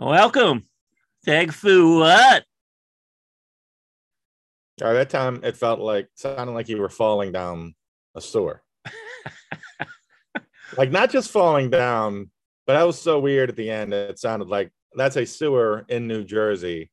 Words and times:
Welcome. 0.00 0.64
Tag 1.26 1.52
Fu 1.52 1.98
what? 1.98 2.44
At 4.80 4.94
that 4.94 5.10
time, 5.10 5.40
it 5.44 5.58
felt 5.58 5.78
like 5.78 6.08
sounded 6.14 6.52
like 6.52 6.70
you 6.70 6.78
were 6.78 6.88
falling 6.88 7.32
down 7.32 7.74
a 8.14 8.22
sewer. 8.22 8.62
like 10.78 10.90
not 10.90 11.10
just 11.10 11.30
falling 11.30 11.68
down, 11.68 12.30
but 12.66 12.78
that 12.78 12.84
was 12.84 12.98
so 12.98 13.18
weird 13.18 13.50
at 13.50 13.56
the 13.56 13.70
end. 13.70 13.92
It 13.92 14.18
sounded 14.18 14.48
like 14.48 14.70
that's 14.94 15.16
a 15.16 15.26
sewer 15.26 15.84
in 15.90 16.08
New 16.08 16.24
Jersey, 16.24 16.90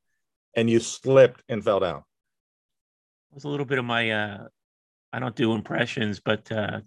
and 0.57 0.69
you 0.69 0.81
slipped 0.81 1.41
and 1.47 1.63
fell 1.63 1.79
down. 1.79 1.99
It 3.31 3.35
was 3.35 3.45
a 3.45 3.49
little 3.49 3.65
bit 3.65 3.79
of 3.79 3.85
my 3.85 4.11
uh 4.11 4.47
I 5.13 5.19
don't 5.19 5.35
do 5.37 5.53
impressions, 5.53 6.19
but 6.19 6.51
uh 6.51 6.81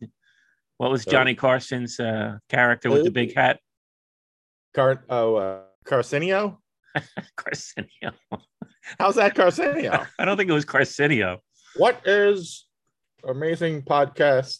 what 0.76 0.90
was 0.90 1.06
Johnny 1.06 1.34
Carson's 1.34 1.98
uh 1.98 2.36
character 2.50 2.90
with 2.90 3.04
the 3.04 3.10
big 3.10 3.34
hat? 3.34 3.58
Car 4.74 5.02
oh 5.08 5.36
uh, 5.36 5.60
Carcinio. 5.90 6.58
Carcinio. 7.36 8.12
How's 8.98 9.16
that 9.16 9.34
Carcinio? 9.34 10.06
I 10.18 10.24
don't 10.24 10.36
think 10.36 10.48
it 10.48 10.52
was 10.52 10.64
Carcinio. 10.64 11.38
what 11.76 12.00
is 12.06 12.66
amazing 13.26 13.82
podcast? 13.82 14.58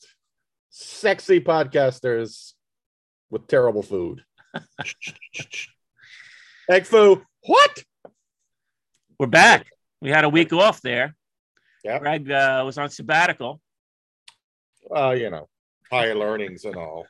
Sexy 0.71 1.41
podcasters 1.41 2.55
with 3.31 3.47
terrible 3.47 3.83
food. 3.83 4.25
Egg 6.71 6.85
foo. 6.85 7.23
What? 7.47 7.85
We're 9.19 9.27
back. 9.27 9.67
We 10.01 10.11
had 10.11 10.25
a 10.25 10.29
week 10.29 10.53
off 10.53 10.81
there. 10.81 11.15
Yeah. 11.85 12.01
Greg 12.01 12.29
uh, 12.31 12.63
was 12.67 12.77
on 12.77 12.91
sabbatical. 12.91 13.61
Uh, 14.95 15.11
you 15.11 15.31
know, 15.31 15.49
higher 15.91 16.15
learnings 16.17 16.65
and 16.65 16.75
all. 16.77 17.07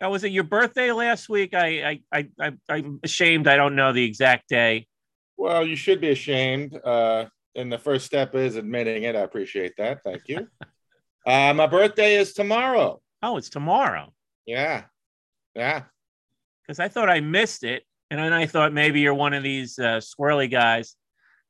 Now, 0.00 0.10
was 0.10 0.24
it 0.24 0.32
your 0.32 0.44
birthday 0.44 0.92
last 0.92 1.28
week? 1.28 1.54
I, 1.54 2.00
I, 2.12 2.18
I, 2.18 2.28
I, 2.40 2.52
I'm 2.68 3.00
ashamed. 3.02 3.48
I 3.48 3.56
don't 3.56 3.76
know 3.76 3.92
the 3.92 4.04
exact 4.04 4.48
day. 4.48 4.86
Well, 5.36 5.66
you 5.66 5.76
should 5.76 6.00
be 6.00 6.10
ashamed. 6.10 6.78
Uh, 6.84 7.26
and 7.54 7.72
the 7.72 7.78
first 7.78 8.06
step 8.06 8.34
is 8.34 8.56
admitting 8.56 9.02
it. 9.04 9.16
I 9.16 9.20
appreciate 9.20 9.74
that. 9.78 10.02
Thank 10.02 10.28
you. 10.28 10.48
uh, 11.26 11.52
my 11.54 11.66
birthday 11.66 12.16
is 12.16 12.32
tomorrow. 12.32 13.00
Oh, 13.22 13.36
it's 13.36 13.50
tomorrow. 13.50 14.12
Yeah. 14.46 14.84
Yeah. 15.54 15.82
Because 16.62 16.80
I 16.80 16.88
thought 16.88 17.10
I 17.10 17.20
missed 17.20 17.64
it, 17.64 17.84
and 18.10 18.18
then 18.18 18.32
I 18.32 18.46
thought 18.46 18.72
maybe 18.72 19.00
you're 19.00 19.14
one 19.14 19.34
of 19.34 19.42
these 19.42 19.78
uh, 19.78 20.00
squirrely 20.00 20.50
guys 20.50 20.96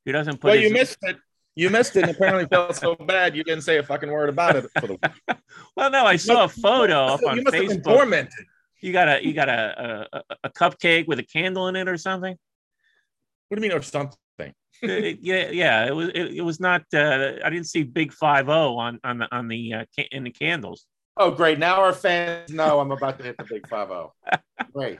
who 0.04 0.12
doesn't 0.12 0.40
put. 0.40 0.48
Well, 0.48 0.56
his- 0.56 0.68
you 0.68 0.72
missed 0.72 0.98
it. 1.02 1.16
You 1.54 1.68
missed 1.70 1.96
it 1.96 2.02
and 2.02 2.10
apparently 2.10 2.46
felt 2.46 2.74
so 2.76 2.94
bad 2.94 3.36
you 3.36 3.44
didn't 3.44 3.62
say 3.62 3.76
a 3.76 3.82
fucking 3.82 4.10
word 4.10 4.28
about 4.28 4.56
it 4.56 4.66
for 4.78 4.86
the. 4.86 5.12
Well, 5.76 5.90
no, 5.90 6.06
I 6.06 6.16
saw 6.16 6.44
a 6.44 6.48
photo 6.48 7.04
up 7.04 7.20
on 7.26 7.36
you 7.36 7.42
must 7.42 7.54
have 7.54 7.68
been 7.68 7.80
Facebook. 7.80 7.96
tormented. 7.96 8.46
You 8.80 8.92
got 8.92 9.08
a 9.08 9.24
you 9.24 9.34
got 9.34 9.48
a, 9.48 10.08
a 10.12 10.22
a 10.44 10.50
cupcake 10.50 11.06
with 11.06 11.18
a 11.18 11.22
candle 11.22 11.68
in 11.68 11.76
it 11.76 11.88
or 11.88 11.98
something. 11.98 12.36
What 13.48 13.56
do 13.58 13.62
you 13.62 13.68
mean 13.68 13.78
or 13.78 13.82
something? 13.82 14.18
Uh, 14.84 15.14
yeah, 15.20 15.50
yeah. 15.50 15.86
It 15.86 15.94
was 15.94 16.08
it, 16.08 16.36
it 16.38 16.40
was 16.40 16.58
not. 16.58 16.82
Uh, 16.92 17.34
I 17.44 17.50
didn't 17.50 17.66
see 17.66 17.84
Big 17.84 18.12
Five 18.12 18.48
O 18.48 18.78
on 18.78 18.98
on 19.04 19.18
the 19.18 19.34
on 19.34 19.48
the 19.48 19.74
uh, 19.74 19.84
in 20.10 20.24
the 20.24 20.30
candles. 20.30 20.86
Oh, 21.16 21.30
great. 21.30 21.58
Now 21.58 21.82
our 21.82 21.92
fans 21.92 22.50
know 22.50 22.80
I'm 22.80 22.90
about 22.90 23.18
to 23.18 23.24
hit 23.24 23.36
the 23.36 23.44
big 23.44 23.68
5 23.68 23.88
0. 23.88 24.14
Great. 24.72 24.98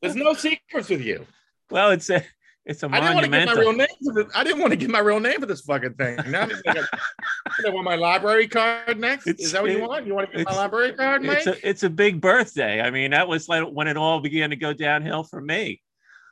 There's 0.00 0.14
no 0.14 0.34
secrets 0.34 0.88
with 0.88 1.00
you. 1.00 1.26
Well, 1.70 1.90
it's 1.90 2.08
a 2.10 2.24
it's 2.66 2.82
a 2.82 2.88
I 2.92 3.00
didn't 3.00 3.14
want 3.14 3.24
to 3.24 3.30
give 3.30 3.46
my 3.46 3.60
real 3.60 3.72
name 3.72 3.88
for 4.04 4.12
this. 4.12 4.32
I 4.34 4.44
didn't 4.44 4.60
want 4.60 4.70
to 4.72 4.76
give 4.76 4.90
my 4.90 4.98
real 4.98 5.20
name 5.20 5.40
for 5.40 5.46
this 5.46 5.62
fucking 5.62 5.94
thing. 5.94 6.18
Now 6.28 6.46
I, 6.66 7.70
want 7.70 7.84
my 7.84 7.96
library 7.96 8.48
card 8.48 9.00
next. 9.00 9.26
It's- 9.26 9.46
Is 9.46 9.52
that 9.52 9.62
what 9.62 9.70
you 9.70 9.80
want? 9.80 10.06
You 10.06 10.14
want 10.14 10.30
to 10.30 10.36
get 10.36 10.46
my 10.46 10.54
library 10.54 10.92
card, 10.92 11.22
mate? 11.22 11.38
It's 11.38 11.46
a 11.46 11.68
it's 11.68 11.82
a 11.84 11.90
big 11.90 12.20
birthday. 12.20 12.80
I 12.80 12.90
mean, 12.90 13.12
that 13.12 13.28
was 13.28 13.48
like 13.48 13.64
when 13.64 13.88
it 13.88 13.96
all 13.96 14.20
began 14.20 14.50
to 14.50 14.56
go 14.56 14.72
downhill 14.72 15.24
for 15.24 15.40
me. 15.40 15.80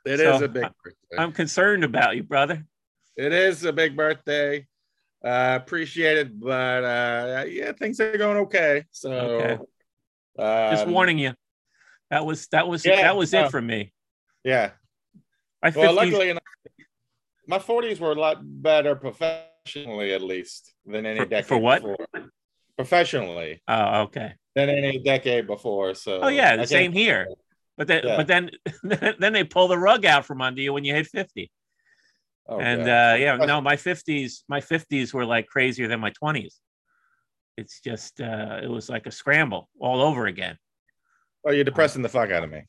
It 0.04 0.18
so, 0.18 0.36
is 0.36 0.42
a 0.42 0.48
big 0.48 0.62
birthday. 0.84 1.16
I'm 1.18 1.32
concerned 1.32 1.84
about 1.84 2.16
you, 2.16 2.22
brother. 2.22 2.64
It 3.16 3.32
is 3.32 3.64
a 3.64 3.72
big 3.72 3.96
birthday. 3.96 4.66
Uh, 5.24 5.58
appreciate 5.60 6.18
it, 6.18 6.38
but 6.38 6.84
uh, 6.84 7.44
yeah, 7.48 7.72
things 7.72 7.98
are 8.00 8.16
going 8.16 8.36
okay. 8.38 8.84
So, 8.92 9.10
Okay. 9.10 9.58
Just 10.38 10.86
um, 10.86 10.92
warning 10.92 11.18
you. 11.18 11.32
That 12.10 12.24
was 12.24 12.46
that 12.48 12.68
was 12.68 12.86
yeah, 12.86 13.02
that 13.02 13.16
was 13.16 13.32
no. 13.32 13.46
it 13.46 13.50
for 13.50 13.60
me. 13.60 13.92
Yeah. 14.44 14.70
I 15.62 15.70
Well, 15.70 15.92
50s 15.92 15.96
luckily 15.96 16.30
enough, 16.30 16.42
my 17.46 17.58
40s 17.58 17.98
were 17.98 18.12
a 18.12 18.20
lot 18.20 18.38
better 18.42 18.94
professionally, 18.94 20.12
at 20.12 20.22
least, 20.22 20.74
than 20.86 21.06
any 21.06 21.20
For- 21.20 21.26
decade 21.26 21.46
for 21.46 21.58
what? 21.58 21.82
before. 21.82 22.06
Professionally, 22.76 23.60
Oh, 23.66 24.02
okay. 24.02 24.34
than 24.54 24.68
any 24.68 24.98
decade 25.00 25.46
before. 25.48 25.94
So, 25.94 26.20
Oh 26.22 26.28
yeah, 26.28 26.56
the 26.56 26.66
same 26.66 26.92
here. 26.92 27.26
But 27.76 27.88
then, 27.88 28.02
Yeah. 28.04 28.16
but 28.16 28.26
then, 28.28 28.50
then 29.18 29.32
they 29.32 29.44
pull 29.44 29.66
the 29.68 29.78
rug 29.78 30.04
out 30.04 30.24
from 30.26 30.40
under 30.42 30.60
you 30.60 30.72
when 30.72 30.84
you 30.84 30.94
hit 30.94 31.06
fifty. 31.08 31.50
Oh, 32.46 32.58
and 32.60 32.84
God. 32.86 33.14
uh, 33.14 33.16
yeah, 33.16 33.36
no, 33.36 33.60
my 33.60 33.76
fifties, 33.76 34.44
my 34.48 34.60
fifties 34.60 35.12
were 35.12 35.24
like 35.26 35.46
crazier 35.48 35.88
than 35.88 36.00
my 36.00 36.10
twenties. 36.10 36.60
It's 37.56 37.80
just, 37.80 38.20
uh, 38.20 38.60
it 38.62 38.68
was 38.70 38.88
like 38.88 39.06
a 39.06 39.10
scramble 39.10 39.68
all 39.80 40.00
over 40.00 40.26
again. 40.26 40.56
oh, 41.44 41.50
you're 41.50 41.64
depressing 41.64 42.02
the 42.02 42.08
fuck 42.08 42.30
out 42.30 42.44
of 42.44 42.50
me. 42.50 42.62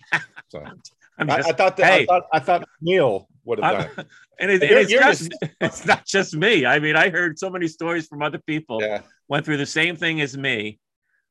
So, 0.50 0.64
I, 1.20 1.38
just, 1.38 1.50
I 1.50 1.52
thought 1.54 1.78
that 1.78 1.86
hey. 1.94 2.04
I 2.04 2.06
thought 2.06 2.24
I 2.34 2.40
thought 2.40 2.68
Neil 2.82 3.28
would 3.46 3.60
have 3.64 3.74
done 3.74 3.90
it. 3.98 4.08
and, 4.40 4.52
it, 4.52 4.62
and 4.64 4.72
it's, 4.72 4.92
just, 4.92 5.34
it's 5.62 5.86
not 5.86 6.06
just 6.06 6.36
me. 6.36 6.66
I 6.66 6.80
mean, 6.80 6.96
I 6.96 7.10
heard 7.10 7.40
so 7.40 7.50
many 7.50 7.68
stories 7.68 8.08
from 8.08 8.22
other 8.22 8.40
people 8.46 8.80
Yeah. 8.82 9.02
went 9.28 9.46
through 9.46 9.58
the 9.58 9.66
same 9.66 9.96
thing 9.96 10.22
as 10.22 10.38
me. 10.38 10.80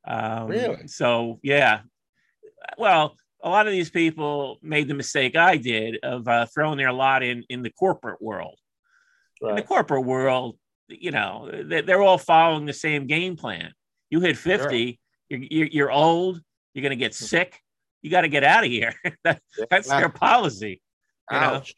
Um, 0.06 0.48
Really? 0.48 0.88
So 0.88 1.38
yeah. 1.42 1.80
Well, 2.76 3.16
a 3.42 3.48
lot 3.48 3.66
of 3.66 3.72
these 3.72 3.90
people 3.90 4.58
made 4.62 4.88
the 4.88 4.94
mistake 4.94 5.36
I 5.36 5.56
did 5.56 5.98
of 6.02 6.26
uh, 6.26 6.46
throwing 6.52 6.76
their 6.78 6.92
lot 6.92 7.22
in 7.22 7.44
in 7.48 7.62
the 7.62 7.70
corporate 7.70 8.20
world. 8.20 8.58
In 9.40 9.54
the 9.54 9.62
corporate 9.62 10.04
world, 10.04 10.58
you 10.88 11.12
know, 11.12 11.48
they- 11.64 11.82
they're 11.82 12.02
all 12.02 12.18
following 12.18 12.66
the 12.66 12.72
same 12.72 13.06
game 13.06 13.36
plan. 13.36 13.72
You 14.10 14.20
hit 14.20 14.36
fifty, 14.36 14.98
you're, 15.28 15.40
you're 15.50 15.66
you're 15.66 15.92
old, 15.92 16.40
you're 16.74 16.82
gonna 16.82 16.96
get 16.96 17.14
sick. 17.14 17.60
You 18.02 18.10
got 18.10 18.22
to 18.22 18.28
get 18.28 18.44
out 18.44 18.64
of 18.64 18.70
here. 18.70 18.94
That- 19.24 19.40
that's 19.70 19.88
their 19.88 20.08
policy. 20.08 20.80
you 21.30 21.38
know? 21.40 21.46
Ouch. 21.56 21.74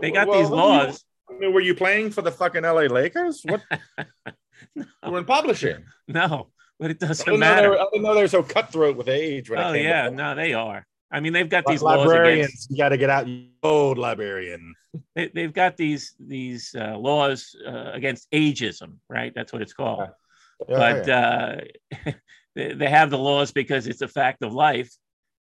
They 0.00 0.10
got 0.10 0.28
Well, 0.28 0.38
these 0.40 0.48
do 0.48 0.54
you- 0.54 0.60
laws. 0.60 1.04
I 1.28 1.34
mean, 1.38 1.52
were 1.54 1.60
you 1.60 1.74
playing 1.74 2.10
for 2.10 2.22
the 2.22 2.32
fucking 2.32 2.62
LA 2.64 2.82
Lakers? 2.82 3.42
What? 3.44 3.62
You 4.76 4.84
were 5.10 5.18
in 5.18 5.24
publishing. 5.24 5.84
No, 6.06 6.48
but 6.78 6.90
it 6.90 6.98
doesn't 6.98 7.26
they 7.26 7.36
matter. 7.36 7.78
I 7.80 7.86
didn't 7.90 8.02
know 8.04 8.14
they 8.14 8.20
were 8.22 8.28
so 8.28 8.42
cutthroat 8.42 8.94
with 8.96 9.08
age. 9.08 9.48
When 9.48 9.58
Oh 9.58 9.72
yeah, 9.72 10.10
no, 10.10 10.34
they 10.34 10.52
are. 10.52 10.86
I 11.10 11.20
mean, 11.20 11.32
they've 11.32 11.48
got 11.48 11.64
these 11.64 11.80
laws 11.82 11.98
librarians. 12.06 12.48
against. 12.48 12.70
You 12.70 12.76
got 12.76 12.90
to 12.90 12.98
get 12.98 13.08
out, 13.08 13.26
old 13.62 13.96
librarian. 13.96 14.74
They, 15.14 15.28
they've 15.34 15.52
got 15.52 15.78
these 15.78 16.14
these 16.20 16.74
uh, 16.78 16.96
laws 16.98 17.56
uh, 17.66 17.90
against 17.94 18.30
ageism, 18.32 18.96
right? 19.08 19.32
That's 19.34 19.50
what 19.52 19.62
it's 19.62 19.72
called. 19.72 20.10
Yeah, 20.68 20.76
but 20.76 21.06
yeah. 21.08 21.60
uh, 22.06 22.12
they, 22.54 22.74
they 22.74 22.90
have 22.90 23.08
the 23.08 23.18
laws 23.18 23.50
because 23.52 23.86
it's 23.86 24.02
a 24.02 24.08
fact 24.08 24.42
of 24.42 24.52
life. 24.52 24.92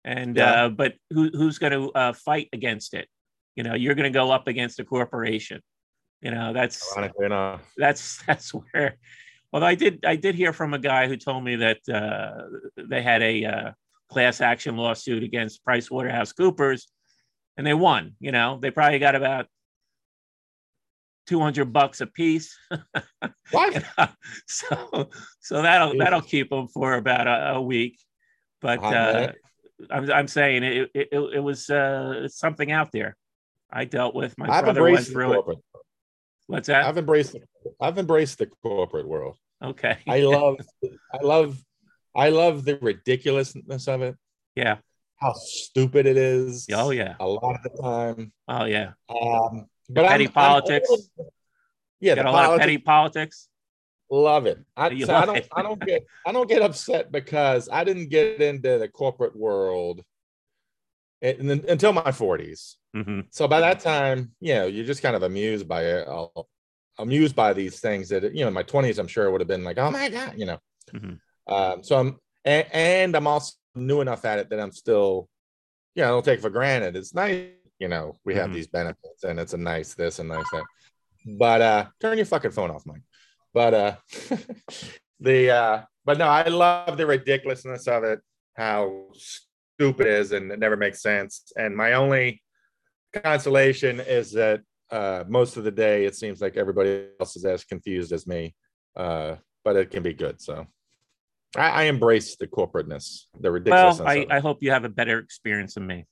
And 0.07 0.37
Yeah. 0.37 0.67
uh, 0.67 0.69
but 0.69 0.95
who, 1.11 1.31
who's 1.35 1.59
going 1.59 1.73
to 1.73 1.91
uh, 1.93 2.13
fight 2.13 2.49
against 2.53 2.95
it? 2.95 3.09
You 3.57 3.65
know, 3.65 3.75
you're 3.75 3.97
going 3.97 4.11
to 4.11 4.17
go 4.17 4.31
up 4.31 4.47
against 4.47 4.79
a 4.79 4.85
corporation. 4.85 5.61
You 6.23 6.31
know, 6.31 6.53
that's 6.53 6.81
that's 7.77 8.23
that's 8.27 8.51
where. 8.55 8.97
Although 9.53 9.67
I 9.67 9.75
did 9.75 10.05
I 10.07 10.17
did 10.17 10.35
hear 10.35 10.53
from 10.53 10.75
a 10.75 10.79
guy 10.79 11.09
who 11.09 11.17
told 11.17 11.43
me 11.45 11.57
that 11.57 11.81
uh, 11.89 12.43
they 12.77 13.03
had 13.03 13.23
a 13.23 13.45
uh, 13.45 13.71
class 14.09 14.41
action 14.41 14.77
lawsuit 14.77 15.23
against 15.23 15.65
Price 15.65 15.91
Waterhouse 15.91 16.33
Coopers, 16.33 16.89
and 17.57 17.67
they 17.67 17.75
won. 17.75 18.15
You 18.21 18.33
know, 18.33 18.59
they 18.61 18.71
probably 18.71 18.99
got 18.99 19.15
about 19.15 19.47
two 21.27 21.41
hundred 21.41 21.73
bucks 21.73 22.01
a 22.01 22.07
piece. 22.07 22.57
What? 23.53 23.85
so 24.47 25.09
so 25.41 25.63
that'll 25.63 25.97
that'll 25.99 26.21
keep 26.23 26.51
them 26.51 26.69
for 26.69 26.95
about 26.95 27.27
a, 27.27 27.57
a 27.57 27.61
week. 27.61 27.99
But 28.61 28.83
uh. 28.83 29.33
I'm 29.91 30.11
I'm 30.11 30.29
saying 30.29 30.63
it 30.63 30.91
it, 30.95 31.09
it, 31.13 31.43
was 31.43 31.69
uh, 31.71 32.29
something 32.29 32.73
out 32.73 32.93
there. 32.93 33.17
I 33.71 33.85
dealt 33.85 34.15
with 34.15 34.37
my 34.39 34.49
I've 34.49 34.65
brother 34.65 34.83
went 34.83 34.93
embraced 34.93 35.09
the 35.09 35.13
through 35.15 35.33
it. 35.33 35.35
corporate. 35.35 35.59
What's 36.47 36.69
that? 36.69 36.87
I've 36.87 36.99
embraced. 36.99 37.33
The, 37.33 37.41
I've 37.81 37.99
embraced 37.99 38.39
the 38.39 38.47
corporate 38.63 39.09
world. 39.09 39.37
okay. 39.63 39.99
I 40.07 40.21
love. 40.21 40.57
I 41.13 41.23
love. 41.23 41.59
I 42.15 42.29
love 42.31 42.65
the 42.65 42.77
ridiculousness 42.81 43.89
of 43.89 44.03
it. 44.03 44.17
yeah. 44.55 44.77
How 45.19 45.33
stupid 45.35 46.05
it 46.07 46.17
is. 46.19 46.67
Oh 46.73 46.91
yeah. 46.91 47.15
A 47.21 47.27
lot 47.27 47.57
of 47.57 47.63
the 47.63 47.83
time. 47.83 48.33
Oh 48.49 48.65
yeah. 48.65 48.93
Um, 49.09 49.67
but 49.89 50.07
petty 50.09 50.25
I'm- 50.25 50.29
I'm 50.29 50.33
politics. 50.33 50.91
yeah, 52.01 52.15
Got 52.17 52.23
the 52.25 52.31
a 52.31 52.33
lot 52.33 52.53
of 52.53 52.61
petty 52.61 52.79
politics. 52.79 53.49
Love 54.11 54.47
it. 54.47 54.59
I, 54.77 54.97
so 55.01 55.15
I 55.15 55.27
don't 55.27 55.39
it. 55.39 55.49
I 55.55 55.63
don't 55.63 55.85
get 55.85 56.03
I 56.27 56.33
don't 56.33 56.49
get 56.49 56.63
upset 56.63 57.11
because 57.11 57.69
I 57.71 57.85
didn't 57.85 58.09
get 58.09 58.41
into 58.41 58.79
the 58.79 58.89
corporate 58.89 59.35
world 59.37 60.03
until 61.23 61.93
my 61.93 62.13
40s. 62.13 62.77
hmm 62.95 63.21
So 63.31 63.49
by 63.49 63.61
that 63.61 63.81
time, 63.81 64.33
you 64.41 64.55
know, 64.55 64.67
you're 64.67 64.87
just 64.87 65.03
kind 65.03 65.17
of 65.17 65.23
amused 65.23 65.69
by 65.69 65.85
it. 65.85 66.09
uh, 66.09 66.27
Amused 66.99 67.37
by 67.37 67.53
these 67.53 67.79
things 67.81 68.09
that 68.09 68.23
you 68.35 68.41
know, 68.41 68.49
in 68.49 68.55
my 68.55 68.63
20s, 68.63 68.99
I'm 68.99 69.07
sure 69.07 69.27
it 69.27 69.31
would 69.31 69.43
have 69.43 69.49
been 69.49 69.65
like, 69.65 69.77
oh 69.77 69.91
my 69.91 70.09
god, 70.09 70.35
you 70.39 70.47
know. 70.47 70.59
Mhm. 70.91 71.19
Um, 71.47 71.83
so 71.83 71.99
I'm 71.99 72.19
and, 72.45 72.67
and 72.73 73.17
I'm 73.17 73.27
also 73.27 73.53
new 73.75 74.01
enough 74.01 74.25
at 74.25 74.39
it 74.39 74.49
that 74.49 74.61
I'm 74.61 74.73
still, 74.73 75.29
you 75.95 76.03
know, 76.03 76.09
I 76.09 76.11
don't 76.13 76.25
take 76.25 76.39
it 76.39 76.43
for 76.43 76.51
granted. 76.51 76.97
It's 76.97 77.15
nice. 77.15 77.49
you 77.79 77.89
know, 77.89 78.19
we 78.25 78.35
have 78.35 78.51
Mhm. 78.51 78.55
these 78.55 78.67
benefits 78.69 79.25
and 79.25 79.39
it's 79.39 79.53
a 79.53 79.59
nice 79.59 79.95
this 79.95 80.19
and 80.21 80.31
nice 80.31 80.51
that. 80.53 80.65
But 81.39 81.61
uh 81.63 81.87
turn 82.01 82.17
your 82.19 82.27
fucking 82.27 82.53
phone 82.53 82.71
off, 82.71 82.87
Mike. 82.87 83.03
But 83.57 83.73
uh 83.73 83.97
the 85.21 85.51
uh 85.51 85.83
but 86.05 86.19
no, 86.19 86.27
I 86.27 86.47
love 86.49 86.99
the 86.99 87.07
ridiculousness 87.07 87.89
of 87.89 88.05
it, 88.05 88.21
how 88.55 89.07
stupid 89.15 90.07
it 90.07 90.13
is 90.13 90.33
and 90.33 90.53
it 90.53 90.59
never 90.59 90.77
makes 90.77 91.01
sense. 91.01 91.53
And 91.57 91.75
my 91.75 91.95
only 91.95 92.43
consolation 93.15 93.99
is 94.01 94.33
that 94.33 94.61
uh 94.91 95.25
most 95.27 95.57
of 95.57 95.65
the 95.65 95.71
day 95.71 96.05
it 96.05 96.15
seems 96.15 96.43
like 96.43 96.59
everybody 96.59 97.07
else 97.19 97.35
is 97.35 97.47
as 97.47 97.65
confused 97.65 98.13
as 98.13 98.27
me. 98.27 98.55
Uh, 98.95 99.37
but 99.65 99.77
it 99.77 99.91
can 99.91 100.03
be 100.03 100.13
good. 100.13 100.39
So 100.43 100.67
I, 101.57 101.69
I 101.71 101.83
embrace 101.85 102.37
the 102.37 102.47
corporateness, 102.47 103.25
the 103.41 103.51
ridiculousness. 103.51 104.07
Well, 104.07 104.27
I. 104.31 104.37
I 104.37 104.41
hope 104.41 104.59
you 104.61 104.71
have 104.71 104.85
a 104.85 104.91
better 104.91 105.19
experience 105.19 105.75
than 105.75 105.87
me. 105.87 106.05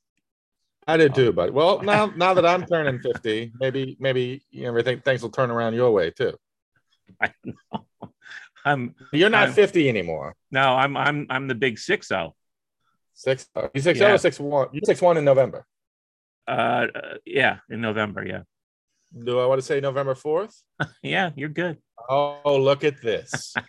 I 0.86 0.96
did 0.96 1.14
too, 1.14 1.32
but 1.32 1.52
well, 1.52 1.82
now 1.82 2.06
now 2.16 2.32
that 2.32 2.46
I'm 2.46 2.64
turning 2.64 3.00
50, 3.00 3.52
maybe 3.60 3.98
maybe 4.00 4.44
you 4.50 4.62
know, 4.62 4.68
everything 4.68 5.00
things 5.00 5.22
will 5.22 5.30
turn 5.30 5.50
around 5.50 5.74
your 5.74 5.90
way 5.90 6.10
too. 6.10 6.34
I 7.20 7.32
know. 7.44 7.86
I'm 8.64 8.94
You're 9.12 9.30
not 9.30 9.44
I'm- 9.44 9.52
50 9.52 9.88
anymore. 9.88 10.34
no, 10.50 10.74
I'm 10.74 10.96
I'm 10.96 11.26
I'm 11.30 11.48
the 11.48 11.54
big 11.54 11.78
six 11.78 12.08
zero. 12.08 12.34
Six 13.14 13.46
oh, 13.54 13.68
you 13.74 13.80
six 13.80 13.98
Yeah. 14.00 14.12
oh, 14.12 14.16
six 14.16 14.40
one. 14.40 14.68
You 14.72 14.80
six 14.84 15.00
one 15.00 15.16
in 15.16 15.24
November. 15.24 15.64
Uh, 16.48 16.86
uh, 16.94 17.14
yeah, 17.24 17.58
in 17.70 17.80
November. 17.80 18.26
Yeah, 18.26 18.42
Do 19.16 19.38
I 19.38 19.46
want 19.46 19.60
to 19.60 19.66
say 19.66 19.80
November 19.80 20.14
4th? 20.14 20.54
yeah, 21.02 21.30
you're 21.36 21.48
good. 21.48 21.78
Oh, 22.10 22.58
look 22.60 22.84
at 22.84 23.00
this. 23.00 23.54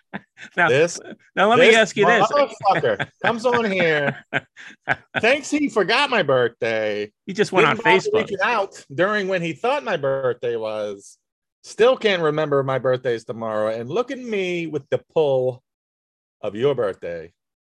Now, 0.58 0.68
this 0.68 1.00
now 1.34 1.50
let 1.50 1.60
me 1.60 1.74
ask 1.74 1.96
you 1.96 2.06
this: 2.06 2.28
Motherfucker 2.28 3.08
comes 3.24 3.46
on 3.46 3.72
here. 3.72 4.22
Thanks, 5.22 5.50
he 5.50 5.70
forgot 5.70 6.10
my 6.10 6.24
birthday. 6.24 7.12
He 7.26 7.32
just 7.32 7.54
went 7.54 7.66
on 7.66 7.78
Didn't 7.78 7.86
bother 7.86 8.26
Facebook. 8.26 8.32
out 8.44 8.86
during 8.94 9.30
when 9.30 9.42
he 9.42 9.54
thought 9.54 9.86
my 9.86 9.96
birthday 9.96 10.58
was. 10.58 11.18
Still 11.66 11.98
can't 11.98 12.22
remember 12.22 12.62
my 12.62 12.78
birthday's 12.78 13.26
tomorrow. 13.26 13.70
And 13.70 13.90
look 13.90 14.12
at 14.12 14.20
me 14.20 14.68
with 14.68 14.88
the 14.92 15.00
pull 15.16 15.64
of 16.42 16.54
your 16.54 16.76
birthday 16.76 17.34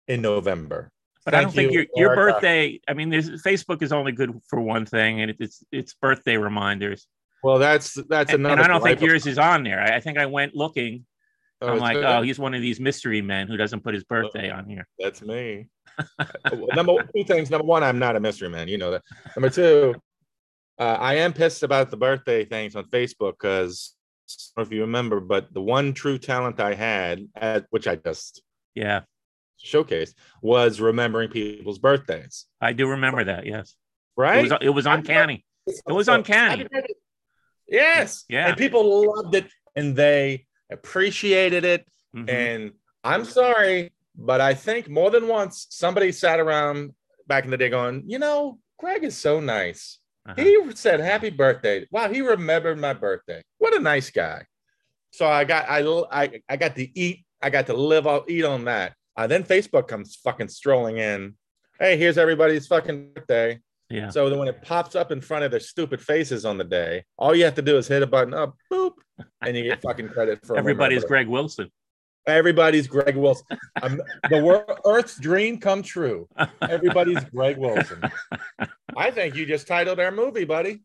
in 0.07 0.21
November. 0.21 0.91
But 1.25 1.33
I 1.33 1.41
don't 1.41 1.51
think 1.51 1.71
your 1.73 1.87
your 1.95 2.11
Erica. 2.11 2.33
birthday. 2.33 2.79
I 2.87 2.93
mean, 2.93 3.09
Facebook 3.11 3.81
is 3.81 3.91
only 3.91 4.11
good 4.11 4.39
for 4.47 4.61
one 4.61 4.85
thing, 4.85 5.21
and 5.21 5.31
it's 5.39 5.63
it's 5.71 5.95
birthday 5.95 6.37
reminders. 6.37 7.07
Well, 7.41 7.57
that's 7.57 7.95
that's 8.07 8.31
And, 8.31 8.45
another. 8.45 8.61
and 8.61 8.61
I 8.61 8.67
don't 8.67 8.83
think 8.83 9.01
yours 9.01 9.25
is 9.25 9.39
on 9.39 9.63
there. 9.63 9.81
I, 9.81 9.95
I 9.95 9.99
think 10.01 10.19
I 10.19 10.27
went 10.27 10.53
looking. 10.53 11.07
Oh, 11.59 11.69
I'm 11.69 11.79
like, 11.79 11.95
good. 11.95 12.05
oh, 12.05 12.21
he's 12.21 12.37
one 12.37 12.53
of 12.53 12.61
these 12.61 12.79
mystery 12.79 13.23
men 13.23 13.47
who 13.47 13.57
doesn't 13.57 13.83
put 13.83 13.95
his 13.95 14.03
birthday 14.03 14.51
on 14.51 14.69
here. 14.69 14.87
That's 14.99 15.23
me. 15.23 15.67
Uh, 16.17 16.55
number 16.75 16.93
two 17.13 17.25
things. 17.25 17.49
Number 17.49 17.65
one, 17.65 17.83
I'm 17.83 17.99
not 17.99 18.15
a 18.15 18.21
mystery 18.21 18.47
man. 18.47 18.69
You 18.69 18.77
know 18.77 18.91
that. 18.91 19.01
Number 19.35 19.49
two, 19.49 19.95
uh, 20.79 20.97
I 20.99 21.15
am 21.15 21.33
pissed 21.33 21.63
about 21.63 21.91
the 21.91 21.97
birthday 21.97 22.45
things 22.45 22.75
on 22.75 22.85
Facebook 22.85 23.33
because 23.33 23.95
I 24.27 24.31
don't 24.55 24.63
know 24.63 24.67
if 24.67 24.73
you 24.73 24.81
remember, 24.81 25.19
but 25.19 25.53
the 25.53 25.61
one 25.61 25.93
true 25.93 26.17
talent 26.17 26.59
I 26.59 26.73
had, 26.73 27.27
at, 27.35 27.65
which 27.69 27.87
I 27.87 27.95
just 27.97 28.41
Yeah, 28.75 29.01
showcased, 29.63 30.13
was 30.41 30.79
remembering 30.79 31.29
people's 31.29 31.79
birthdays. 31.79 32.45
I 32.61 32.73
do 32.73 32.87
remember 32.87 33.23
that. 33.25 33.45
Yes, 33.45 33.75
Right? 34.15 34.39
it 34.39 34.51
was 34.51 34.59
it 34.61 34.69
was 34.69 34.85
uncanny. 34.85 35.45
It 35.67 35.91
was 35.91 36.07
uncanny. 36.07 36.65
Yes. 37.67 38.25
Yeah. 38.27 38.47
And 38.47 38.57
people 38.57 39.13
loved 39.15 39.35
it 39.35 39.45
and 39.75 39.95
they 39.95 40.47
appreciated 40.71 41.63
it. 41.65 41.85
Mhm. 42.15 42.29
And 42.29 42.71
I'm 43.03 43.23
sorry, 43.25 43.91
but 44.15 44.41
I 44.41 44.53
think 44.55 44.89
more 44.89 45.11
than 45.11 45.27
once 45.27 45.67
somebody 45.69 46.11
sat 46.11 46.39
around 46.39 46.93
back 47.27 47.45
in 47.45 47.51
the 47.51 47.57
day 47.57 47.69
going, 47.69 48.03
you 48.07 48.17
know, 48.17 48.59
Greg 48.79 49.03
is 49.03 49.15
so 49.17 49.39
nice. 49.39 49.99
Uh-huh. 50.29 50.43
He 50.43 50.75
said 50.75 50.99
happy 50.99 51.29
birthday. 51.29 51.87
Wow, 51.91 52.09
he 52.09 52.21
remembered 52.21 52.77
my 52.77 52.93
birthday. 52.93 53.41
What 53.57 53.75
a 53.75 53.79
nice 53.79 54.11
guy. 54.11 54.45
So 55.11 55.25
I 55.27 55.43
got 55.43 55.67
I 55.67 55.81
I, 56.11 56.41
I 56.47 56.57
got 56.57 56.75
to 56.75 56.99
eat. 56.99 57.25
I 57.41 57.49
got 57.49 57.67
to 57.67 57.73
live 57.73 58.05
I'll 58.05 58.25
eat 58.27 58.45
on 58.45 58.65
that. 58.65 58.93
Uh, 59.15 59.27
then 59.27 59.43
Facebook 59.43 59.87
comes 59.87 60.15
fucking 60.15 60.49
strolling 60.49 60.97
in. 60.97 61.35
Hey, 61.79 61.97
here's 61.97 62.17
everybody's 62.17 62.67
fucking 62.67 63.13
birthday. 63.13 63.59
Yeah. 63.89 64.09
So 64.09 64.29
then 64.29 64.37
when 64.37 64.47
it 64.47 64.61
pops 64.61 64.95
up 64.95 65.11
in 65.11 65.19
front 65.19 65.45
of 65.45 65.51
their 65.51 65.59
stupid 65.59 65.99
faces 65.99 66.45
on 66.45 66.57
the 66.57 66.63
day, 66.63 67.05
all 67.17 67.33
you 67.33 67.43
have 67.45 67.55
to 67.55 67.61
do 67.61 67.77
is 67.77 67.87
hit 67.87 68.03
a 68.03 68.07
button 68.07 68.35
up, 68.35 68.55
boop, 68.71 68.93
and 69.41 69.57
you 69.57 69.63
get 69.63 69.81
fucking 69.81 70.09
credit 70.09 70.45
for 70.45 70.57
Everybody's. 70.57 71.03
Greg 71.03 71.27
Wilson. 71.27 71.71
Everybody's 72.27 72.87
Greg 72.87 73.15
Wilson. 73.15 73.45
Um, 73.81 74.01
the 74.29 74.43
world, 74.43 74.79
Earth's 74.85 75.17
dream 75.19 75.57
come 75.57 75.81
true. 75.81 76.27
Everybody's 76.61 77.23
Greg 77.25 77.57
Wilson. 77.57 78.01
I 78.95 79.09
think 79.11 79.35
you 79.35 79.45
just 79.45 79.67
titled 79.67 79.99
our 79.99 80.11
movie, 80.11 80.45
buddy. 80.45 80.81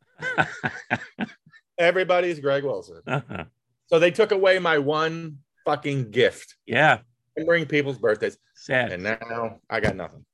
Everybody's 1.79 2.39
Greg 2.41 2.65
Wilson. 2.65 3.01
Uh-huh. 3.07 3.45
So 3.89 3.99
they 3.99 4.11
took 4.11 4.33
away 4.33 4.59
my 4.59 4.79
one 4.79 5.39
fucking 5.67 6.11
gift, 6.11 6.57
Yeah, 6.67 7.01
remembering 7.37 7.67
people's 7.67 7.99
birthdays, 7.99 8.39
sad. 8.55 8.93
and 8.93 9.03
now 9.03 9.59
I 9.69 9.81
got 9.81 9.97
nothing. 9.97 10.25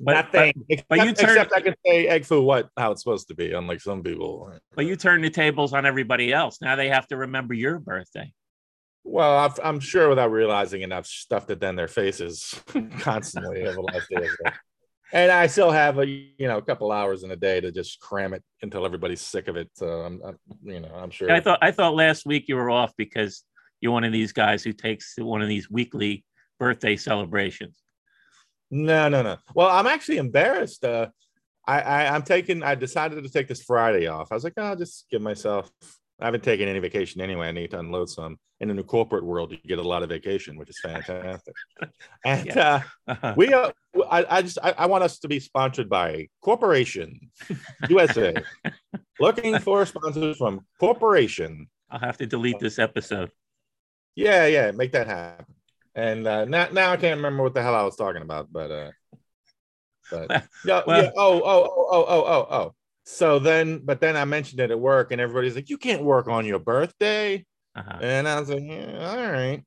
But- 0.00 0.32
nothing. 0.32 0.52
but 0.88 0.98
you 1.00 1.10
except, 1.10 1.18
turned- 1.20 1.30
except 1.38 1.52
I 1.52 1.60
can 1.60 1.74
say 1.86 2.08
egg 2.08 2.24
foo 2.24 2.42
what 2.42 2.68
how 2.76 2.92
it's 2.92 3.02
supposed 3.02 3.28
to 3.28 3.34
be, 3.34 3.52
unlike 3.52 3.80
some 3.80 4.02
people. 4.02 4.52
But 4.74 4.86
you 4.86 4.96
turn 4.96 5.20
the 5.22 5.30
tables 5.30 5.72
on 5.72 5.84
everybody 5.86 6.32
else. 6.32 6.60
Now 6.60 6.76
they 6.76 6.88
have 6.88 7.06
to 7.08 7.16
remember 7.16 7.54
your 7.54 7.78
birthday. 7.78 8.32
Well, 9.04 9.36
I've, 9.36 9.60
I'm 9.62 9.80
sure 9.80 10.08
without 10.08 10.30
realizing 10.30 10.80
it, 10.80 10.90
I've 10.90 11.06
stuffed 11.06 11.50
it 11.50 11.62
in 11.62 11.76
their 11.76 11.88
faces 11.88 12.58
constantly 12.98 13.66
over 13.66 13.74
the 13.74 13.82
last 13.82 14.08
day. 14.08 14.28
And 15.12 15.30
I 15.30 15.46
still 15.46 15.70
have 15.70 15.98
a 15.98 16.06
you 16.06 16.48
know 16.48 16.58
a 16.58 16.62
couple 16.62 16.90
hours 16.90 17.22
in 17.22 17.30
a 17.30 17.36
day 17.36 17.60
to 17.60 17.70
just 17.70 18.00
cram 18.00 18.34
it 18.34 18.42
until 18.62 18.84
everybody's 18.84 19.20
sick 19.20 19.46
of 19.46 19.56
it. 19.56 19.70
So 19.74 19.86
I'm, 19.86 20.20
I'm 20.24 20.38
you 20.62 20.80
know 20.80 20.92
I'm 20.92 21.10
sure. 21.10 21.30
I 21.30 21.40
thought 21.40 21.58
I 21.62 21.70
thought 21.70 21.94
last 21.94 22.26
week 22.26 22.48
you 22.48 22.56
were 22.56 22.70
off 22.70 22.92
because 22.96 23.44
you're 23.80 23.92
one 23.92 24.04
of 24.04 24.12
these 24.12 24.32
guys 24.32 24.64
who 24.64 24.72
takes 24.72 25.14
one 25.18 25.42
of 25.42 25.48
these 25.48 25.70
weekly 25.70 26.24
birthday 26.58 26.96
celebrations. 26.96 27.80
No, 28.70 29.08
no, 29.08 29.22
no. 29.22 29.36
Well, 29.54 29.68
I'm 29.68 29.86
actually 29.86 30.16
embarrassed. 30.16 30.84
Uh, 30.84 31.08
I, 31.66 31.80
I 31.80 32.14
I'm 32.14 32.22
taking. 32.22 32.62
I 32.62 32.74
decided 32.74 33.22
to 33.22 33.30
take 33.30 33.46
this 33.46 33.62
Friday 33.62 34.06
off. 34.06 34.28
I 34.32 34.34
was 34.34 34.42
like, 34.42 34.54
oh, 34.56 34.64
I'll 34.64 34.76
just 34.76 35.06
give 35.10 35.22
myself. 35.22 35.70
I 36.20 36.24
haven't 36.24 36.42
taken 36.42 36.68
any 36.68 36.78
vacation 36.78 37.20
anyway. 37.20 37.48
I 37.48 37.52
need 37.52 37.70
to 37.72 37.78
unload 37.78 38.08
some. 38.08 38.38
And 38.64 38.70
in 38.70 38.78
the 38.78 38.82
corporate 38.82 39.24
world, 39.24 39.52
you 39.52 39.58
get 39.66 39.78
a 39.78 39.82
lot 39.86 40.02
of 40.02 40.08
vacation, 40.08 40.56
which 40.56 40.70
is 40.70 40.80
fantastic. 40.80 41.54
And 42.24 42.46
Yeah. 42.46 42.82
uh, 43.06 43.12
Uh-huh. 43.12 43.34
we 43.36 43.52
are. 43.52 43.74
I, 44.10 44.24
I 44.36 44.40
just. 44.40 44.56
I, 44.62 44.70
I 44.78 44.86
want 44.86 45.04
us 45.04 45.18
to 45.18 45.28
be 45.28 45.38
sponsored 45.38 45.90
by 45.90 46.28
Corporation 46.40 47.30
USA. 47.90 48.32
Looking 49.20 49.58
for 49.58 49.84
sponsors 49.84 50.38
from 50.38 50.64
Corporation. 50.80 51.68
I'll 51.90 51.98
have 52.00 52.16
to 52.16 52.26
delete 52.26 52.58
this 52.58 52.78
episode. 52.78 53.30
Yeah, 54.14 54.46
yeah, 54.46 54.70
make 54.70 54.92
that 54.92 55.08
happen. 55.08 55.44
And 55.94 56.26
uh, 56.26 56.46
now, 56.46 56.68
now 56.72 56.90
I 56.92 56.96
can't 56.96 57.18
remember 57.18 57.42
what 57.42 57.52
the 57.52 57.60
hell 57.62 57.74
I 57.74 57.82
was 57.82 57.96
talking 57.96 58.22
about, 58.22 58.50
but 58.50 58.70
uh, 58.70 58.90
but 60.10 60.30
yeah, 60.64 60.80
Well- 60.86 61.02
yeah. 61.02 61.10
Oh, 61.14 61.42
oh, 61.44 61.62
oh, 61.68 61.86
oh, 61.90 62.04
oh, 62.08 62.24
oh, 62.34 62.46
oh. 62.60 62.74
So 63.04 63.38
then, 63.38 63.82
but 63.84 64.00
then 64.00 64.16
I 64.16 64.24
mentioned 64.24 64.60
it 64.60 64.70
at 64.70 64.80
work, 64.80 65.12
and 65.12 65.20
everybody's 65.20 65.54
like, 65.54 65.68
"You 65.68 65.76
can't 65.76 66.02
work 66.02 66.28
on 66.28 66.46
your 66.46 66.58
birthday," 66.60 67.44
Uh-huh. 67.76 67.98
and 68.02 68.28
I 68.28 68.38
was 68.38 68.48
like, 68.50 68.62
yeah, 68.62 69.08
"All 69.10 69.32
right." 69.32 69.64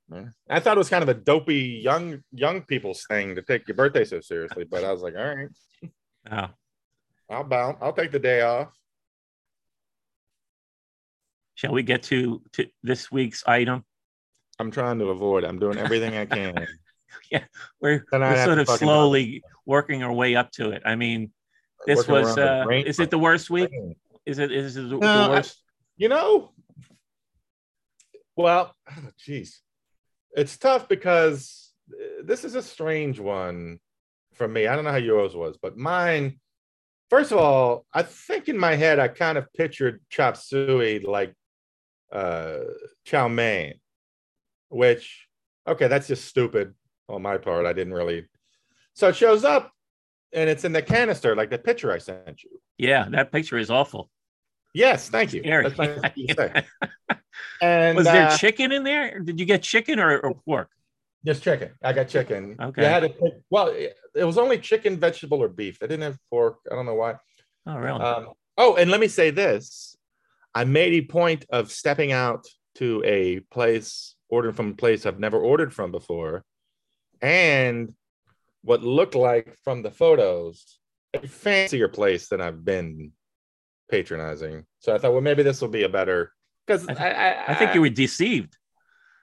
I 0.49 0.59
thought 0.61 0.77
it 0.77 0.79
was 0.79 0.87
kind 0.89 1.03
of 1.03 1.09
a 1.09 1.13
dopey 1.13 1.81
young 1.83 2.23
young 2.31 2.61
people's 2.61 3.05
thing 3.09 3.35
to 3.35 3.41
take 3.41 3.67
your 3.67 3.75
birthday 3.75 4.05
so 4.05 4.21
seriously, 4.21 4.63
but 4.63 4.83
I 4.85 4.93
was 4.93 5.01
like, 5.01 5.15
"All 5.17 5.35
right, 5.35 5.49
Oh. 6.31 6.47
I'll 7.29 7.43
bounce. 7.43 7.77
I'll 7.81 7.91
take 7.93 8.11
the 8.11 8.19
day 8.19 8.41
off." 8.41 8.69
Shall 11.55 11.73
we 11.73 11.83
get 11.83 12.03
to, 12.03 12.41
to 12.53 12.67
this 12.83 13.11
week's 13.11 13.43
item? 13.47 13.83
I'm 14.59 14.71
trying 14.71 14.99
to 14.99 15.05
avoid. 15.05 15.43
I'm 15.43 15.59
doing 15.59 15.77
everything 15.77 16.15
I 16.15 16.25
can. 16.25 16.67
We're, 17.81 18.05
we're 18.11 18.45
sort 18.45 18.59
of 18.59 18.69
slowly 18.69 19.43
working 19.65 20.03
our 20.03 20.13
way 20.13 20.35
up 20.35 20.51
to 20.53 20.69
it. 20.71 20.81
I 20.85 20.95
mean, 20.95 21.31
this 21.85 22.07
Working 22.07 22.13
was 22.25 22.37
uh, 22.37 22.65
is 22.69 22.99
it 22.99 23.09
the 23.09 23.17
worst 23.19 23.49
week? 23.49 23.69
Is 24.25 24.39
it, 24.39 24.51
is 24.51 24.77
it 24.77 24.81
the, 24.83 24.87
the 24.89 24.97
No, 24.97 25.07
I- 25.07 25.29
worst? 25.29 25.61
You 25.97 26.09
know, 26.09 26.53
well, 28.37 28.73
jeez, 29.27 29.57
it's 30.31 30.57
tough 30.57 30.87
because 30.87 31.73
uh, 31.91 32.23
this 32.23 32.45
is 32.45 32.55
a 32.55 32.61
strange 32.61 33.19
one 33.19 33.79
for 34.35 34.47
me. 34.47 34.67
I 34.67 34.75
don't 34.75 34.85
know 34.85 34.91
how 34.91 34.97
yours 34.97 35.35
was, 35.35 35.57
but 35.61 35.77
mine. 35.77 36.39
First 37.09 37.31
of 37.31 37.37
all, 37.37 37.85
I 37.93 38.03
think 38.03 38.49
in 38.49 38.57
my 38.57 38.75
head 38.75 38.99
I 38.99 39.07
kind 39.07 39.37
of 39.37 39.51
pictured 39.53 40.01
chop 40.09 40.37
suey 40.37 40.99
like 40.99 41.33
uh, 42.11 42.59
chow 43.05 43.27
mein, 43.27 43.75
which 44.69 45.27
okay, 45.65 45.87
that's 45.87 46.07
just 46.07 46.25
stupid 46.25 46.73
on 47.09 47.21
my 47.21 47.37
part. 47.37 47.65
I 47.65 47.73
didn't 47.73 47.93
really. 47.93 48.25
So 48.93 49.09
it 49.09 49.15
shows 49.15 49.43
up, 49.43 49.71
and 50.33 50.49
it's 50.49 50.65
in 50.65 50.73
the 50.73 50.81
canister, 50.81 51.35
like 51.35 51.49
the 51.49 51.57
picture 51.57 51.91
I 51.91 51.99
sent 51.99 52.43
you. 52.43 52.59
Yeah, 52.77 53.07
that 53.09 53.31
picture 53.31 53.57
is 53.57 53.71
awful. 53.71 54.09
Yes, 54.73 55.09
thank 55.09 55.33
you. 55.33 55.41
Scary. 55.41 55.63
That's 55.63 55.77
nice 55.77 55.97
of 56.03 56.11
you 56.15 56.27
to 56.27 56.33
say. 56.35 56.65
And 57.61 57.97
Was 57.97 58.05
there 58.05 58.27
uh, 58.27 58.37
chicken 58.37 58.71
in 58.71 58.83
there? 58.83 59.19
Did 59.19 59.39
you 59.39 59.45
get 59.45 59.63
chicken 59.63 59.99
or, 59.99 60.19
or 60.19 60.35
pork? 60.35 60.69
Just 61.25 61.43
chicken. 61.43 61.71
I 61.83 61.93
got 61.93 62.07
chicken. 62.07 62.55
Okay. 62.61 62.83
You 62.83 62.87
had 62.87 62.99
to 63.01 63.09
pick, 63.09 63.33
well, 63.49 63.67
it, 63.67 63.95
it 64.15 64.23
was 64.23 64.37
only 64.37 64.59
chicken, 64.59 64.99
vegetable, 64.99 65.41
or 65.41 65.47
beef. 65.47 65.79
They 65.79 65.87
didn't 65.87 66.03
have 66.03 66.17
pork. 66.29 66.59
I 66.71 66.75
don't 66.75 66.85
know 66.85 66.93
why. 66.93 67.15
Oh, 67.65 67.77
really? 67.77 67.99
Um, 67.99 68.27
oh, 68.57 68.75
and 68.75 68.91
let 68.91 68.99
me 68.99 69.07
say 69.07 69.31
this: 69.31 69.97
I 70.53 70.63
made 70.63 70.93
a 70.93 71.01
point 71.01 71.45
of 71.49 71.71
stepping 71.71 72.11
out 72.11 72.47
to 72.75 73.03
a 73.05 73.39
place, 73.51 74.15
ordering 74.29 74.53
from 74.53 74.69
a 74.69 74.75
place 74.75 75.05
I've 75.05 75.19
never 75.19 75.39
ordered 75.39 75.73
from 75.73 75.91
before, 75.91 76.43
and 77.21 77.93
what 78.61 78.83
looked 78.83 79.15
like 79.15 79.57
from 79.63 79.81
the 79.81 79.91
photos 79.91 80.79
a 81.13 81.27
fancier 81.27 81.87
place 81.87 82.29
than 82.29 82.41
I've 82.41 82.63
been 82.63 83.11
patronizing. 83.89 84.65
So 84.79 84.93
I 84.93 84.97
thought, 84.97 85.11
well, 85.13 85.21
maybe 85.21 85.43
this 85.43 85.61
will 85.61 85.69
be 85.69 85.83
a 85.83 85.89
better 85.89 86.31
because 86.65 86.87
I 86.87 86.91
I, 86.91 86.95
th- 86.95 87.15
I, 87.15 87.43
I 87.47 87.53
think 87.55 87.73
you 87.75 87.81
were 87.81 87.89
deceived. 87.89 88.57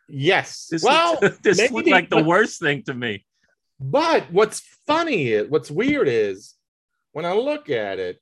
yes. 0.09 0.69
This 0.71 0.83
well, 0.83 1.19
looked, 1.23 1.43
this 1.43 1.59
looked 1.59 1.87
maybe, 1.87 1.91
like 1.91 2.11
the 2.11 2.17
but- 2.17 2.27
worst 2.27 2.61
thing 2.61 2.83
to 2.85 2.95
me. 2.95 3.25
But 3.81 4.31
what's 4.31 4.61
funny 4.87 5.29
is 5.29 5.51
what's 5.51 5.71
weird 5.71 6.09
is 6.09 6.55
when 7.13 7.25
I 7.25 7.33
look 7.33 7.69
at 7.71 7.99
it, 7.99 8.21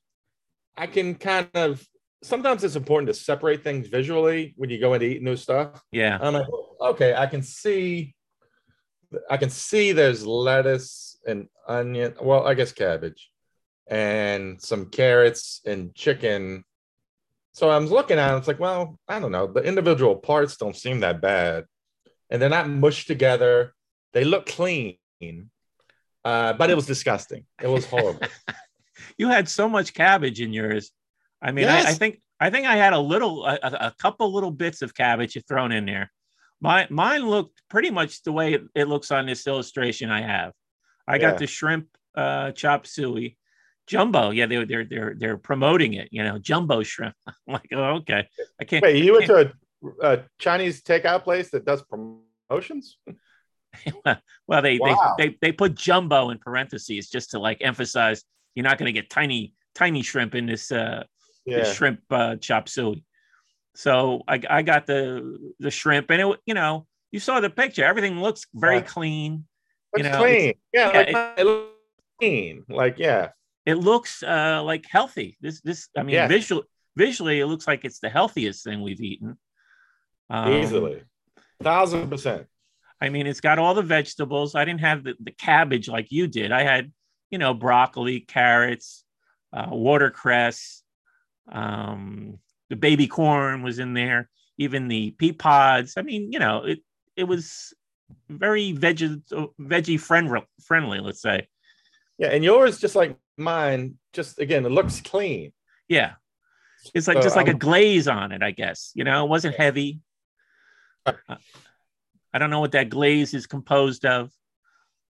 I 0.77 0.87
can 0.87 1.15
kind 1.15 1.49
of 1.55 1.87
sometimes 2.23 2.65
it's 2.65 2.77
important 2.77 3.09
to 3.09 3.15
separate 3.15 3.63
things 3.63 3.89
visually 3.89 4.55
when 4.57 4.71
you 4.71 4.81
go 4.81 4.95
into 4.95 5.07
eating 5.07 5.25
new 5.25 5.37
stuff. 5.37 5.83
Yeah. 5.93 6.19
I'm 6.21 6.35
like, 6.35 6.47
okay, 6.81 7.15
I 7.15 7.27
can 7.27 7.43
see 7.43 8.15
I 9.29 9.37
can 9.37 9.51
see 9.51 9.93
there's 9.93 10.27
lettuce 10.27 11.19
and 11.27 11.49
onion, 11.69 12.15
well, 12.21 12.47
I 12.47 12.55
guess 12.55 12.73
cabbage 12.73 13.31
and 13.87 14.61
some 14.61 14.87
carrots 14.87 15.61
and 15.67 15.95
chicken. 15.95 16.65
So 17.53 17.69
I 17.69 17.79
was 17.79 17.91
looking 17.91 18.19
at 18.19 18.35
it, 18.35 18.39
it's 18.39 18.49
like, 18.49 18.61
well, 18.61 18.99
I 19.09 19.19
don't 19.21 19.33
know. 19.33 19.47
The 19.47 19.63
individual 19.63 20.17
parts 20.17 20.57
don't 20.57 20.77
seem 20.77 21.01
that 21.01 21.21
bad. 21.21 21.65
And 22.31 22.41
they're 22.41 22.49
not 22.49 22.69
mushed 22.69 23.07
together. 23.09 23.75
They 24.13 24.25
look 24.25 24.47
clean. 24.47 24.97
Uh, 26.25 26.53
but 26.55 26.71
it 26.71 26.77
was 26.77 26.87
disgusting. 26.87 27.45
It 27.61 27.69
was 27.69 27.87
horrible. 27.87 28.27
You 29.19 29.29
had 29.29 29.49
so 29.49 29.69
much 29.69 29.93
cabbage 29.95 30.41
in 30.41 30.53
yours. 30.53 30.91
I 31.43 31.53
mean, 31.53 31.67
I, 31.69 31.81
I 31.81 31.93
think 31.93 32.21
I 32.41 32.51
think 32.51 32.67
I 32.67 32.77
had 32.77 32.93
a 32.93 32.99
little, 32.99 33.45
a, 33.45 33.59
a 33.63 33.95
couple 33.99 34.33
little 34.33 34.51
bits 34.51 34.81
of 34.81 34.95
cabbage 34.95 35.37
thrown 35.47 35.71
in 35.71 35.85
there. 35.87 36.11
My 36.61 36.87
mine 36.89 37.29
looked 37.29 37.61
pretty 37.69 37.91
much 37.91 38.23
the 38.23 38.33
way 38.33 38.55
it, 38.55 38.63
it 38.75 38.89
looks 38.89 39.11
on 39.11 39.27
this 39.27 39.47
illustration 39.47 40.11
I 40.11 40.23
have. 40.23 40.53
I 41.07 41.19
got 41.19 41.35
Yeah. 41.35 41.39
the 41.41 41.47
shrimp 41.47 41.89
uh, 42.15 42.53
chop 42.53 42.87
suey, 42.87 43.37
jumbo. 43.87 44.31
Yeah, 44.31 44.47
they're 44.47 44.67
they're 44.67 44.85
they're 44.85 45.15
they're 45.19 45.39
promoting 45.39 45.95
it. 45.95 46.09
You 46.13 46.23
know, 46.25 46.39
jumbo 46.39 46.83
shrimp. 46.83 47.15
I'm 47.27 47.35
like, 47.47 47.69
oh, 47.73 47.97
okay. 48.01 48.29
I 48.61 48.65
can't. 48.65 48.83
Wait, 48.83 49.03
you 49.05 49.13
went 49.15 49.27
to 49.27 49.53
a, 50.03 50.07
a 50.07 50.25
Chinese 50.39 50.83
takeout 50.83 51.25
place 51.25 51.51
that 51.51 51.65
does 51.65 51.83
promotions? 51.83 52.99
well, 54.47 54.63
they, 54.63 54.79
Wow. 54.79 55.15
they 55.19 55.29
they 55.29 55.39
they 55.41 55.53
put 55.53 55.75
jumbo 55.75 56.31
in 56.31 56.39
parentheses 56.39 57.09
just 57.09 57.31
to 57.31 57.39
like 57.39 57.59
emphasize 57.61 58.23
you're 58.55 58.65
not 58.65 58.79
going 58.79 58.87
to 58.87 58.99
get 59.01 59.09
tiny 59.11 59.55
tiny 59.75 60.03
shrimp 60.03 60.35
in 60.35 60.47
this 60.47 60.71
uh, 60.71 61.05
Yeah. 61.47 61.65
shrimp 61.65 62.01
uh, 62.11 62.37
chop 62.37 62.69
suey. 62.69 63.05
So 63.75 64.23
I, 64.29 64.41
I 64.51 64.63
got 64.63 64.87
the 64.87 65.39
the 65.59 65.71
shrimp, 65.71 66.11
and 66.11 66.21
it 66.21 66.41
you 66.45 66.53
know 66.55 66.87
you 67.11 67.21
saw 67.21 67.41
the 67.41 67.49
picture. 67.51 67.85
Everything 67.85 68.21
looks 68.21 68.45
very 68.55 68.77
Yeah. 68.77 68.83
clean. 68.83 69.45
Looks 69.97 70.09
know, 70.11 70.19
clean. 70.19 70.55
Yeah, 70.73 70.91
yeah, 70.91 70.99
like 70.99 71.09
it- 71.09 71.41
it, 71.41 71.45
looks 71.45 71.73
clean. 72.19 72.65
Like, 72.69 72.99
yeah. 72.99 73.31
It 73.65 73.77
looks 73.77 74.23
uh, 74.23 74.63
like 74.65 74.87
healthy. 74.87 75.37
This 75.41 75.61
this 75.61 75.89
I 75.97 76.03
mean 76.03 76.15
Yeah. 76.15 76.29
visual 76.29 76.65
visually 76.97 77.41
it 77.41 77.47
looks 77.47 77.67
like 77.67 77.85
it's 77.85 78.01
the 78.01 78.11
healthiest 78.11 78.65
thing 78.65 78.83
we've 78.83 79.01
eaten. 79.01 79.39
Um, 80.31 80.53
Easily. 80.53 81.03
Thousand 81.63 82.09
percent. 82.11 82.47
I 83.01 83.09
mean, 83.09 83.27
it's 83.27 83.41
got 83.41 83.59
all 83.59 83.75
the 83.75 83.83
vegetables. 83.83 84.55
I 84.55 84.65
didn't 84.65 84.81
have 84.81 85.03
the, 85.05 85.15
the 85.21 85.33
cabbage 85.33 85.89
like 85.89 86.13
you 86.13 86.29
did. 86.29 86.53
I 86.53 86.63
had, 86.63 86.93
you 87.31 87.39
know, 87.39 87.53
broccoli, 87.53 88.21
carrots, 88.21 89.05
uh, 89.53 89.67
watercress, 89.71 90.83
um, 91.51 92.39
the 92.71 92.77
baby 92.77 93.07
corn 93.07 93.63
was 93.63 93.79
in 93.79 93.93
there, 93.93 94.31
even 94.57 94.89
the 94.89 95.11
pea 95.13 95.33
pods. 95.33 95.95
I 95.97 96.03
mean, 96.03 96.33
you 96.33 96.39
know, 96.39 96.65
it 96.65 96.81
it 97.17 97.25
was 97.25 97.75
very 98.29 98.73
veggie 98.73 99.23
veggie 99.61 100.01
friendly 100.01 100.41
friendly. 100.63 101.01
Let's 101.01 101.21
say, 101.21 101.49
Yeah, 102.19 102.29
and 102.29 102.45
yours, 102.45 102.79
just 102.79 102.95
like 102.95 103.17
mine, 103.37 103.99
just 104.13 104.39
again, 104.39 104.65
it 104.65 104.71
looks 104.71 105.01
clean. 105.01 105.53
yeah, 105.89 106.13
it's 106.95 107.09
like 107.09 107.19
So, 107.19 107.23
just 107.23 107.37
like 107.37 107.49
a 107.49 107.53
um, 107.53 107.59
glaze 107.59 108.09
on 108.09 108.33
it. 108.33 108.43
I 108.43 108.51
guess 108.51 108.93
you 108.95 109.05
know, 109.05 109.25
it 109.25 109.29
wasn't 109.29 109.57
heavy. 109.57 110.01
Uh, 111.05 111.13
I 112.33 112.39
don't 112.39 112.51
know 112.51 112.61
what 112.61 112.73
that 112.73 112.91
glaze 112.91 113.35
is 113.35 113.47
composed 113.47 114.05
of. 114.07 114.31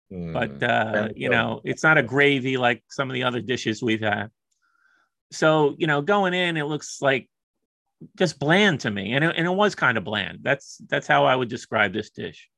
Hmm. 0.09 0.33
but 0.33 0.61
uh, 0.61 1.07
you 1.15 1.29
know 1.29 1.61
it's 1.63 1.83
not 1.83 1.97
a 1.97 2.03
gravy 2.03 2.57
like 2.57 2.83
some 2.89 3.09
of 3.09 3.13
the 3.13 3.23
other 3.23 3.39
dishes 3.39 3.81
we've 3.81 4.01
had 4.01 4.27
so 5.31 5.73
you 5.77 5.87
know 5.87 6.01
going 6.01 6.33
in 6.33 6.57
it 6.57 6.65
looks 6.65 7.01
like 7.01 7.29
just 8.17 8.37
bland 8.37 8.81
to 8.81 8.91
me 8.91 9.13
and 9.13 9.23
it, 9.23 9.33
and 9.37 9.47
it 9.47 9.51
was 9.51 9.73
kind 9.73 9.97
of 9.97 10.03
bland 10.03 10.39
that's 10.41 10.81
that's 10.89 11.07
how 11.07 11.23
i 11.23 11.33
would 11.33 11.47
describe 11.47 11.93
this 11.93 12.09
dish 12.09 12.49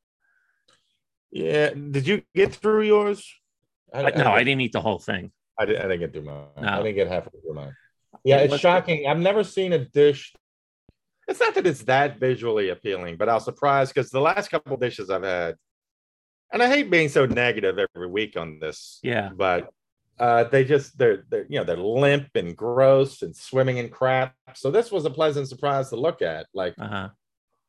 yeah, 1.33 1.71
did 1.73 2.07
you 2.07 2.21
get 2.35 2.53
through 2.53 2.83
yours? 2.83 3.25
But 3.93 4.17
no 4.17 4.31
i 4.31 4.43
didn't 4.43 4.61
eat 4.61 4.71
the 4.73 4.81
whole 4.81 4.99
thing 4.99 5.31
I 5.57 5.65
didn't, 5.65 5.79
I 5.79 5.87
didn't 5.87 5.99
get 5.99 6.13
through 6.13 6.23
mine. 6.23 6.45
No. 6.59 6.67
I 6.67 6.77
didn't 6.77 6.95
get 6.95 7.07
halfway 7.07 7.39
through 7.39 7.53
mine. 7.53 7.75
Yeah, 8.23 8.37
It 8.37 8.45
it's 8.45 8.53
was- 8.53 8.59
shocking. 8.61 9.05
I've 9.07 9.19
never 9.19 9.43
seen 9.43 9.71
a 9.71 9.77
dish. 9.85 10.33
It's 11.27 11.39
not 11.39 11.53
that 11.53 11.67
it's 11.67 11.83
that 11.83 12.19
visually 12.19 12.69
appealing, 12.69 13.17
but 13.17 13.29
I 13.29 13.35
was 13.35 13.45
surprised 13.45 13.93
because 13.93 14.09
the 14.09 14.19
last 14.19 14.49
couple 14.49 14.75
dishes 14.77 15.11
I've 15.11 15.21
had, 15.21 15.55
and 16.51 16.63
I 16.63 16.67
hate 16.67 16.89
being 16.89 17.07
so 17.07 17.27
negative 17.27 17.77
every 17.77 18.07
week 18.07 18.35
on 18.35 18.57
this, 18.59 18.99
yeah 19.03 19.29
but 19.35 19.69
uh, 20.19 20.45
they 20.45 20.65
just 20.65 20.97
they're 20.97 21.23
they're 21.29 21.45
you 21.47 21.59
know 21.59 21.63
they're 21.63 21.77
limp 21.77 22.29
and 22.33 22.57
gross 22.57 23.21
and 23.21 23.35
swimming 23.35 23.77
in 23.77 23.89
crap. 23.89 24.33
So 24.55 24.71
this 24.71 24.91
was 24.91 25.05
a 25.05 25.11
pleasant 25.11 25.47
surprise 25.49 25.89
to 25.89 25.97
look 25.97 26.23
at, 26.23 26.47
like 26.55 26.73
uh-huh 26.79 27.09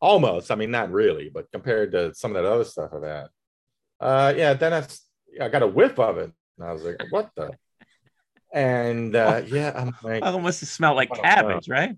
almost. 0.00 0.50
I 0.50 0.54
mean, 0.54 0.70
not 0.70 0.90
really, 0.90 1.28
but 1.28 1.52
compared 1.52 1.92
to 1.92 2.14
some 2.14 2.34
of 2.34 2.42
that 2.42 2.50
other 2.50 2.64
stuff 2.64 2.92
I've 2.94 3.02
had. 3.02 3.26
Uh, 4.00 4.34
yeah, 4.36 4.54
then 4.54 4.72
I, 4.72 4.86
I 5.40 5.48
got 5.48 5.62
a 5.62 5.66
whiff 5.66 5.98
of 5.98 6.18
it, 6.18 6.30
and 6.58 6.66
I 6.68 6.72
was 6.72 6.82
like, 6.84 6.98
what 7.10 7.30
the? 7.36 7.50
And 8.52 9.14
uh, 9.16 9.42
yeah, 9.46 9.72
I'm 9.74 9.96
like, 10.02 10.22
it 10.24 10.40
must 10.40 10.60
have 10.60 10.68
smelled 10.68 10.96
like 10.96 11.10
Oh, 11.12 11.20
cabbage 11.22 11.68
right 11.68 11.96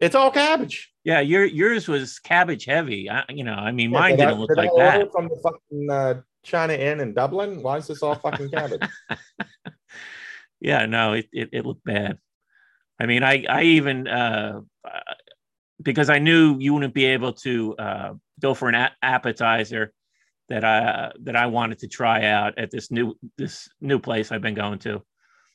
it's 0.00 0.16
all 0.16 0.30
cabbage. 0.30 0.92
yeah 1.04 1.20
your 1.20 1.44
yours 1.44 1.86
was 1.86 2.18
cabbage 2.18 2.64
heavy 2.64 3.08
I, 3.08 3.22
you 3.28 3.44
know 3.44 3.54
i 3.54 3.70
mean 3.70 3.90
Yeah, 3.92 4.00
mine 4.00 4.16
did 4.16 4.22
I- 4.22 4.26
didn't 4.26 4.40
look 4.40 4.48
did 4.48 4.56
like 4.58 4.72
order 4.72 4.98
that 5.04 5.12
from 5.12 5.28
the 5.28 5.36
fucking 5.42 5.90
uh, 5.90 6.20
China 6.42 6.72
Inn 6.74 7.00
in 7.00 7.14
Dublin. 7.14 7.62
Why 7.62 7.78
is 7.78 7.86
this 7.86 8.02
all 8.02 8.16
fucking 8.16 8.50
cabbage? 8.50 8.82
yeah 10.60 10.86
no 10.86 11.12
it, 11.12 11.28
it, 11.32 11.48
it 11.52 11.64
looked 11.66 11.84
bad 11.84 12.18
i 12.98 13.06
mean 13.06 13.22
i 13.22 13.44
i 13.48 13.62
even 13.62 14.08
uh 14.08 14.60
uh, 14.84 15.00
because 15.82 16.10
i 16.10 16.18
knew 16.18 16.56
you 16.58 16.74
wouldn't 16.74 16.94
be 16.94 17.04
able 17.06 17.32
to 17.32 17.76
uh 17.76 18.14
go 18.40 18.52
for 18.54 18.68
an 18.68 18.74
a- 18.74 18.92
appetizer 19.02 19.92
that 20.48 20.64
i 20.64 21.10
that 21.22 21.36
i 21.36 21.46
wanted 21.46 21.78
to 21.78 21.88
try 21.88 22.24
out 22.26 22.58
at 22.58 22.70
this 22.70 22.90
new 22.90 23.14
this 23.38 23.68
new 23.80 23.98
place 23.98 24.30
i've 24.32 24.42
been 24.42 24.54
going 24.54 24.78
to 24.78 25.02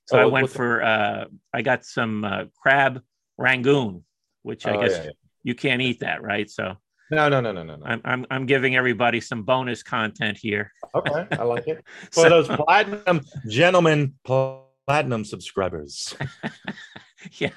so 0.06 0.18
Oh, 0.18 0.22
i 0.22 0.26
went 0.26 0.50
for 0.50 0.82
uh 0.84 1.26
i 1.54 1.62
got 1.62 1.86
some 1.86 2.24
uh, 2.26 2.46
crab 2.62 3.02
rangoon 3.38 4.04
which 4.44 4.66
i 4.66 4.76
Oh, 4.76 4.82
guess 4.82 4.92
yeah, 4.98 5.04
yeah. 5.06 5.10
you 5.44 5.56
can't 5.56 5.82
eat 5.82 6.00
that 6.02 6.22
right 6.24 6.50
so 6.50 6.76
No, 7.12 7.30
no, 7.30 7.40
no, 7.42 7.52
no, 7.52 7.64
no, 7.64 7.76
no. 7.76 7.86
i'm 7.86 8.02
i'm, 8.06 8.26
I'm 8.32 8.46
giving 8.46 8.76
everybody 8.76 9.22
some 9.22 9.44
bonus 9.44 9.84
content 9.84 10.38
here 10.38 10.72
Okay, 10.96 11.28
I 11.32 11.44
like 11.44 11.68
it. 11.68 11.84
For 12.12 12.24
So- 12.24 12.30
those 12.30 12.48
platinum 12.48 13.22
gentlemen, 13.48 14.16
platinum 14.26 15.24
subscribers. 15.24 16.16
yeah 17.34 17.52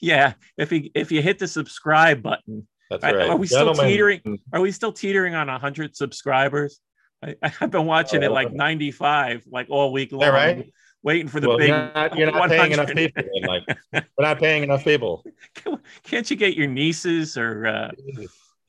yeah 0.00 0.34
if 0.56 0.70
you 0.72 0.90
if 0.94 1.10
you 1.10 1.20
hit 1.22 1.38
the 1.38 1.48
subscribe 1.48 2.22
button 2.22 2.68
That's 2.90 3.04
right. 3.04 3.28
are 3.28 3.36
we 3.36 3.46
still 3.46 3.66
Gentlemen, 3.66 3.86
teetering? 3.86 4.38
Are 4.52 4.60
we 4.60 4.72
still 4.72 4.92
teetering 4.92 5.34
on 5.34 5.46
100 5.46 5.96
subscribers? 5.96 6.80
I, 7.24 7.36
I've 7.60 7.70
been 7.70 7.86
watching 7.86 8.22
it 8.22 8.32
like 8.32 8.52
95, 8.52 9.44
like 9.50 9.68
all 9.70 9.92
week 9.92 10.12
long, 10.12 10.30
right? 10.30 10.70
waiting 11.02 11.28
for 11.28 11.40
the 11.40 11.48
well, 11.48 11.58
big. 11.58 11.68
you're 11.68 11.92
not, 11.94 12.16
you're 12.16 12.30
not 12.30 12.50
paying 12.50 12.72
enough 12.72 12.90
people. 12.90 13.22
Like, 13.42 13.62
we're 13.92 14.02
not 14.18 14.38
paying 14.38 14.62
enough 14.62 14.84
people. 14.84 15.24
Can't 16.02 16.30
you 16.30 16.36
get 16.36 16.56
your 16.56 16.66
nieces 16.66 17.38
or 17.38 17.66
uh, 17.66 17.90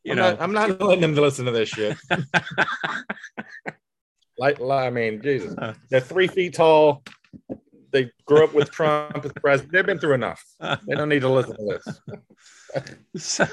you 0.04 0.12
I'm, 0.12 0.18
know? 0.18 0.32
not, 0.32 0.42
I'm 0.42 0.54
not 0.54 0.82
letting 0.82 1.02
them 1.02 1.16
listen 1.16 1.46
to 1.46 1.52
this 1.52 1.70
shit. 1.70 1.98
like, 4.38 4.62
I 4.62 4.90
mean, 4.90 5.22
Jesus, 5.22 5.56
Uh. 5.58 5.74
they're 5.90 6.00
three 6.00 6.28
feet 6.28 6.54
tall. 6.54 7.04
They 7.92 8.10
grew 8.26 8.46
up 8.46 8.54
with 8.54 8.72
Trump 8.72 9.26
as 9.26 9.34
president. 9.34 9.74
They've 9.74 9.86
been 9.86 10.00
through 10.00 10.14
enough. 10.14 10.42
They 10.88 10.96
don't 10.96 11.10
need 11.10 11.22
to 11.22 11.30
listen 11.30 11.58
to 11.58 11.80
this. 13.14 13.18
so, 13.18 13.46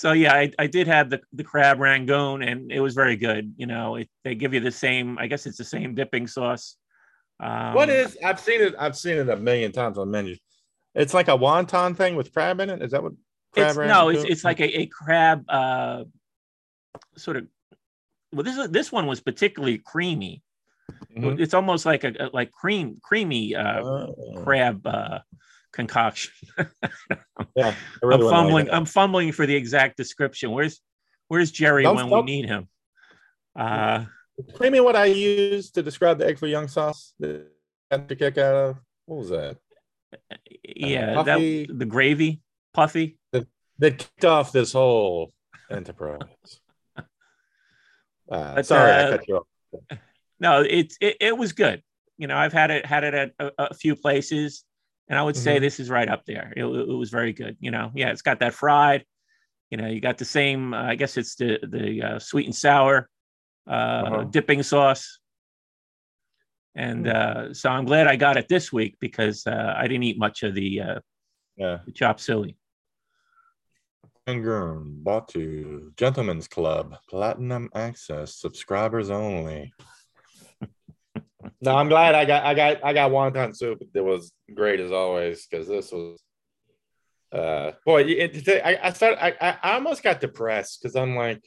so 0.00 0.12
yeah, 0.12 0.32
I, 0.32 0.50
I 0.58 0.66
did 0.66 0.86
have 0.86 1.10
the, 1.10 1.20
the 1.34 1.44
crab 1.44 1.78
rangoon 1.78 2.42
and 2.42 2.72
it 2.72 2.80
was 2.80 2.94
very 2.94 3.16
good. 3.16 3.52
You 3.58 3.66
know, 3.66 3.96
it, 3.96 4.08
they 4.24 4.34
give 4.34 4.54
you 4.54 4.60
the 4.60 4.70
same, 4.70 5.18
I 5.18 5.26
guess 5.26 5.44
it's 5.44 5.58
the 5.58 5.64
same 5.64 5.94
dipping 5.94 6.26
sauce. 6.26 6.76
Um, 7.38 7.74
what 7.74 7.90
is? 7.90 8.16
I've 8.24 8.40
seen 8.40 8.62
it. 8.62 8.74
I've 8.78 8.96
seen 8.96 9.18
it 9.18 9.28
a 9.28 9.36
million 9.36 9.72
times 9.72 9.98
on 9.98 10.10
menus. 10.10 10.38
It's 10.94 11.12
like 11.12 11.28
a 11.28 11.36
wonton 11.36 11.94
thing 11.94 12.16
with 12.16 12.32
crab 12.32 12.60
in 12.60 12.70
it. 12.70 12.80
Is 12.82 12.92
that 12.92 13.02
what? 13.02 13.12
It's, 13.54 13.76
Crab 13.76 13.88
no, 13.88 14.08
it's, 14.08 14.24
it's 14.24 14.44
like 14.44 14.60
a, 14.60 14.80
a 14.80 14.86
crab, 14.86 15.44
uh, 15.48 16.04
sort 17.16 17.36
of 17.36 17.46
well, 18.32 18.44
this 18.44 18.68
this 18.68 18.90
one 18.92 19.06
was 19.06 19.20
particularly 19.20 19.78
creamy. 19.78 20.42
Mhm. 21.16 21.38
It's 21.40 21.52
almost 21.54 21.84
like 21.84 22.04
a, 22.04 22.12
a- 22.18 22.30
like 22.32 22.50
cream 22.52 22.96
creamy 23.02 23.54
uh, 23.54 23.80
Oh. 23.82 24.14
crab 24.44 24.86
uh, 24.86 25.18
concoction. 25.72 26.32
yeah, 27.56 27.74
I 28.02 28.06
I'm 28.06 28.20
fumbling. 28.20 28.70
I'm 28.70 28.84
fumbling 28.86 29.32
for 29.32 29.46
the 29.46 29.54
exact 29.54 29.96
description. 29.96 30.50
Where's 30.50 30.80
Where's 31.28 31.50
Jerry 31.50 31.84
Don't- 31.84 31.96
when 31.96 32.08
don't- 32.08 32.24
we 32.24 32.32
need 32.40 32.46
him? 32.48 32.68
Uh, 33.58 34.04
Tell 34.58 34.70
me 34.70 34.80
what 34.80 34.96
I 34.96 35.04
used 35.06 35.74
to 35.74 35.82
describe 35.82 36.18
the 36.18 36.26
egg 36.26 36.38
foo 36.38 36.46
young 36.46 36.66
sauce. 36.66 37.12
that 37.20 37.46
I 37.90 37.98
the 37.98 38.16
kick 38.16 38.38
out 38.38 38.54
of. 38.54 38.76
What 39.06 39.18
was 39.18 39.28
that? 39.30 39.58
yeah, 40.64 41.14
puffy. 41.22 41.66
that 41.66 41.78
the 41.78 41.84
gravy, 41.84 42.40
puffy. 42.72 43.18
That 43.32 43.98
kicked 43.98 44.24
off 44.24 44.52
this 44.52 44.72
whole 44.72 45.32
enterprise. 45.70 46.20
Uh, 48.30 48.54
But, 48.54 48.66
sorry, 48.66 48.92
uh, 48.92 49.06
I 49.08 49.10
cut 49.16 49.28
you 49.28 49.36
off. 49.38 49.98
No, 50.40 50.62
it, 50.62 50.94
it 51.00 51.16
it 51.20 51.36
was 51.36 51.52
good. 51.52 51.82
You 52.16 52.26
know, 52.28 52.36
I've 52.36 52.52
had 52.52 52.70
it 52.70 52.86
had 52.86 53.04
it 53.04 53.12
at 53.14 53.32
a, 53.38 53.52
a 53.58 53.74
few 53.74 53.94
places, 53.96 54.64
and 55.10 55.18
I 55.18 55.22
would 55.24 55.36
say 55.36 55.58
Mhm. 55.58 55.60
this 55.60 55.80
is 55.80 55.90
right 55.90 56.08
up 56.08 56.24
there. 56.24 56.52
It, 56.56 56.64
it 56.64 56.96
was 56.96 57.10
very 57.10 57.32
good. 57.32 57.56
You 57.60 57.72
know, 57.72 57.90
yeah, 57.94 58.10
it's 58.12 58.22
got 58.22 58.38
that 58.38 58.54
fried. 58.54 59.04
You 59.70 59.76
know, 59.76 59.88
you 59.88 60.00
got 60.00 60.18
the 60.18 60.24
same. 60.24 60.72
Uh, 60.72 60.84
I 60.84 60.94
guess 60.94 61.16
it's 61.16 61.34
the 61.34 61.58
the 61.62 62.02
uh, 62.02 62.18
sweet 62.20 62.46
and 62.46 62.54
sour 62.54 63.10
uh, 63.66 63.70
Uh-huh. 64.06 64.24
dipping 64.24 64.62
sauce. 64.62 65.18
And 66.76 67.06
Hmm. 67.06 67.16
uh, 67.16 67.54
so 67.54 67.68
I'm 67.68 67.84
glad 67.84 68.06
I 68.06 68.16
got 68.16 68.36
it 68.36 68.46
this 68.48 68.72
week 68.72 68.96
because 69.00 69.46
uh, 69.46 69.74
I 69.76 69.88
didn't 69.88 70.04
eat 70.04 70.18
much 70.18 70.44
of 70.44 70.54
the, 70.54 70.80
uh, 70.80 71.00
Yeah. 71.56 71.78
the. 71.84 72.54
Fangirl, 74.26 74.84
Batu, 75.02 75.92
Gentlemen's 75.96 76.46
Club, 76.46 76.96
Platinum 77.08 77.68
Access, 77.74 78.36
subscribers 78.36 79.10
only. 79.10 79.72
No, 81.60 81.76
I'm 81.76 81.88
glad 81.88 82.14
I 82.14 82.24
got 82.24 82.44
I 82.44 82.54
got 82.54 82.84
I 82.84 82.92
got 82.92 83.10
wonton 83.10 83.56
soup. 83.56 83.82
It 83.94 84.00
was 84.00 84.32
great 84.54 84.80
as 84.80 84.92
always 84.92 85.46
because 85.46 85.68
this 85.68 85.92
was 85.92 86.22
uh 87.32 87.72
boy 87.86 88.02
it, 88.02 88.48
it- 88.48 88.64
I, 88.64 88.78
I 88.88 88.92
started 88.92 89.22
I, 89.22 89.56
I 89.62 89.74
almost 89.74 90.02
got 90.02 90.20
depressed 90.20 90.80
because 90.82 90.96
I'm 90.96 91.14
like 91.14 91.42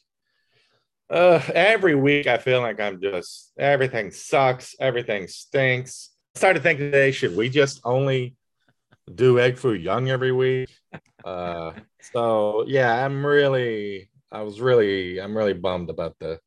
uh 1.10 1.42
every 1.54 1.96
week 1.96 2.28
I 2.28 2.38
feel 2.38 2.62
like 2.62 2.80
I'm 2.80 3.02
just 3.02 3.52
everything 3.58 4.12
sucks, 4.12 4.76
everything 4.80 5.28
stinks. 5.28 6.12
I 6.36 6.40
started 6.40 6.64
thinking 6.64 6.86
today, 6.88 7.12
should 7.12 7.36
we 7.36 7.50
just 7.50 7.82
only 7.84 8.36
do 9.14 9.40
egg 9.40 9.58
foo 9.58 9.74
young 9.74 10.10
every 10.10 10.32
week? 10.32 10.70
Uh 11.24 11.74
so 12.00 12.64
yeah, 12.68 13.06
I'm 13.06 13.26
really 13.26 14.10
I 14.32 14.42
was 14.44 14.62
really 14.62 15.20
I'm 15.20 15.36
really 15.38 15.54
bummed 15.54 15.90
about 15.90 16.16
the 16.20 16.40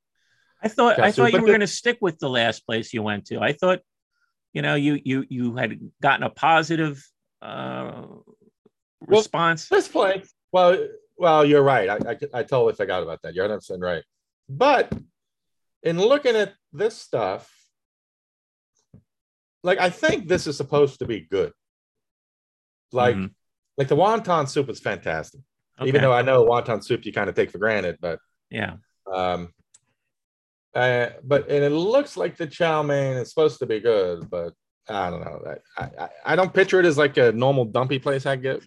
I 0.67 0.69
thought 0.69 0.99
I 0.99 1.13
thought 1.13 1.33
you 1.33 1.41
were 1.41 1.47
going 1.47 1.61
to 1.61 1.67
stick 1.69 1.99
with 2.01 2.19
the 2.19 2.29
last 2.29 2.67
place 2.67 2.93
you 2.93 3.01
went 3.01 3.27
to. 3.27 3.39
I 3.41 3.53
thought, 3.53 3.81
you 4.53 4.63
know, 4.63 4.75
you 4.75 5.01
you 5.05 5.25
you 5.29 5.55
had 5.55 5.79
gotten 6.03 6.25
a 6.25 6.31
positive 6.31 7.07
uh, 7.41 8.03
Well, 8.03 8.25
response. 9.21 9.69
this 9.69 9.87
place. 9.87 10.29
Well, 10.51 10.89
well, 11.17 11.45
you're 11.45 11.63
right. 11.63 11.89
I, 11.89 11.97
I, 12.11 12.17
I 12.41 12.43
totally 12.43 12.75
forgot 12.75 13.05
about 13.05 13.23
that. 13.23 13.35
You're 13.35 13.45
100 13.45 13.59
percent 13.59 13.81
right. 13.81 14.03
But 14.49 14.93
in 15.85 15.99
looking 16.01 16.35
at 16.35 16.53
this 16.73 16.99
stuff, 16.99 17.49
like 19.63 19.79
I 19.79 19.91
think 19.91 20.27
this 20.27 20.49
is 20.49 20.57
supposed 20.57 20.99
to 20.99 21.07
be 21.07 21.21
good. 21.21 21.53
Like, 22.93 23.15
Mhm. 23.17 23.31
like 23.79 23.87
the 23.89 23.97
wonton 23.97 24.49
soup 24.49 24.69
is 24.69 24.81
fantastic. 24.81 25.43
Okay. 25.79 25.89
Even 25.89 26.01
though 26.03 26.13
I 26.13 26.23
know 26.23 26.45
wonton 26.45 26.83
soup 26.83 27.07
you 27.07 27.13
kind 27.13 27.29
of 27.29 27.37
take 27.37 27.53
for 27.53 27.59
granted, 27.59 27.99
but 28.01 28.19
yeah, 28.51 28.77
um, 29.13 29.53
uh, 30.77 31.11
but 31.25 31.49
and 31.49 31.65
it 31.65 31.71
looks 31.71 32.17
like 32.17 32.37
the 32.37 32.47
chow 32.47 32.83
mein 32.83 33.17
is 33.17 33.31
supposed 33.31 33.59
to 33.61 33.67
be 33.67 33.81
good, 33.81 34.29
but 34.31 34.53
I 34.89 35.11
don't 35.11 35.23
know. 35.23 35.55
I, 35.79 35.83
I, 35.85 36.09
I 36.25 36.37
don't 36.37 36.53
picture 36.53 36.79
it 36.79 36.87
as 36.87 36.99
like 36.99 37.17
a 37.17 37.33
normal 37.33 37.65
dumpy 37.65 37.99
place 37.99 38.27
I 38.27 38.37
get 38.37 38.63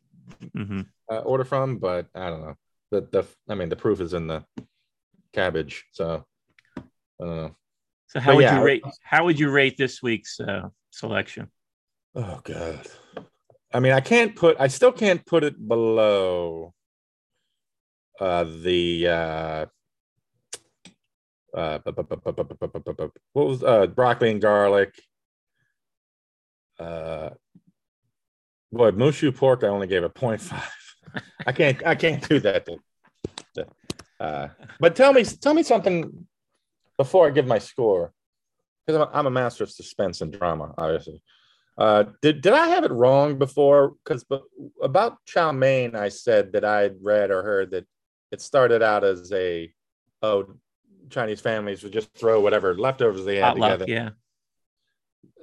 hmm 0.54 0.82
uh, 1.12 1.19
order 1.19 1.43
from, 1.43 1.78
but 1.78 2.08
I 2.15 2.30
don't 2.30 2.41
know. 2.41 2.56
The 2.91 3.02
the 3.12 3.24
I 3.48 3.56
mean 3.56 3.69
the 3.69 3.76
proof 3.76 4.02
is 4.02 4.13
in 4.13 4.28
the 4.28 4.43
cabbage, 5.34 5.86
so 5.91 6.26
I 6.78 6.82
don't 7.26 7.36
know. 7.36 7.56
So 8.08 8.19
how 8.19 8.32
But 8.32 8.36
would 8.38 8.43
yeah, 8.43 8.60
you 8.60 8.65
rate? 8.65 8.84
How 9.04 9.26
would 9.26 9.39
you 9.39 9.52
rate 9.52 9.78
this 9.78 10.02
week's 10.02 10.39
uh, 10.39 10.69
selection? 10.89 11.52
Oh 12.15 12.41
god. 12.43 12.88
I 13.72 13.80
mean, 13.80 13.91
I 13.91 14.02
can't 14.02 14.36
put 14.36 14.58
I 14.60 14.67
still 14.67 14.91
can't 14.91 15.24
put 15.26 15.43
it 15.43 15.56
below 15.67 16.74
uh 18.19 18.43
the 18.43 19.08
uh 19.08 19.65
uh, 21.53 21.79
what 21.83 23.47
was 23.47 23.63
uh, 23.63 23.88
broccoli 23.88 24.31
and 24.31 24.41
garlic. 24.41 24.93
Uh, 26.79 27.31
boy, 28.71 28.91
mushu 28.91 29.35
pork. 29.35 29.63
I 29.63 29.67
only 29.67 29.88
gave 29.88 30.03
a 30.03 30.09
0.5. 30.09 30.63
I 31.47 31.51
can't. 31.51 31.85
I 31.85 31.95
can't 31.95 32.27
do 32.27 32.39
that. 32.41 32.65
To, 32.65 33.65
uh, 34.19 34.47
but 34.79 34.95
tell 34.95 35.13
me, 35.13 35.23
tell 35.23 35.53
me 35.53 35.63
something 35.63 36.27
before 36.97 37.27
I 37.27 37.31
give 37.31 37.47
my 37.47 37.59
score, 37.59 38.13
because 38.85 39.01
I'm, 39.01 39.07
I'm, 39.13 39.25
a 39.27 39.31
master 39.31 39.63
of 39.63 39.71
suspense 39.71 40.21
and 40.21 40.31
drama, 40.31 40.73
obviously. 40.77 41.21
Uh, 41.77 42.03
did 42.21 42.41
did 42.41 42.53
I 42.53 42.67
have 42.67 42.83
it 42.83 42.91
wrong 42.91 43.38
before? 43.39 43.95
Because 44.03 44.25
about 44.81 45.17
chow 45.25 45.51
mein, 45.51 45.95
I 45.95 46.09
said 46.09 46.51
that 46.53 46.65
I'd 46.65 46.95
read 47.01 47.31
or 47.31 47.41
heard 47.41 47.71
that 47.71 47.85
it 48.31 48.41
started 48.41 48.83
out 48.83 49.03
as 49.03 49.31
a 49.31 49.73
oh 50.21 50.45
chinese 51.10 51.41
families 51.41 51.84
would 51.84 51.93
just 51.93 52.13
throw 52.13 52.39
whatever 52.39 52.76
leftovers 52.78 53.26
they 53.26 53.38
had 53.38 53.54
Potluck, 53.54 53.80
together 53.80 53.91
yeah. 53.91 54.10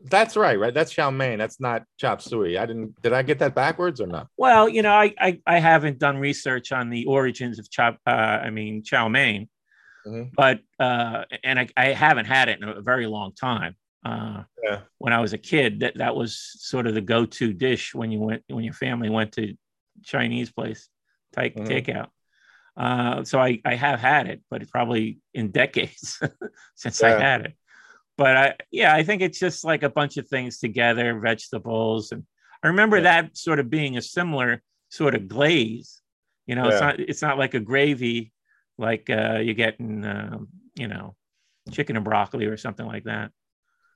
that's 0.09 0.37
right, 0.37 0.59
right? 0.59 0.72
That's 0.72 0.92
chow 0.92 1.11
mein. 1.11 1.38
That's 1.38 1.59
not 1.61 1.83
chop 1.98 2.20
suey. 2.22 2.57
I 2.59 2.66
didn't. 2.66 3.00
Did 3.02 3.12
I 3.12 3.22
get 3.22 3.40
that 3.40 3.55
backwards 3.57 4.00
or 4.00 4.07
not? 4.07 4.29
Well, 4.37 4.68
you 4.68 4.83
know, 4.83 4.92
I, 4.92 5.12
I 5.18 5.40
I 5.46 5.59
haven't 5.59 5.98
done 5.98 6.18
research 6.18 6.70
on 6.70 6.90
the 6.90 7.07
origins 7.07 7.59
of 7.59 7.68
chop. 7.70 7.98
Uh, 8.07 8.11
I 8.46 8.50
mean, 8.50 8.85
chow 8.85 9.09
mein, 9.09 9.48
Mhm. 10.07 10.31
but 10.37 10.61
uh, 10.79 11.24
and 11.42 11.59
I, 11.59 11.68
I 11.76 11.87
haven't 11.87 12.26
had 12.26 12.48
it 12.48 12.62
in 12.62 12.68
a 12.68 12.81
very 12.81 13.07
long 13.07 13.33
time. 13.35 13.74
Uh, 14.05 14.44
Yeah. 14.62 14.81
When 14.98 15.12
I 15.12 15.20
was 15.20 15.33
a 15.33 15.38
kid, 15.38 15.81
that 15.81 15.96
that 15.96 16.14
was 16.14 16.38
sort 16.70 16.87
of 16.87 16.94
the 16.94 17.00
go-to 17.00 17.52
dish 17.52 17.92
when 17.94 18.12
you 18.12 18.20
went 18.20 18.44
when 18.48 18.62
your 18.64 18.74
family 18.74 19.11
went 19.11 19.33
to 19.33 19.57
Chinese 20.05 20.52
place, 20.52 20.88
take 21.35 21.57
Mhm. 21.57 21.66
takeout. 21.66 22.09
Uh, 22.76 23.24
so 23.24 23.40
I 23.40 23.60
I 23.64 23.74
have 23.74 24.00
had 24.00 24.26
it, 24.28 24.42
but 24.50 24.68
probably 24.70 25.18
in 25.34 25.50
decades 25.52 26.20
since 26.74 27.02
I 27.02 27.12
had 27.12 27.42
it. 27.42 27.54
But 28.16 28.36
I 28.36 28.54
yeah, 28.70 28.94
I 28.94 29.02
think 29.02 29.22
it's 29.22 29.38
just 29.38 29.64
like 29.64 29.82
a 29.82 29.90
bunch 29.90 30.16
of 30.16 30.28
things 30.28 30.58
together, 30.58 31.18
vegetables, 31.20 32.12
and 32.12 32.24
I 32.62 32.68
remember 32.68 33.00
Yeah. 33.00 33.02
that 33.02 33.36
sort 33.36 33.58
of 33.60 33.70
being 33.70 33.96
a 33.96 34.02
similar 34.02 34.62
sort 34.90 35.14
of 35.14 35.28
glaze. 35.28 36.00
You 36.46 36.54
know, 36.54 36.68
it's 36.68 36.80
not 36.80 37.00
it's 37.00 37.22
not 37.22 37.38
like 37.38 37.54
a 37.54 37.60
gravy 37.60 38.32
like 38.78 39.10
uh, 39.10 39.38
you 39.42 39.54
get 39.54 39.80
in 39.80 40.04
um, 40.04 40.48
you 40.76 40.88
know 40.88 41.16
chicken 41.72 41.96
and 41.96 42.04
broccoli 42.04 42.46
or 42.46 42.56
something 42.56 42.86
like 42.86 43.04
that. 43.04 43.32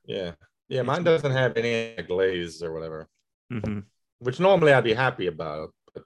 Yeah, 0.05 0.35
yeah. 0.69 0.83
Mine 0.83 1.05
doesn't 1.05 1.33
have 1.33 1.57
any 1.57 1.97
glaze 2.03 2.63
or 2.63 2.73
whatever, 2.73 3.09
hmm 3.51 3.81
which 4.19 4.39
normally 4.41 4.73
I'd 4.73 4.85
be 4.85 4.95
happy 4.95 5.27
about. 5.27 5.75
But, 5.95 6.05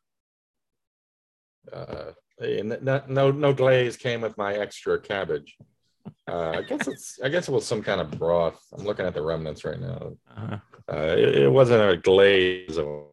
uh, 1.72 2.12
no, 2.64 3.02
no, 3.08 3.30
no 3.30 3.52
glaze 3.52 3.96
came 3.96 4.20
with 4.20 4.36
my 4.36 4.54
extra 4.54 5.00
cabbage. 5.00 5.56
Uh, 6.28 6.50
I 6.50 6.62
guess 6.62 6.86
it's. 6.86 7.18
I 7.22 7.28
guess 7.28 7.48
it 7.48 7.52
was 7.52 7.66
some 7.66 7.82
kind 7.82 8.00
of 8.00 8.10
broth. 8.18 8.60
I'm 8.76 8.84
looking 8.84 9.06
at 9.06 9.14
the 9.14 9.22
remnants 9.22 9.64
right 9.64 9.80
now. 9.80 10.12
Uh, 10.36 10.58
Uh, 10.86 11.14
it, 11.16 11.36
it 11.44 11.50
wasn't 11.50 11.82
a 11.82 11.96
glaze. 11.96 12.76
Of, 12.76 12.86
are 12.86 13.08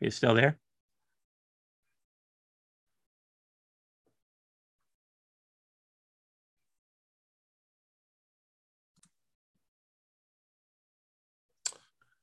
you 0.00 0.10
still 0.10 0.34
there? 0.34 0.58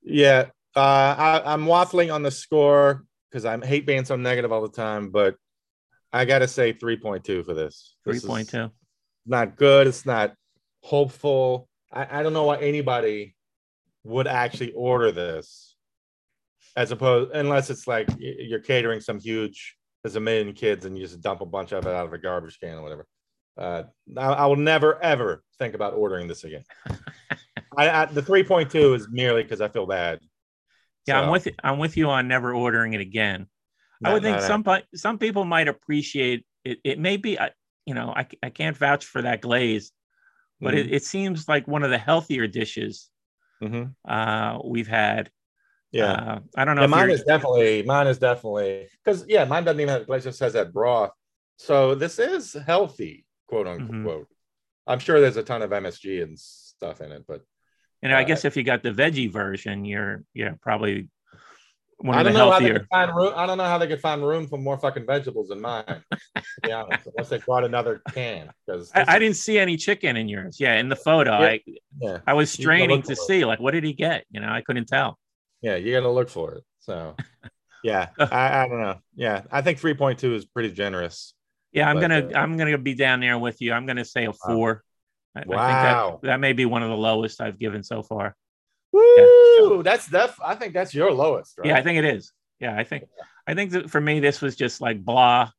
Yeah, 0.04 0.48
uh, 0.76 0.80
I, 0.80 1.42
I'm 1.46 1.66
waffling 1.66 2.14
on 2.14 2.24
the 2.24 2.32
score 2.32 3.06
because 3.30 3.46
I 3.46 3.64
hate 3.66 3.86
being 3.86 4.06
so 4.06 4.16
negative 4.16 4.52
all 4.52 4.62
the 4.62 4.70
time, 4.70 5.10
but 5.10 5.36
I 6.12 6.26
gotta 6.26 6.48
say 6.48 6.74
3.2 6.74 7.46
for 7.46 7.54
this. 7.54 7.96
Three 8.04 8.14
This 8.14 8.24
is 8.24 8.30
point 8.30 8.50
two. 8.50 8.70
Not 9.26 9.56
good. 9.56 9.88
It's 9.88 10.06
not 10.06 10.36
hopeful. 10.82 11.68
I, 11.92 12.20
I 12.20 12.24
don't 12.24 12.34
know 12.34 12.44
why 12.44 12.58
anybody 12.58 13.36
would 14.04 14.28
actually 14.28 14.74
order 14.74 15.12
this, 15.12 15.76
as 16.76 16.92
opposed 16.92 17.32
unless 17.32 17.70
it's 17.70 17.88
like 17.88 18.08
you're 18.20 18.60
catering 18.60 19.00
some 19.00 19.20
huge. 19.20 19.78
There's 20.04 20.18
a 20.18 20.20
million 20.20 20.52
kids 20.54 20.86
and 20.86 20.98
you 20.98 21.06
just 21.06 21.22
dump 21.22 21.40
a 21.40 21.46
bunch 21.46 21.72
of 21.72 21.88
it 21.88 21.94
out 21.94 22.06
of 22.06 22.12
a 22.14 22.18
garbage 22.18 22.60
can 22.60 22.78
or 22.78 22.82
whatever. 22.82 23.08
Uh, 23.58 23.84
I, 24.18 24.26
I 24.26 24.46
will 24.48 24.58
never 24.58 25.02
ever 25.02 25.44
think 25.58 25.76
about 25.76 25.94
ordering 25.94 26.28
this 26.28 26.44
again. 26.44 26.64
I, 27.78 27.90
I 27.90 28.06
the 28.06 28.22
3.2 28.22 28.96
is 28.96 29.08
merely 29.10 29.44
because 29.44 29.62
I 29.62 29.68
feel 29.68 29.86
bad 29.86 30.20
Yeah, 31.08 31.20
I'm 31.20 31.28
So- 31.28 31.32
with 31.32 31.48
I'm 31.64 31.80
with 31.80 31.98
you 31.98 32.10
on 32.10 32.28
never 32.28 32.54
ordering 32.54 32.94
it 32.94 33.02
again. 33.02 33.48
I 34.06 34.12
would 34.14 34.22
think 34.24 34.42
some 34.42 34.64
pe- 34.64 34.84
some 34.96 35.18
people 35.18 35.46
might 35.46 35.68
appreciate 35.70 36.46
it. 36.66 36.80
It 36.84 37.00
may 37.00 37.16
be, 37.18 37.40
I- 37.40 37.52
you 37.86 37.94
know, 37.94 38.14
I, 38.16 38.28
I 38.42 38.50
can't 38.50 38.76
vouch 38.78 39.06
for 39.06 39.22
that 39.22 39.40
glaze, 39.42 39.92
but 40.60 40.74
it, 40.74 40.92
it 40.94 41.04
seems 41.04 41.48
like 41.48 41.68
one 41.68 41.84
of 41.84 41.90
the 41.90 41.98
healthier 41.98 42.48
dishes 42.48 43.10
Mhm. 43.62 43.94
uh, 44.08 44.60
we've 44.66 44.88
had. 44.90 45.30
yeah. 45.92 46.12
Uh, 46.14 46.40
I 46.58 46.66
don't 46.66 46.76
know. 46.76 46.82
Yeah, 46.82 46.88
mine 46.88 47.10
is 47.12 47.24
definitely 47.24 47.84
mine 47.84 48.08
is 48.08 48.18
definitely 48.18 48.88
because 49.04 49.26
yeah, 49.28 49.46
mine 49.46 49.64
doesn't 49.64 49.80
even 49.80 49.94
have 49.94 50.06
glaze, 50.08 50.24
just 50.26 50.40
has 50.42 50.54
that 50.54 50.74
broth. 50.74 51.12
So 51.58 51.96
this 51.96 52.20
is 52.20 52.54
healthy, 52.54 53.26
quote 53.48 53.68
unquote. 53.68 54.28
I'm 54.86 55.00
sure 55.00 55.22
there's 55.22 55.38
a 55.38 55.44
ton 55.44 55.62
of 55.62 55.70
MSG 55.72 56.24
and 56.24 56.38
stuff 56.38 57.00
in 57.00 57.12
it, 57.14 57.24
but 57.26 57.42
you 58.04 58.10
know, 58.10 58.18
I 58.18 58.24
uh, 58.24 58.26
guess 58.26 58.46
if 58.46 58.58
you 58.58 58.64
got 58.64 58.84
the 58.84 58.92
veggie 58.92 59.32
version, 59.32 59.86
you're 59.86 60.24
yeah 60.36 60.54
probably 60.62 61.10
one 62.00 62.18
I 62.18 62.20
of 62.20 62.26
the 62.26 62.32
don't 62.32 62.38
know 62.38 62.50
how 62.50 62.60
they 62.60 62.70
healthier. 62.70 62.80
could 62.80 62.88
find 62.92 63.16
room. 63.16 63.34
I 63.36 63.46
don't 63.46 63.58
know 63.58 63.64
how 63.66 63.78
they 63.78 63.88
could 63.88 64.02
find 64.02 64.26
room 64.26 64.48
for 64.48 64.58
more 64.60 64.78
fucking 64.78 65.06
vegetables 65.06 65.52
in 65.52 65.62
mine. 65.62 65.86
to 65.88 66.62
be 66.64 66.72
honest, 66.72 67.08
unless 67.08 67.30
they 67.30 67.40
brought 67.40 67.64
another 67.64 68.04
can. 68.14 68.52
Because 68.66 68.96
I, 68.96 69.06
I 69.16 69.20
didn't 69.20 69.38
see 69.38 69.58
any 69.60 69.78
chicken 69.78 70.18
in 70.18 70.28
yours. 70.28 70.58
Yeah, 70.60 70.76
in 70.80 70.90
the 70.90 70.96
photo, 70.96 71.32
Yeah. 71.38 71.48
I 71.48 71.62
Yeah, 72.00 72.20
I 72.28 72.34
was 72.34 72.52
straining 72.52 73.04
to 73.04 73.16
for 73.16 73.28
it. 73.28 73.28
see 73.28 73.46
like 73.46 73.60
what 73.60 73.72
did 73.72 73.84
he 73.84 73.94
get. 73.94 74.26
You 74.32 74.42
know, 74.42 74.50
I 74.50 74.62
couldn't 74.62 74.88
tell. 74.88 75.20
yeah, 75.62 75.76
you 75.76 75.94
got 75.94 76.02
to 76.02 76.12
look 76.12 76.30
for 76.30 76.56
it. 76.56 76.64
So, 76.80 77.16
yeah, 77.84 78.10
I, 78.20 78.64
I 78.64 78.68
don't 78.68 78.82
know. 78.82 79.00
Yeah, 79.16 79.44
I 79.52 79.62
think 79.62 79.80
3.2 79.80 80.36
is 80.36 80.46
pretty 80.46 80.72
generous. 80.72 81.34
Yeah, 81.72 81.90
I'm 81.90 81.96
But, 81.96 82.02
gonna 82.02 82.30
uh, 82.34 82.38
I'm 82.38 82.58
gonna 82.58 82.78
be 82.78 82.94
down 82.96 83.20
there 83.20 83.38
with 83.38 83.62
you. 83.62 83.74
I'm 83.74 83.86
gonna 83.86 84.06
say 84.06 84.26
a 84.26 84.34
four. 84.34 84.84
I, 85.36 85.40
I 85.40 85.44
think 85.44 85.50
Wow. 85.56 86.20
that, 86.22 86.28
that 86.28 86.40
may 86.40 86.54
be 86.54 86.66
one 86.66 86.84
of 86.84 86.90
the 86.90 86.98
lowest 86.98 87.42
I've 87.42 87.58
given 87.60 87.84
so 87.84 88.04
far. 88.04 88.36
Woo! 88.92 89.82
That's 89.84 90.08
def. 90.08 90.38
I 90.44 90.56
think 90.56 90.74
that's 90.74 90.94
your 90.94 91.12
lowest, 91.12 91.58
right? 91.58 91.68
Yeah, 91.70 91.78
I 91.78 91.82
think 91.82 91.98
it 91.98 92.06
is. 92.06 92.32
Yeah, 92.60 92.78
I 92.78 92.84
think 92.84 93.06
I 93.48 93.56
think 93.56 93.72
that 93.72 93.90
for 93.90 94.00
me 94.00 94.20
this 94.20 94.40
was 94.42 94.56
just 94.56 94.80
like 94.82 95.04
blah, 95.04 95.50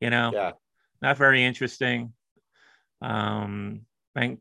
you 0.00 0.10
know, 0.10 0.30
Yeah. 0.32 0.52
not 1.02 1.16
very 1.16 1.44
interesting. 1.44 2.12
Um, 3.02 3.82
thank 4.14 4.40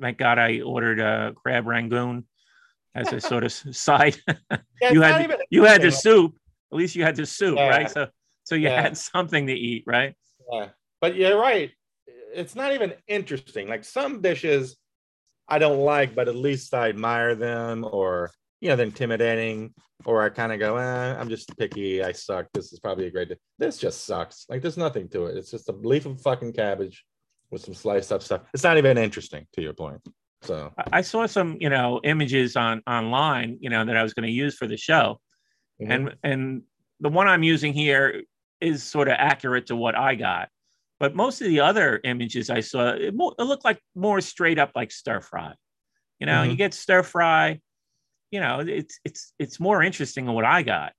thank 0.00 0.18
God 0.18 0.38
I 0.38 0.60
ordered 0.60 1.00
a 1.00 1.32
crab 1.34 1.66
rangoon 1.66 2.26
as 2.94 3.12
a 3.12 3.20
sort 3.20 3.44
of 3.44 3.52
side. 3.74 4.16
Yeah, 4.82 4.92
you 4.92 5.00
had 5.02 5.38
you 5.50 5.64
had 5.64 5.82
the 5.82 5.90
soup. 5.90 6.36
At 6.72 6.78
least 6.78 6.94
you 6.94 7.02
had 7.02 7.16
the 7.16 7.26
soup, 7.26 7.56
Yeah. 7.56 7.68
right? 7.68 7.90
So 7.90 8.08
so 8.44 8.54
you 8.54 8.68
Yeah. 8.68 8.82
had 8.82 8.96
something 8.96 9.46
to 9.46 9.54
eat, 9.54 9.84
right? 9.86 10.14
Yeah. 10.52 10.68
But 11.00 11.16
you're 11.16 11.38
right. 11.38 11.72
It's 12.32 12.54
not 12.54 12.72
even 12.72 12.94
interesting. 13.06 13.68
Like 13.68 13.84
some 13.84 14.20
dishes 14.20 14.76
I 15.48 15.58
don't 15.58 15.80
like, 15.80 16.14
but 16.14 16.28
at 16.28 16.36
least 16.36 16.72
I 16.74 16.88
admire 16.88 17.34
them 17.34 17.84
or, 17.90 18.30
you 18.60 18.68
know, 18.68 18.76
they're 18.76 18.86
intimidating. 18.86 19.74
Or 20.06 20.22
I 20.22 20.30
kind 20.30 20.50
of 20.50 20.58
go, 20.58 20.76
eh, 20.76 21.14
I'm 21.18 21.28
just 21.28 21.54
picky. 21.58 22.02
I 22.02 22.12
suck. 22.12 22.46
This 22.54 22.72
is 22.72 22.80
probably 22.80 23.06
a 23.06 23.10
great. 23.10 23.30
This 23.58 23.76
just 23.76 24.06
sucks. 24.06 24.46
Like 24.48 24.62
there's 24.62 24.78
nothing 24.78 25.08
to 25.10 25.26
it. 25.26 25.36
It's 25.36 25.50
just 25.50 25.68
a 25.68 25.72
leaf 25.72 26.06
of 26.06 26.18
fucking 26.22 26.54
cabbage 26.54 27.04
with 27.50 27.62
some 27.62 27.74
sliced 27.74 28.10
up 28.10 28.22
stuff. 28.22 28.42
It's 28.54 28.62
not 28.64 28.78
even 28.78 28.96
interesting 28.96 29.46
to 29.54 29.60
your 29.60 29.74
point. 29.74 30.00
So, 30.42 30.72
I- 30.90 31.02
saw 31.02 31.26
some, 31.26 31.58
you 31.60 31.68
know, 31.68 32.00
images 32.02 32.56
on 32.56 32.82
online, 32.86 33.58
you 33.60 33.68
know, 33.68 33.84
that 33.84 33.94
I 33.96 34.02
was 34.02 34.14
going 34.14 34.26
to 34.26 34.32
use 34.32 34.56
for 34.56 34.66
the 34.66 34.76
show, 34.76 35.20
mhm. 35.82 35.90
and 35.90 36.16
and 36.22 36.62
the 37.00 37.10
one 37.10 37.28
I'm 37.28 37.42
using 37.42 37.74
here 37.74 38.22
is 38.60 38.82
sort 38.82 39.08
of 39.08 39.16
accurate 39.18 39.66
to 39.66 39.76
what 39.76 39.94
I 39.96 40.14
got, 40.14 40.48
but 41.00 41.16
most 41.16 41.40
of 41.40 41.48
the 41.48 41.60
other 41.60 41.98
images 42.04 42.50
I 42.50 42.60
saw, 42.60 42.90
it, 42.90 43.14
mo- 43.14 43.34
it 43.38 43.42
looked 43.42 43.64
like 43.64 43.80
more 43.96 44.20
straight 44.20 44.58
up 44.58 44.72
like 44.76 44.92
stir 44.92 45.20
fry. 45.20 45.54
You 46.20 46.26
know, 46.26 46.42
you 46.42 46.52
Mhm. 46.52 46.58
get 46.58 46.74
stir 46.74 47.02
fry, 47.02 47.58
you 48.30 48.38
know, 48.40 48.60
it's 48.60 49.00
it's 49.04 49.32
it's 49.38 49.58
more 49.58 49.82
interesting 49.82 50.26
than 50.26 50.34
what 50.34 50.44
I 50.44 50.62
got. 50.62 50.92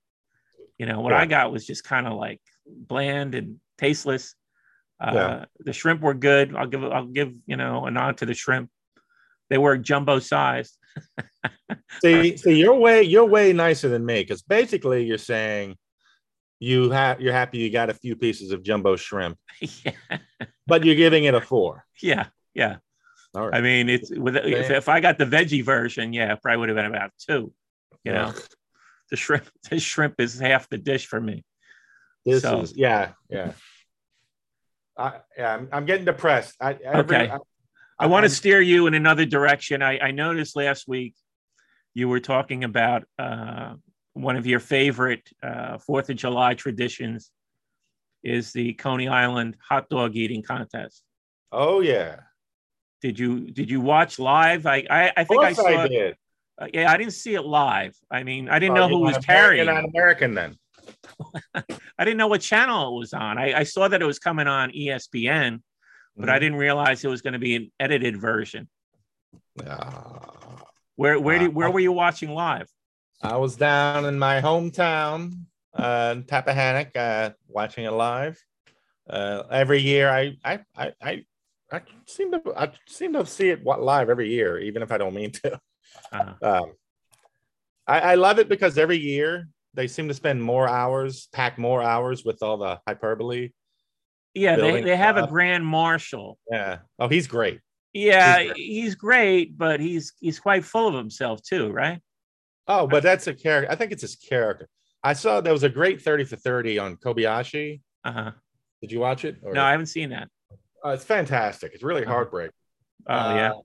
You 0.78 0.86
know, 0.86 1.00
what 1.00 1.12
I 1.12 1.26
got 1.26 1.52
was 1.52 1.64
just 1.64 1.84
kind 1.84 2.06
of 2.08 2.14
like 2.14 2.40
bland 2.66 3.34
and 3.36 3.60
tasteless. 3.78 4.34
Uh, 5.00 5.12
Yeah. 5.14 5.44
The 5.60 5.72
shrimp 5.72 6.00
were 6.02 6.14
good. 6.14 6.54
I'll 6.56 6.66
give 6.66 6.84
I'll 6.84 7.06
give 7.06 7.32
you 7.46 7.56
know 7.56 7.86
a 7.86 7.90
nod 7.90 8.18
to 8.18 8.26
the 8.26 8.34
shrimp. 8.34 8.70
They 9.50 9.58
were 9.58 9.78
jumbo 9.78 10.18
sized. 10.18 10.76
see, 12.02 12.36
see, 12.36 12.58
you're 12.58 12.74
way 12.74 13.02
you're 13.02 13.24
way 13.24 13.52
nicer 13.52 13.88
than 13.88 14.04
me 14.04 14.20
because 14.22 14.42
basically 14.42 15.04
you're 15.04 15.18
saying 15.18 15.76
you 16.62 16.90
have 16.90 17.20
you're 17.20 17.32
happy 17.32 17.58
you 17.58 17.70
got 17.70 17.90
a 17.90 17.94
few 17.94 18.14
pieces 18.14 18.52
of 18.52 18.62
jumbo 18.62 18.94
shrimp, 18.94 19.36
yeah, 19.60 20.18
but 20.64 20.84
you're 20.84 20.94
giving 20.94 21.24
it 21.24 21.34
a 21.34 21.40
four. 21.40 21.84
yeah, 22.00 22.26
yeah. 22.54 22.76
All 23.34 23.48
right. 23.48 23.54
I 23.54 23.60
mean, 23.60 23.88
it's 23.88 24.10
with 24.10 24.36
if, 24.36 24.70
if 24.70 24.88
I 24.88 25.00
got 25.00 25.18
the 25.18 25.24
veggie 25.24 25.64
version, 25.64 26.12
yeah, 26.12 26.32
it 26.34 26.40
probably 26.40 26.58
would 26.58 26.68
have 26.68 26.76
been 26.76 26.86
about 26.86 27.10
two. 27.18 27.52
You 28.04 28.12
know, 28.12 28.32
the 29.10 29.16
shrimp, 29.16 29.48
the 29.70 29.80
shrimp 29.80 30.20
is 30.20 30.38
half 30.38 30.68
the 30.68 30.78
dish 30.78 31.06
for 31.06 31.20
me. 31.20 31.44
this 32.24 32.42
so- 32.42 32.60
is 32.60 32.76
yeah, 32.76 33.12
yeah. 33.28 33.52
I 34.96 35.20
yeah, 35.36 35.54
I'm, 35.54 35.68
I'm 35.72 35.84
getting 35.86 36.04
depressed. 36.04 36.54
I, 36.60 36.74
Okay. 36.74 37.28
I, 37.28 37.38
I 37.98 38.06
want 38.06 38.24
to 38.24 38.30
steer 38.30 38.60
you 38.60 38.86
in 38.86 38.94
another 38.94 39.24
direction. 39.24 39.82
I, 39.82 39.98
I 39.98 40.10
noticed 40.12 40.54
last 40.54 40.86
week 40.86 41.14
you 41.94 42.08
were 42.08 42.20
talking 42.20 42.62
about 42.62 43.04
uh, 43.18 43.74
one 44.14 44.36
of 44.36 44.46
your 44.46 44.60
favorite 44.60 45.28
uh, 45.42 45.78
Fourth 45.78 46.10
of 46.10 46.16
July 46.16 46.54
traditions 46.54 47.30
is 48.22 48.52
the 48.52 48.74
Coney 48.74 49.08
Island 49.08 49.56
hot 49.66 49.88
dog 49.88 50.14
eating 50.16 50.42
contest. 50.42 51.02
Oh 51.50 51.80
yeah, 51.80 52.16
Did 53.00 53.18
you 53.18 53.50
did 53.50 53.70
you 53.70 53.80
watch 53.80 54.18
live? 54.18 54.66
I 54.66 54.84
I, 54.88 55.12
I 55.16 55.24
think 55.24 55.42
I 55.42 55.52
saw. 55.52 55.66
I, 55.66 55.88
did. 55.88 56.16
uh, 56.60 56.66
yeah, 56.72 56.90
I 56.92 56.96
didn't 56.96 57.12
see 57.14 57.34
it 57.34 57.42
live. 57.42 57.94
I 58.10 58.22
mean, 58.22 58.48
I 58.48 58.58
didn't 58.58 58.76
Oh, 58.78 58.86
know 58.86 58.88
who 58.88 59.00
was 59.00 59.18
carrying. 59.18 59.64
You're 59.66 59.74
not 59.74 59.84
American 59.84 60.34
then. 60.34 60.56
I 61.54 62.04
didn't 62.04 62.16
know 62.16 62.28
what 62.28 62.40
channel 62.40 62.94
it 62.94 62.98
was 63.00 63.12
on. 63.12 63.38
I, 63.38 63.60
I 63.60 63.62
saw 63.64 63.88
that 63.88 64.00
it 64.02 64.04
was 64.06 64.18
coming 64.18 64.46
on 64.46 64.70
ESPN, 64.70 65.60
but 66.16 66.28
I 66.28 66.36
Mhm. 66.36 66.40
didn't 66.40 66.58
realize 66.58 67.04
it 67.04 67.08
was 67.08 67.22
going 67.22 67.32
to 67.34 67.38
be 67.38 67.56
an 67.56 67.72
edited 67.80 68.20
version. 68.20 68.68
Ah. 69.66 70.62
Where 70.96 71.18
where 71.18 71.38
did, 71.38 71.54
where 71.54 71.70
were 71.70 71.80
you 71.80 71.92
watching 71.92 72.30
live? 72.30 72.68
I 73.22 73.36
was 73.36 73.56
down 73.56 74.04
in 74.04 74.18
my 74.18 74.40
hometown, 74.40 75.44
uh, 75.74 76.14
in 76.16 76.24
Tappahannock, 76.24 76.96
uh, 76.96 77.30
watching 77.48 77.84
it 77.84 77.92
live. 77.92 78.42
Uh, 79.08 79.44
every 79.50 79.80
year, 79.80 80.08
I, 80.10 80.36
I, 80.44 80.60
I, 80.76 80.92
I, 81.00 81.24
I 81.70 81.80
seem 82.06 82.32
to, 82.32 82.42
I 82.56 82.72
seem 82.88 83.12
to 83.12 83.24
see 83.24 83.50
it 83.50 83.64
live 83.64 84.10
every 84.10 84.30
year, 84.30 84.58
even 84.58 84.82
if 84.82 84.90
I 84.90 84.98
don't 84.98 85.14
mean 85.14 85.30
to. 85.30 85.60
Uh, 86.12 86.32
Um, 86.42 86.72
I, 87.86 88.00
I 88.00 88.14
love 88.14 88.38
it 88.38 88.48
because 88.48 88.76
every 88.78 88.98
year 88.98 89.48
they 89.74 89.86
seem 89.86 90.08
to 90.08 90.14
spend 90.14 90.42
more 90.42 90.68
hours, 90.68 91.28
pack 91.32 91.58
more 91.58 91.82
hours 91.82 92.24
with 92.24 92.42
all 92.42 92.56
the 92.56 92.80
hyperbole. 92.86 93.50
yeah, 94.34 94.56
they, 94.56 94.82
they 94.82 94.96
have 94.96 95.16
a 95.16 95.26
grand 95.26 95.64
marshal. 95.64 96.38
Yeah. 96.50 96.78
Oh, 96.98 97.08
he's 97.08 97.26
great. 97.26 97.60
Yeah, 97.92 98.40
He's 98.40 98.52
he's 98.56 98.94
great, 98.94 99.58
but 99.58 99.78
he's 99.80 100.14
he's 100.18 100.40
quite 100.40 100.64
full 100.64 100.88
of 100.88 100.94
himself 100.94 101.42
too, 101.42 101.70
right? 101.70 102.00
Oh, 102.68 102.86
but 102.86 103.02
that's 103.02 103.26
a 103.26 103.34
character. 103.34 103.70
I 103.70 103.74
think 103.76 103.92
it's 103.92 104.02
his 104.02 104.16
character. 104.16 104.68
I 105.02 105.14
saw 105.14 105.40
there 105.40 105.52
was 105.52 105.64
a 105.64 105.68
great 105.68 106.00
30 106.02 106.24
for 106.24 106.36
30 106.36 106.78
on 106.78 106.96
Kobayashi. 106.96 107.80
Uh-huh. 108.04 108.30
Did 108.80 108.92
you 108.92 109.00
watch 109.00 109.24
it? 109.24 109.36
Or- 109.42 109.52
No, 109.52 109.62
I 109.64 109.72
haven't 109.72 109.86
seen 109.86 110.10
that. 110.10 110.28
Uh, 110.84 110.90
it's 110.90 111.04
fantastic. 111.04 111.72
It's 111.74 111.82
really 111.82 112.02
Uh-huh. 112.04 112.12
heartbreaking. 112.14 112.52
Oh 113.08 113.34
yeah. 113.34 113.50
Uh, 113.52 113.60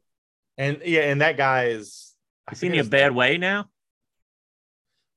and 0.58 0.82
yeah, 0.84 1.02
and 1.02 1.22
that 1.22 1.38
guy 1.38 1.66
is. 1.66 2.14
I 2.48 2.54
Is 2.54 2.62
he 2.62 2.68
in 2.68 2.80
a 2.80 2.84
bad 2.84 3.14
way 3.14 3.38
now? 3.38 3.66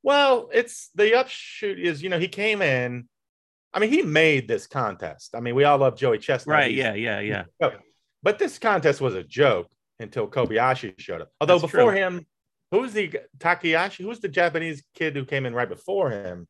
Well, 0.03 0.49
it's 0.53 0.91
the 0.95 1.15
upshoot 1.19 1.79
is 1.79 2.03
you 2.03 2.09
know 2.09 2.19
he 2.19 2.29
came 2.29 2.63
in. 2.63 3.09
I 3.73 3.79
mean, 3.79 3.91
he 3.91 4.03
made 4.03 4.49
this 4.49 4.67
contest. 4.67 5.35
I 5.35 5.41
mean, 5.41 5.55
we 5.55 5.65
all 5.65 5.79
love 5.79 5.97
Joey 5.97 6.19
Chestnut. 6.19 6.55
Right. 6.55 6.71
He's- 6.73 6.97
Yeah. 6.99 7.21
Yeah. 7.21 7.45
Yeah. 7.61 7.71
But 8.23 8.39
this 8.39 8.59
contest 8.59 9.01
was 9.01 9.15
a 9.15 9.23
joke 9.23 9.71
until 10.01 10.27
Kobayashi 10.27 10.99
showed 10.99 11.21
up. 11.23 11.31
Although 11.41 11.59
That's 11.59 11.73
before 11.73 11.93
true. 11.93 12.01
him, 12.01 12.27
who 12.71 12.81
was 12.81 12.93
the 12.93 13.13
Takayashi? 13.39 14.03
Who 14.03 14.09
was 14.09 14.21
the 14.21 14.29
Japanese 14.29 14.83
kid 14.95 15.17
who 15.17 15.25
came 15.25 15.47
in 15.47 15.55
right 15.55 15.69
before 15.69 16.11
him? 16.11 16.47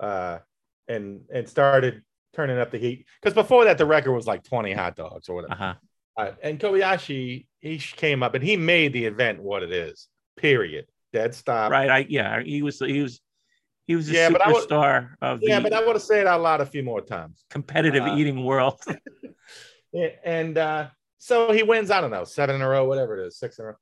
Uh, 0.00 0.38
and 0.88 1.22
and 1.32 1.48
started 1.48 2.02
turning 2.34 2.58
up 2.58 2.70
the 2.70 2.78
heat 2.78 3.06
because 3.20 3.34
before 3.34 3.64
that 3.64 3.78
the 3.78 3.86
record 3.86 4.12
was 4.12 4.26
like 4.26 4.42
20 4.42 4.72
hot 4.72 4.96
dogs 4.96 5.28
or 5.28 5.36
whatever. 5.36 5.52
Uh-huh. 5.54 5.74
Uh, 6.16 6.32
and 6.42 6.58
Kobayashi, 6.58 7.46
he 7.60 7.78
came 7.78 8.22
up 8.22 8.34
and 8.34 8.42
he 8.44 8.56
made 8.56 8.92
the 8.92 9.04
event 9.06 9.40
what 9.42 9.62
it 9.62 9.72
is. 9.72 10.08
Period. 10.36 10.86
Dead 11.12 11.34
stop. 11.34 11.70
Right. 11.70 11.88
I 11.90 12.06
yeah. 12.08 12.42
He 12.42 12.62
was 12.62 12.78
he 12.78 13.00
was 13.02 13.20
he 13.86 13.96
was 13.96 14.08
a 14.08 14.12
Yeah, 14.12 14.30
but 14.30 14.42
would- 14.46 14.68
superstar 14.68 15.14
of 15.22 15.40
Yeah, 15.42 15.60
but 15.60 15.72
I 15.72 15.84
want 15.84 15.94
to 15.98 16.04
say 16.04 16.20
it 16.20 16.26
out 16.26 16.40
loud 16.40 16.60
a 16.60 16.66
few 16.66 16.82
more 16.82 17.00
times. 17.00 17.44
competitive 17.50 18.02
uh, 18.04 18.16
eating 18.16 18.44
world. 18.44 18.80
Yeah, 19.92 20.08
and 20.24 20.58
uh, 20.58 20.88
so 21.18 21.52
he 21.52 21.62
wins. 21.62 21.90
I 21.90 22.00
don't 22.00 22.10
know, 22.10 22.24
seven 22.24 22.56
in 22.56 22.62
a 22.62 22.68
row, 22.68 22.84
whatever 22.86 23.18
it 23.18 23.26
is, 23.26 23.38
six 23.38 23.58
in 23.58 23.64
a 23.64 23.68
row. 23.68 23.74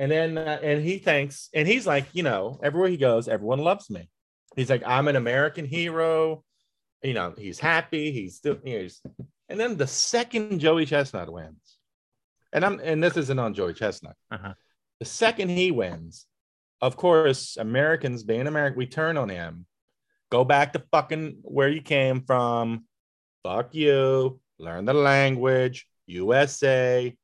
And 0.00 0.10
then 0.10 0.38
uh, 0.38 0.58
and 0.62 0.82
he 0.82 0.96
thinks, 0.96 1.50
and 1.52 1.68
he's 1.68 1.86
like, 1.86 2.06
you 2.14 2.22
know, 2.22 2.58
everywhere 2.62 2.88
he 2.88 2.96
goes, 2.96 3.28
everyone 3.28 3.58
loves 3.58 3.90
me. 3.90 4.08
He's 4.56 4.70
like, 4.70 4.82
I'm 4.86 5.08
an 5.08 5.16
American 5.16 5.66
hero. 5.66 6.42
You 7.02 7.12
know, 7.12 7.34
he's 7.36 7.58
happy. 7.58 8.10
He's 8.10 8.36
still. 8.36 8.56
You 8.64 8.76
know, 8.76 8.82
he's, 8.84 9.02
and 9.50 9.60
then 9.60 9.76
the 9.76 9.86
second 9.86 10.58
Joey 10.58 10.86
Chestnut 10.86 11.30
wins, 11.30 11.76
and 12.50 12.64
I'm 12.64 12.80
and 12.82 13.04
this 13.04 13.18
isn't 13.18 13.38
on 13.38 13.52
Joey 13.52 13.74
Chestnut. 13.74 14.16
Uh-huh. 14.30 14.54
The 15.00 15.04
second 15.04 15.50
he 15.50 15.70
wins, 15.70 16.24
of 16.80 16.96
course, 16.96 17.58
Americans 17.58 18.22
being 18.22 18.46
American, 18.46 18.78
we 18.78 18.86
turn 18.86 19.18
on 19.18 19.28
him. 19.28 19.66
Go 20.30 20.44
back 20.44 20.72
to 20.72 20.82
fucking 20.92 21.40
where 21.42 21.68
you 21.68 21.82
came 21.82 22.22
from. 22.22 22.86
Fuck 23.42 23.74
you. 23.74 24.40
Learn 24.58 24.86
the 24.86 24.94
language. 24.94 25.86
USA. 26.06 27.14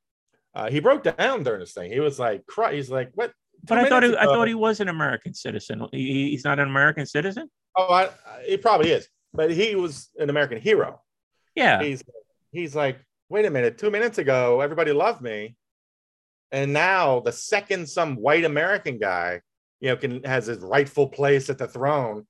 Uh, 0.57 0.71
he 0.71 0.81
broke 0.81 1.03
down 1.03 1.42
during 1.42 1.61
this 1.61 1.75
thing. 1.75 1.92
He 1.92 2.01
was 2.01 2.19
like, 2.19 2.47
cry. 2.47 2.75
he's 2.75 2.90
like, 2.90 3.11
what? 3.12 3.31
But 3.64 3.77
I 3.77 3.88
thought 3.90 4.03
he, 4.03 4.16
I 4.16 4.25
thought 4.25 4.49
he 4.49 4.55
was 4.55 4.81
an 4.81 4.88
American 4.88 5.35
citizen. 5.35 5.87
He, 5.92 6.31
he's 6.31 6.45
not 6.45 6.59
an 6.59 6.66
American 6.66 7.05
citizen. 7.05 7.51
Oh, 7.77 7.92
I, 7.92 8.09
he 8.47 8.57
probably 8.57 8.90
is, 8.90 9.07
but 9.35 9.51
he 9.51 9.75
was 9.75 10.09
an 10.16 10.31
American 10.31 10.59
hero. 10.59 11.03
Yeah. 11.55 11.83
He's 11.83 12.03
he's 12.53 12.75
like, 12.75 12.99
wait 13.29 13.45
a 13.45 13.51
minute, 13.51 13.77
two 13.77 13.90
minutes 13.90 14.16
ago, 14.16 14.62
everybody 14.62 14.92
loved 14.92 15.21
me. 15.21 15.57
And 16.53 16.73
now 16.73 17.21
the 17.21 17.33
second 17.33 17.87
some 17.87 18.16
white 18.16 18.47
American 18.47 18.99
guy, 18.99 19.42
you 19.81 19.90
know, 19.90 19.97
can 19.97 20.25
has 20.25 20.47
his 20.47 20.61
rightful 20.61 21.09
place 21.09 21.51
at 21.51 21.59
the 21.59 21.69
throne, 21.69 22.27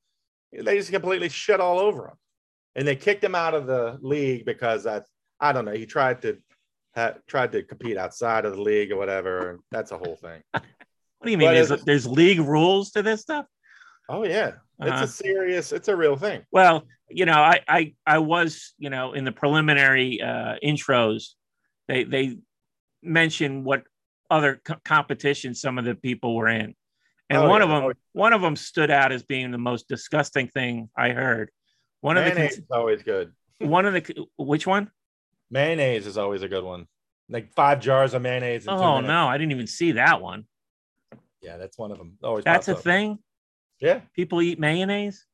they 0.53 0.79
just 0.79 0.91
completely 0.91 1.29
shit 1.29 1.61
all 1.61 1.79
over 1.79 2.09
him. 2.09 2.17
And 2.75 2.89
they 2.89 2.97
kicked 2.97 3.23
him 3.23 3.37
out 3.37 3.55
of 3.55 3.67
the 3.67 3.99
league 4.01 4.45
because 4.45 4.83
that 4.83 5.05
I 5.39 5.53
don't 5.53 5.65
know, 5.65 5.73
he 5.73 5.87
tried 5.87 6.23
to 6.23 6.39
ha, 6.97 7.15
tried 7.27 7.53
to 7.53 7.63
compete 7.63 7.97
outside 7.97 8.45
of 8.45 8.57
the 8.57 8.63
league 8.63 8.91
or 8.91 8.97
whatever. 8.97 9.51
And 9.51 9.59
that's 9.71 9.93
a 9.93 9.99
whole 9.99 10.17
thing. 10.17 10.43
what 10.53 10.63
do 11.25 11.31
you 11.31 11.39
mean? 11.39 11.53
There's, 11.53 11.85
there's 11.85 12.07
league 12.07 12.41
rules 12.41 12.91
to 12.93 13.03
this 13.03 13.21
stuff? 13.21 13.47
Oh 14.09 14.25
yeah. 14.25 14.53
It's 14.81 14.91
uh-huh. 14.91 15.05
a 15.05 15.09
serious, 15.09 15.73
it's 15.73 15.89
a 15.89 15.97
real 15.97 16.17
thing. 16.17 16.43
Well, 16.51 16.87
you 17.09 17.25
know, 17.25 17.33
I 17.33 17.61
I 17.69 17.95
I 18.07 18.19
was, 18.19 18.75
you 18.79 18.91
know, 18.91 19.13
in 19.13 19.25
the 19.25 19.33
preliminary 19.33 20.21
uh, 20.21 20.57
intros, 20.63 21.35
they 21.89 22.05
they 22.05 22.39
mentioned 23.03 23.65
what 23.65 23.85
other 24.31 24.61
co- 24.65 24.77
competitions 24.85 25.61
some 25.61 25.79
of 25.79 25.85
the 25.85 25.95
people 25.95 26.35
were 26.35 26.49
in, 26.49 26.75
and 27.31 27.39
oh, 27.39 27.49
one 27.49 27.61
yeah. 27.61 27.65
of 27.65 27.71
them 27.71 27.85
oh, 27.85 27.93
one 28.13 28.33
of 28.33 28.41
them 28.41 28.57
stood 28.57 28.91
out 28.91 29.13
as 29.13 29.23
being 29.23 29.51
the 29.51 29.59
most 29.59 29.89
disgusting 29.89 30.49
thing 30.49 30.91
I 30.97 31.11
heard. 31.11 31.51
One 32.01 32.17
mayonnaise 32.17 32.59
of 32.59 32.69
the 32.69 32.75
is 32.75 32.79
always 32.79 33.03
good. 33.03 33.33
One 33.61 33.87
of 33.87 33.95
the 33.95 34.27
which 34.37 34.67
one? 34.67 34.91
Mayonnaise 35.51 36.07
is 36.07 36.19
always 36.19 36.43
a 36.43 36.49
good 36.49 36.65
one. 36.65 36.87
Like 37.29 37.53
five 37.55 37.81
jars 37.81 38.15
of 38.15 38.23
mayonnaise. 38.23 38.67
oh 38.69 39.01
no, 39.01 39.27
I 39.27 39.39
didn't 39.39 39.53
even 39.53 39.67
see 39.67 39.93
that 39.93 40.21
one. 40.21 40.47
Yeah, 41.43 41.57
that's 41.57 41.79
one 41.79 41.93
of 41.93 41.99
them. 41.99 42.19
Always. 42.23 42.45
That's 42.45 42.69
a 42.69 42.77
up. 42.77 42.83
thing. 42.83 43.19
Yeah. 43.81 44.01
People 44.15 44.43
eat 44.43 44.59
mayonnaise. 44.59 45.27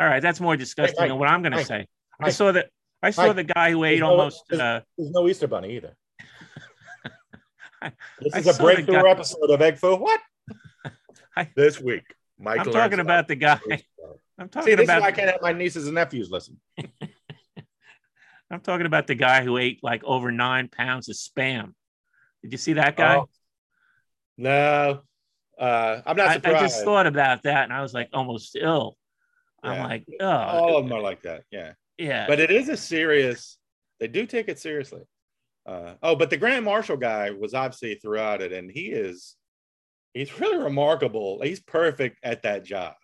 All 0.00 0.06
right, 0.06 0.22
that's 0.22 0.40
more 0.40 0.56
disgusting 0.56 1.02
hey, 1.02 1.08
than 1.08 1.18
what 1.18 1.28
I'm 1.28 1.42
going 1.42 1.52
to 1.52 1.64
say. 1.64 1.86
I 2.20 2.30
saw 2.30 2.52
that. 2.52 2.70
I 3.02 3.10
saw 3.10 3.32
the 3.32 3.44
guy 3.44 3.70
who 3.70 3.84
ate 3.84 4.00
no, 4.00 4.10
almost. 4.10 4.44
There's, 4.48 4.60
uh, 4.60 4.80
there's, 4.96 5.10
no 5.10 5.28
Easter 5.28 5.46
bunny 5.46 5.76
either. 5.76 5.96
this 8.20 8.34
is 8.34 8.58
a 8.58 8.60
breakthrough 8.60 9.08
episode 9.08 9.50
of 9.50 9.60
Egg. 9.60 9.78
What? 9.80 10.20
I, 11.36 11.48
this 11.54 11.80
week, 11.80 12.02
Michael. 12.38 12.68
I'm 12.68 12.72
talking 12.72 13.00
about 13.00 13.28
the 13.28 13.36
guy. 13.36 13.60
I'm 14.38 14.48
talking 14.48 14.70
See, 14.70 14.74
this 14.76 14.84
about. 14.84 14.98
Is 14.98 15.02
why 15.02 15.08
I 15.08 15.12
can't 15.12 15.30
have 15.30 15.42
my 15.42 15.52
nieces 15.52 15.86
and 15.86 15.94
nephews 15.94 16.30
listen. 16.30 16.58
I'm 18.50 18.60
talking 18.60 18.86
about 18.86 19.06
the 19.06 19.14
guy 19.14 19.44
who 19.44 19.58
ate 19.58 19.80
like 19.82 20.02
over 20.04 20.32
nine 20.32 20.68
pounds 20.68 21.08
of 21.08 21.16
spam. 21.16 21.72
Did 22.42 22.52
you 22.52 22.58
see 22.58 22.74
that 22.74 22.96
guy? 22.96 23.16
Oh, 23.16 23.28
no, 24.36 25.02
uh, 25.58 26.00
I'm 26.06 26.16
not 26.16 26.34
surprised. 26.34 26.56
I, 26.56 26.58
I, 26.58 26.62
just 26.62 26.84
thought 26.84 27.06
about 27.06 27.42
that 27.42 27.64
and 27.64 27.72
I 27.72 27.82
was 27.82 27.92
like 27.92 28.08
almost 28.12 28.56
ill. 28.58 28.96
Yeah. 29.62 29.70
I'm 29.70 29.82
like, 29.82 30.06
oh, 30.20 30.26
all 30.26 30.78
of 30.78 30.84
them 30.84 30.92
are 30.96 31.02
like 31.02 31.22
that. 31.22 31.42
Yeah. 31.50 31.72
Yeah. 31.98 32.26
But 32.28 32.38
it 32.38 32.50
is 32.50 32.68
a 32.68 32.76
serious, 32.76 33.58
they 33.98 34.06
do 34.06 34.24
take 34.24 34.48
it 34.48 34.58
seriously. 34.58 35.02
Uh, 35.66 35.94
oh, 36.02 36.14
but 36.14 36.30
the 36.30 36.36
Grand 36.36 36.64
Marshal 36.64 36.96
guy 36.96 37.30
was 37.30 37.54
obviously 37.54 37.96
throughout 37.96 38.40
it, 38.40 38.52
and 38.52 38.70
he 38.70 38.86
is, 38.86 39.34
he's 40.14 40.38
really 40.40 40.62
remarkable. 40.62 41.40
He's 41.42 41.60
perfect 41.60 42.18
at 42.22 42.42
that 42.42 42.64
job. 42.64 42.94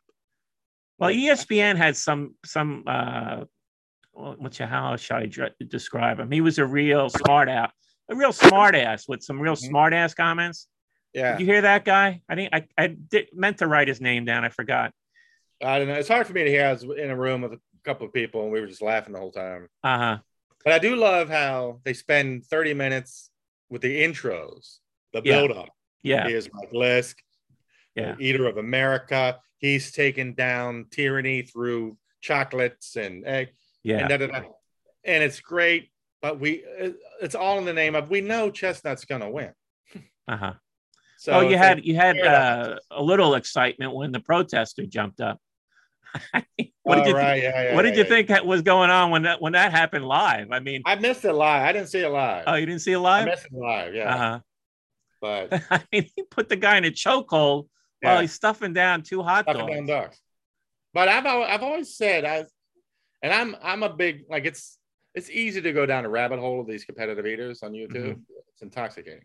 Well, 0.98 1.10
ESPN 1.10 1.76
had 1.76 1.96
some, 1.96 2.36
some, 2.46 2.84
uh, 2.86 3.44
what 4.14 4.58
you 4.58 4.66
how 4.66 4.96
should 4.96 5.16
I 5.16 5.50
describe 5.66 6.20
him? 6.20 6.30
He 6.30 6.40
was 6.40 6.58
a 6.58 6.66
real 6.66 7.08
smart 7.10 7.48
ass, 7.48 7.72
a 8.08 8.14
real 8.14 8.32
smart 8.32 8.74
ass 8.74 9.08
with 9.08 9.22
some 9.22 9.40
real 9.40 9.54
mm-hmm. 9.54 9.66
smart 9.66 9.92
ass 9.92 10.14
comments. 10.14 10.68
Yeah. 11.12 11.32
Did 11.32 11.40
you 11.40 11.46
hear 11.46 11.62
that 11.62 11.84
guy? 11.84 12.22
I 12.28 12.34
think 12.34 12.50
I, 12.52 12.66
I 12.76 12.88
did, 12.88 13.28
meant 13.32 13.58
to 13.58 13.66
write 13.66 13.88
his 13.88 14.00
name 14.00 14.24
down. 14.24 14.44
I 14.44 14.48
forgot. 14.48 14.92
I 15.62 15.78
don't 15.78 15.88
know. 15.88 15.94
It's 15.94 16.08
hard 16.08 16.26
for 16.26 16.32
me 16.32 16.44
to 16.44 16.50
hear. 16.50 16.66
I 16.66 16.72
was 16.72 16.82
in 16.82 17.10
a 17.10 17.16
room 17.16 17.42
with 17.42 17.52
a 17.52 17.60
couple 17.84 18.06
of 18.06 18.12
people 18.12 18.42
and 18.42 18.52
we 18.52 18.60
were 18.60 18.66
just 18.66 18.82
laughing 18.82 19.12
the 19.12 19.20
whole 19.20 19.32
time. 19.32 19.68
Uh 19.82 19.98
huh. 19.98 20.18
But 20.64 20.72
I 20.72 20.78
do 20.78 20.96
love 20.96 21.28
how 21.28 21.80
they 21.84 21.92
spend 21.92 22.46
30 22.46 22.74
minutes 22.74 23.30
with 23.68 23.82
the 23.82 24.02
intros, 24.02 24.78
the 25.12 25.20
build 25.20 25.52
up. 25.52 25.68
Yeah. 26.02 26.26
Here's 26.26 26.48
Mike 26.52 26.72
Lisk, 26.72 27.16
yeah. 27.94 28.16
eater 28.18 28.46
of 28.46 28.56
America. 28.56 29.38
He's 29.58 29.92
taken 29.92 30.34
down 30.34 30.86
tyranny 30.90 31.42
through 31.42 31.96
chocolates 32.20 32.96
and 32.96 33.24
egg. 33.26 33.50
Yeah. 33.84 33.98
And, 33.98 34.08
da, 34.08 34.16
da, 34.16 34.26
da. 34.26 34.40
and 35.04 35.22
it's 35.22 35.40
great, 35.40 35.90
but 36.20 36.40
we 36.40 36.64
it's 37.20 37.34
all 37.34 37.58
in 37.58 37.64
the 37.64 37.72
name 37.72 37.94
of 37.94 38.10
we 38.10 38.20
know 38.20 38.50
Chestnut's 38.50 39.04
gonna 39.04 39.30
win. 39.30 39.52
Uh 40.26 40.36
huh. 40.36 40.52
So 41.18 41.32
oh, 41.32 41.40
you 41.40 41.56
had 41.56 41.84
you 41.84 41.94
had 41.94 42.18
uh, 42.18 42.76
a 42.90 43.02
little 43.02 43.34
excitement 43.34 43.94
when 43.94 44.10
the 44.10 44.20
protester 44.20 44.86
jumped 44.86 45.20
up. 45.20 45.38
what 46.82 46.96
did 46.96 47.06
you 47.06 47.14
right. 47.14 47.42
yeah, 47.42 47.62
yeah, 47.62 47.74
what 47.74 47.84
yeah, 47.84 47.90
did 47.90 47.98
you 47.98 48.04
think 48.04 48.28
was 48.44 48.62
going 48.62 48.90
on 48.90 49.10
when 49.10 49.22
that 49.22 49.40
when 49.40 49.52
that 49.52 49.72
happened 49.72 50.06
live? 50.06 50.48
I 50.50 50.60
mean, 50.60 50.82
I 50.84 50.96
missed 50.96 51.24
it 51.24 51.32
live. 51.32 51.62
I 51.62 51.72
didn't 51.72 51.88
see 51.88 52.00
it 52.00 52.08
live. 52.08 52.44
Oh, 52.46 52.54
you 52.54 52.66
didn't 52.66 52.82
see 52.82 52.92
it 52.92 52.98
live? 52.98 53.26
I 53.26 53.30
missed 53.30 53.46
it 53.46 53.52
live. 53.52 53.94
Yeah. 53.94 54.14
Uh-huh. 54.14 54.40
But 55.20 55.62
I 55.70 55.82
mean, 55.92 56.10
he 56.14 56.22
put 56.24 56.48
the 56.48 56.56
guy 56.56 56.76
in 56.76 56.84
a 56.84 56.90
chokehold 56.90 57.68
while 58.00 58.20
he's 58.20 58.32
stuffing 58.32 58.72
down 58.72 59.02
two 59.02 59.22
hot 59.22 59.44
stuffing 59.44 59.66
dogs. 59.66 59.74
Down 59.74 59.86
dogs. 59.86 60.20
But 60.92 61.08
I've 61.08 61.26
I've 61.26 61.62
always 61.62 61.96
said 61.96 62.24
I, 62.24 62.44
and 63.24 63.32
I'm 63.32 63.56
I'm 63.62 63.82
a 63.82 63.88
big 63.88 64.26
like 64.28 64.44
it's 64.44 64.78
it's 65.14 65.30
easy 65.30 65.62
to 65.62 65.72
go 65.72 65.86
down 65.86 66.04
a 66.04 66.08
rabbit 66.08 66.38
hole 66.38 66.60
of 66.60 66.66
these 66.66 66.84
competitive 66.84 67.26
eaters 67.26 67.62
on 67.62 67.72
YouTube. 67.72 67.94
Mm-hmm. 67.94 68.20
It's 68.52 68.62
intoxicating. 68.62 69.24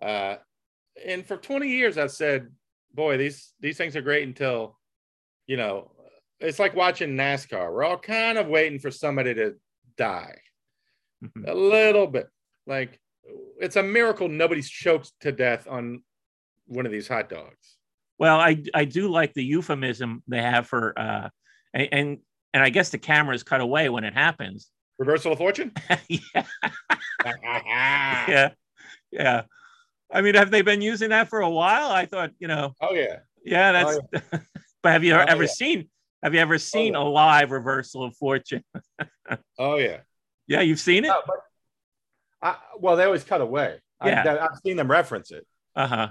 Uh, 0.00 0.36
and 1.04 1.26
for 1.26 1.36
20 1.36 1.68
years 1.68 1.98
I've 1.98 2.10
said, 2.10 2.48
boy, 2.94 3.18
these 3.18 3.52
these 3.60 3.76
things 3.76 3.94
are 3.96 4.00
great 4.00 4.26
until, 4.26 4.78
you 5.46 5.58
know, 5.58 5.90
it's 6.40 6.58
like 6.58 6.74
watching 6.74 7.16
NASCAR. 7.16 7.70
We're 7.70 7.84
all 7.84 7.98
kind 7.98 8.38
of 8.38 8.46
waiting 8.46 8.78
for 8.78 8.90
somebody 8.90 9.34
to 9.34 9.56
die. 9.98 10.38
Mm-hmm. 11.22 11.48
A 11.48 11.54
little 11.54 12.06
bit. 12.06 12.28
Like 12.66 12.98
it's 13.60 13.76
a 13.76 13.82
miracle 13.82 14.28
nobody's 14.28 14.70
choked 14.70 15.12
to 15.20 15.32
death 15.32 15.68
on 15.68 16.02
one 16.66 16.86
of 16.86 16.92
these 16.92 17.08
hot 17.08 17.28
dogs. 17.28 17.76
Well, 18.18 18.40
I 18.40 18.62
I 18.72 18.86
do 18.86 19.08
like 19.08 19.34
the 19.34 19.44
euphemism 19.44 20.22
they 20.26 20.40
have 20.40 20.66
for 20.66 20.98
uh 20.98 21.28
and 21.74 21.88
and, 21.92 22.18
and 22.54 22.62
I 22.62 22.70
guess 22.70 22.90
the 22.90 22.98
cameras 22.98 23.42
cut 23.42 23.60
away 23.60 23.88
when 23.88 24.04
it 24.04 24.14
happens. 24.14 24.70
Reversal 24.98 25.32
of 25.32 25.38
fortune? 25.38 25.72
yeah. 26.08 26.44
yeah. 27.24 28.50
Yeah. 29.10 29.42
I 30.12 30.22
mean, 30.22 30.34
have 30.34 30.50
they 30.50 30.62
been 30.62 30.80
using 30.80 31.10
that 31.10 31.28
for 31.28 31.40
a 31.40 31.50
while? 31.50 31.90
I 31.90 32.06
thought, 32.06 32.30
you 32.38 32.48
know. 32.48 32.74
Oh 32.80 32.94
yeah. 32.94 33.18
Yeah, 33.44 33.72
that's. 33.72 33.96
Oh, 33.96 34.00
yeah. 34.12 34.38
but 34.82 34.92
have 34.92 35.04
you 35.04 35.14
oh, 35.14 35.24
ever 35.26 35.44
yeah. 35.44 35.50
seen? 35.50 35.88
Have 36.22 36.34
you 36.34 36.40
ever 36.40 36.54
oh, 36.54 36.58
seen 36.58 36.96
oh, 36.96 37.02
yeah. 37.02 37.08
a 37.08 37.08
live 37.08 37.50
reversal 37.50 38.04
of 38.04 38.16
fortune? 38.16 38.64
oh 39.58 39.76
yeah. 39.76 39.98
Yeah, 40.46 40.62
you've 40.62 40.80
seen 40.80 41.04
it. 41.04 41.12
I, 42.40 42.56
well, 42.78 42.96
they 42.96 43.04
always 43.04 43.24
cut 43.24 43.40
away. 43.40 43.80
Yeah, 44.04 44.22
I, 44.24 44.42
have 44.42 44.60
seen 44.64 44.76
them 44.76 44.90
reference 44.90 45.30
it. 45.30 45.46
Uh 45.76 45.86
huh. 45.86 46.08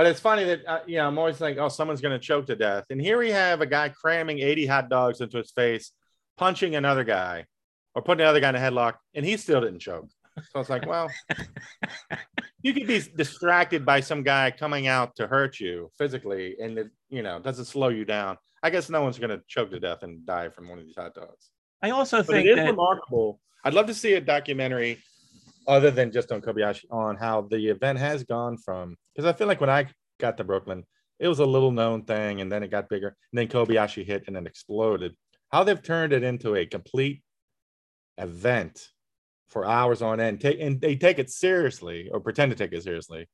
But 0.00 0.06
it's 0.06 0.18
funny 0.18 0.44
that 0.44 0.66
uh, 0.66 0.80
you 0.86 0.96
know 0.96 1.06
I'm 1.06 1.18
always 1.18 1.42
like, 1.42 1.58
oh, 1.58 1.68
someone's 1.68 2.00
going 2.00 2.18
to 2.18 2.26
choke 2.26 2.46
to 2.46 2.56
death, 2.56 2.84
and 2.88 2.98
here 2.98 3.18
we 3.18 3.30
have 3.32 3.60
a 3.60 3.66
guy 3.66 3.90
cramming 3.90 4.38
80 4.38 4.64
hot 4.64 4.88
dogs 4.88 5.20
into 5.20 5.36
his 5.36 5.50
face, 5.50 5.92
punching 6.38 6.74
another 6.74 7.04
guy, 7.04 7.44
or 7.94 8.00
putting 8.00 8.22
another 8.22 8.40
guy 8.40 8.48
in 8.48 8.56
a 8.56 8.58
headlock, 8.58 8.94
and 9.14 9.26
he 9.26 9.36
still 9.36 9.60
didn't 9.60 9.80
choke. 9.80 10.08
So 10.54 10.60
it's 10.60 10.70
like, 10.70 10.86
well, 10.86 11.10
you 12.62 12.72
could 12.72 12.86
be 12.86 13.02
distracted 13.14 13.84
by 13.84 14.00
some 14.00 14.22
guy 14.22 14.50
coming 14.50 14.86
out 14.86 15.16
to 15.16 15.26
hurt 15.26 15.60
you 15.60 15.92
physically, 15.98 16.56
and 16.58 16.78
it, 16.78 16.90
you 17.10 17.22
know, 17.22 17.38
doesn't 17.38 17.66
slow 17.66 17.90
you 17.90 18.06
down. 18.06 18.38
I 18.62 18.70
guess 18.70 18.88
no 18.88 19.02
one's 19.02 19.18
going 19.18 19.36
to 19.38 19.42
choke 19.48 19.70
to 19.72 19.80
death 19.80 20.02
and 20.02 20.24
die 20.24 20.48
from 20.48 20.70
one 20.70 20.78
of 20.78 20.86
these 20.86 20.96
hot 20.96 21.14
dogs. 21.14 21.50
I 21.82 21.90
also 21.90 22.20
but 22.20 22.26
think 22.28 22.46
it 22.46 22.52
is 22.52 22.56
that... 22.56 22.70
remarkable. 22.70 23.38
I'd 23.66 23.74
love 23.74 23.88
to 23.88 23.94
see 23.94 24.14
a 24.14 24.20
documentary 24.22 24.96
other 25.68 25.90
than 25.90 26.10
just 26.10 26.32
on 26.32 26.40
Kobayashi 26.40 26.86
on 26.90 27.16
how 27.16 27.42
the 27.42 27.68
event 27.68 27.98
has 27.98 28.24
gone 28.24 28.56
from 28.56 28.96
because 29.20 29.34
I 29.34 29.36
feel 29.36 29.46
like 29.46 29.60
when 29.60 29.70
I 29.70 29.86
got 30.18 30.38
to 30.38 30.44
Brooklyn, 30.44 30.84
it 31.18 31.28
was 31.28 31.40
a 31.40 31.44
little 31.44 31.72
known 31.72 32.04
thing, 32.04 32.40
and 32.40 32.50
then 32.50 32.62
it 32.62 32.70
got 32.70 32.88
bigger, 32.88 33.08
and 33.08 33.38
then 33.38 33.48
Kobayashi 33.48 34.04
hit 34.04 34.24
and 34.26 34.34
then 34.34 34.46
exploded. 34.46 35.14
How 35.52 35.62
they've 35.62 35.82
turned 35.82 36.14
it 36.14 36.22
into 36.22 36.54
a 36.54 36.64
complete 36.64 37.22
event 38.16 38.88
for 39.48 39.66
hours 39.66 40.00
on 40.00 40.20
end. 40.20 40.40
Take 40.40 40.58
and 40.60 40.80
they 40.80 40.96
take 40.96 41.18
it 41.18 41.28
seriously 41.28 42.08
or 42.10 42.20
pretend 42.20 42.52
to 42.52 42.56
take 42.56 42.72
it 42.72 42.82
seriously. 42.82 43.28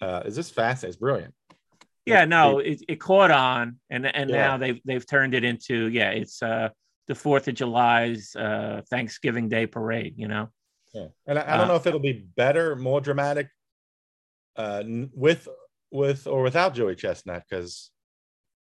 Uh, 0.00 0.22
is 0.24 0.36
this 0.36 0.50
fast? 0.50 0.84
It's 0.84 0.96
brilliant. 0.96 1.34
Yeah, 2.06 2.24
no, 2.24 2.60
it, 2.60 2.82
it 2.88 3.00
caught 3.00 3.32
on, 3.32 3.80
and 3.90 4.06
and 4.06 4.30
yeah. 4.30 4.46
now 4.46 4.56
they've 4.56 4.80
they've 4.84 5.06
turned 5.06 5.34
it 5.34 5.42
into 5.42 5.88
yeah, 5.88 6.10
it's 6.10 6.40
uh 6.42 6.68
the 7.08 7.14
Fourth 7.14 7.48
of 7.48 7.54
July's 7.54 8.36
uh, 8.36 8.82
Thanksgiving 8.88 9.48
Day 9.48 9.66
parade. 9.66 10.14
You 10.16 10.28
know. 10.28 10.48
Yeah, 10.94 11.06
and 11.26 11.38
I, 11.38 11.54
I 11.54 11.56
don't 11.56 11.64
uh, 11.64 11.68
know 11.68 11.76
if 11.76 11.86
it'll 11.86 11.98
be 11.98 12.12
better, 12.36 12.76
more 12.76 13.00
dramatic, 13.00 13.48
uh, 14.58 14.82
with 15.14 15.48
with 15.90 16.26
or 16.26 16.42
without 16.42 16.74
Joey 16.74 16.96
Chestnut 16.96 17.44
because 17.48 17.90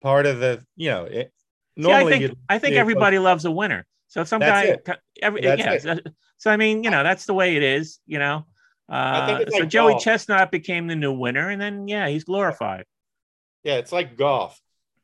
part 0.01 0.25
of 0.25 0.39
the 0.39 0.65
you 0.75 0.89
know 0.89 1.03
it, 1.03 1.31
See, 1.79 1.91
I 1.91 2.03
think 2.03 2.37
I 2.49 2.59
think 2.59 2.75
everybody 2.75 3.19
loves 3.19 3.45
a 3.45 3.51
winner. 3.51 3.85
So 4.07 4.21
if 4.21 4.27
some 4.27 4.41
guy, 4.41 4.77
every, 5.21 5.41
yeah. 5.41 5.77
So, 5.77 5.99
so 6.37 6.51
I 6.51 6.57
mean, 6.57 6.83
you 6.83 6.89
know, 6.89 7.01
that's 7.03 7.25
the 7.25 7.33
way 7.33 7.55
it 7.55 7.63
is. 7.63 7.99
You 8.05 8.19
know. 8.19 8.45
Uh, 8.89 9.39
it's 9.41 9.55
so 9.55 9.59
like 9.61 9.69
Joey 9.69 9.93
golf. 9.93 10.03
Chestnut 10.03 10.51
became 10.51 10.87
the 10.87 10.97
new 10.97 11.13
winner, 11.13 11.49
and 11.49 11.61
then 11.61 11.87
yeah, 11.87 12.09
he's 12.09 12.25
glorified. 12.25 12.85
yeah 13.63 13.75
it's 13.75 13.91
like 13.91 14.17
golf 14.17 14.59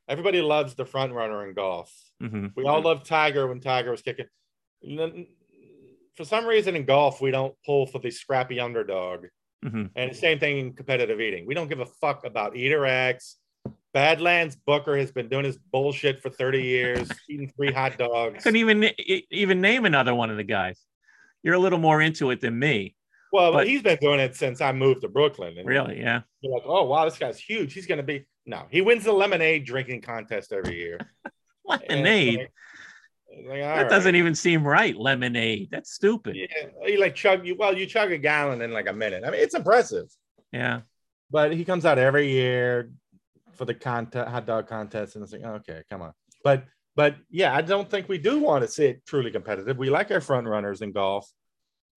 everybody 0.09 0.41
loves 0.41 0.75
the 0.75 0.85
front 0.85 1.13
runner 1.13 1.47
in 1.47 1.53
golf 1.53 1.91
hmm 2.19 2.47
we 2.55 2.65
all 2.65 2.81
love 2.81 3.03
Tiger 3.03 3.47
when 3.47 3.59
Tiger 3.59 3.91
was 3.91 4.01
kicking 4.01 4.25
for 6.15 6.25
some 6.25 6.45
reason 6.45 6.75
in 6.75 6.85
golf 6.85 7.21
we 7.21 7.31
don't 7.31 7.55
pull 7.65 7.85
for 7.85 7.99
the 7.99 8.11
scrappy 8.11 8.59
underdog 8.59 9.25
hmm 9.63 9.85
and 9.95 10.11
the 10.11 10.15
same 10.15 10.37
thing 10.39 10.57
in 10.59 10.73
competitive 10.73 11.19
eating 11.19 11.45
we 11.47 11.53
don't 11.55 11.67
give 11.67 11.79
a 11.79 11.85
fuck 11.85 12.25
about 12.25 12.55
eater 12.55 12.85
X 12.85 13.37
Badlands 13.93 14.55
Booker 14.55 14.95
has 14.97 15.11
been 15.11 15.27
doing 15.29 15.45
his 15.45 15.57
bullshit 15.57 16.21
for 16.21 16.29
30 16.29 16.61
years 16.61 17.09
eating 17.29 17.51
three 17.55 17.71
hot 17.71 17.97
dogs 17.97 18.43
Couldn't 18.43 18.57
even 18.59 18.89
even 19.31 19.59
name 19.61 19.85
another 19.85 20.13
one 20.13 20.29
of 20.29 20.37
the 20.37 20.43
guys. 20.43 20.79
You're 21.43 21.55
a 21.55 21.59
little 21.59 21.79
more 21.79 22.01
into 22.01 22.29
it 22.31 22.41
than 22.41 22.57
me, 22.59 22.95
well 23.33 23.51
but- 23.53 23.67
he's 23.67 23.81
been 23.81 23.97
doing 23.99 24.19
it 24.19 24.35
since 24.35 24.61
I 24.61 24.71
moved 24.73 25.01
to 25.01 25.07
Brooklyn 25.07 25.57
and 25.57 25.67
really. 25.67 25.99
Yeah. 25.99 26.21
You're 26.41 26.53
like, 26.53 26.63
oh 26.65 26.83
wow, 26.83 27.05
this 27.05 27.17
guy's 27.17 27.39
huge. 27.39 27.73
He's 27.73 27.87
gonna 27.87 28.03
be 28.03 28.27
no. 28.45 28.63
He 28.69 28.81
wins 28.81 29.03
the 29.05 29.11
lemonade 29.11 29.65
drinking 29.65 30.01
contest 30.01 30.51
every 30.53 30.77
year. 30.77 30.99
And 31.69 32.01
Lemonade. 32.03 32.39
it's 32.39 32.53
like, 33.45 33.61
That 33.61 33.81
right. 33.81 33.89
doesn't 33.89 34.15
even 34.15 34.35
seem 34.35 34.65
right. 34.65 34.95
Lemonade. 34.95 35.69
That's 35.71 35.91
stupid. 35.91 36.35
Yeah, 36.35 36.47
you 36.85 36.99
like 36.99 37.15
chug 37.15 37.45
you. 37.45 37.55
Well, 37.55 37.77
you 37.77 37.85
chug 37.85 38.11
a 38.11 38.17
gallon 38.17 38.61
in 38.61 38.71
like 38.71 38.87
a 38.87 38.93
minute. 38.93 39.23
I 39.25 39.31
mean, 39.31 39.41
it's 39.41 39.55
impressive. 39.55 40.07
Yeah. 40.51 40.81
But 41.29 41.53
he 41.53 41.65
comes 41.65 41.85
out 41.85 41.99
every 41.99 42.31
year 42.31 42.91
for 43.53 43.65
the 43.65 43.73
contest, 43.73 44.29
hot 44.29 44.45
dog 44.45 44.67
contest, 44.67 45.15
and 45.15 45.23
it's 45.23 45.33
like, 45.33 45.43
okay, 45.43 45.83
come 45.89 46.01
on. 46.01 46.13
But 46.43 46.65
but 46.95 47.15
yeah, 47.29 47.55
I 47.55 47.61
don't 47.61 47.89
think 47.89 48.09
we 48.09 48.17
do 48.17 48.39
want 48.39 48.63
to 48.63 48.67
see 48.67 48.85
it 48.85 49.05
truly 49.05 49.31
competitive. 49.31 49.77
We 49.77 49.89
like 49.89 50.09
our 50.11 50.21
front 50.21 50.47
runners 50.47 50.81
in 50.81 50.91
golf 50.91 51.29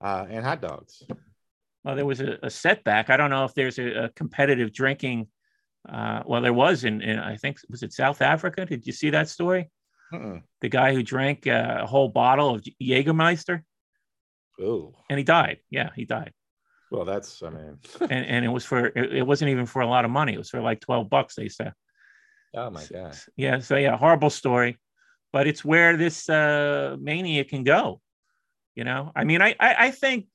uh, 0.02 0.26
and 0.30 0.44
hot 0.44 0.62
dogs. 0.62 1.04
Well, 1.84 1.96
there 1.96 2.06
was 2.06 2.20
a, 2.20 2.38
a 2.44 2.50
setback. 2.50 3.10
I 3.10 3.16
don't 3.16 3.30
know 3.30 3.46
if 3.46 3.54
there's 3.54 3.80
a, 3.80 4.06
a 4.06 4.10
competitive 4.10 4.74
drinking. 4.74 5.28
Uh, 5.88 6.24
well, 6.26 6.42
there 6.42 6.54
was 6.54 6.84
in, 6.84 7.02
in 7.02 7.18
I 7.18 7.38
think 7.38 7.60
was 7.70 7.84
it 7.84 7.94
South 7.94 8.22
Africa? 8.22 8.66
Did 8.66 8.86
you 8.86 8.92
see 8.92 9.12
that 9.12 9.30
story? 9.30 9.70
Mm-mm. 10.14 10.42
The 10.62 10.70
guy 10.70 10.94
who 10.94 11.04
drank 11.04 11.48
uh, 11.48 11.80
a 11.82 11.86
whole 11.86 12.10
bottle 12.10 12.56
of 12.56 12.64
Jägermeister 12.82 13.62
Ooh, 14.60 14.94
and 15.10 15.18
he 15.18 15.24
died. 15.24 15.60
Yeah, 15.70 15.90
he 15.96 16.06
died. 16.06 16.34
well, 16.92 17.06
that's 17.06 17.42
I 17.44 17.50
mean, 17.50 17.78
And 18.02 18.26
and 18.26 18.46
it 18.46 18.50
was 18.50 18.66
for 18.66 18.88
it, 18.88 19.14
it 19.14 19.28
wasn't 19.28 19.52
even 19.52 19.66
for 19.66 19.82
a 19.82 19.88
lot 19.88 20.06
of 20.06 20.12
money. 20.12 20.34
It 20.34 20.38
was 20.38 20.50
for 20.50 20.62
like 20.62 20.80
twelve 20.82 21.10
bucks. 21.10 21.36
They 21.36 21.50
said. 21.50 21.74
oh 22.56 22.70
my 22.70 22.84
god. 22.92 23.18
Yeah. 23.36 23.60
So 23.60 23.78
yeah, 23.78 23.96
horrible 23.98 24.30
story, 24.30 24.78
but 25.32 25.48
it's 25.48 25.64
where 25.64 25.96
this 25.98 26.28
uh, 26.30 26.98
mania 27.00 27.44
can 27.44 27.64
go. 27.64 28.02
You 28.76 28.84
know, 28.86 29.12
I 29.16 29.24
mean, 29.24 29.42
I, 29.42 29.56
I 29.60 29.76
I 29.88 29.92
think 29.92 30.28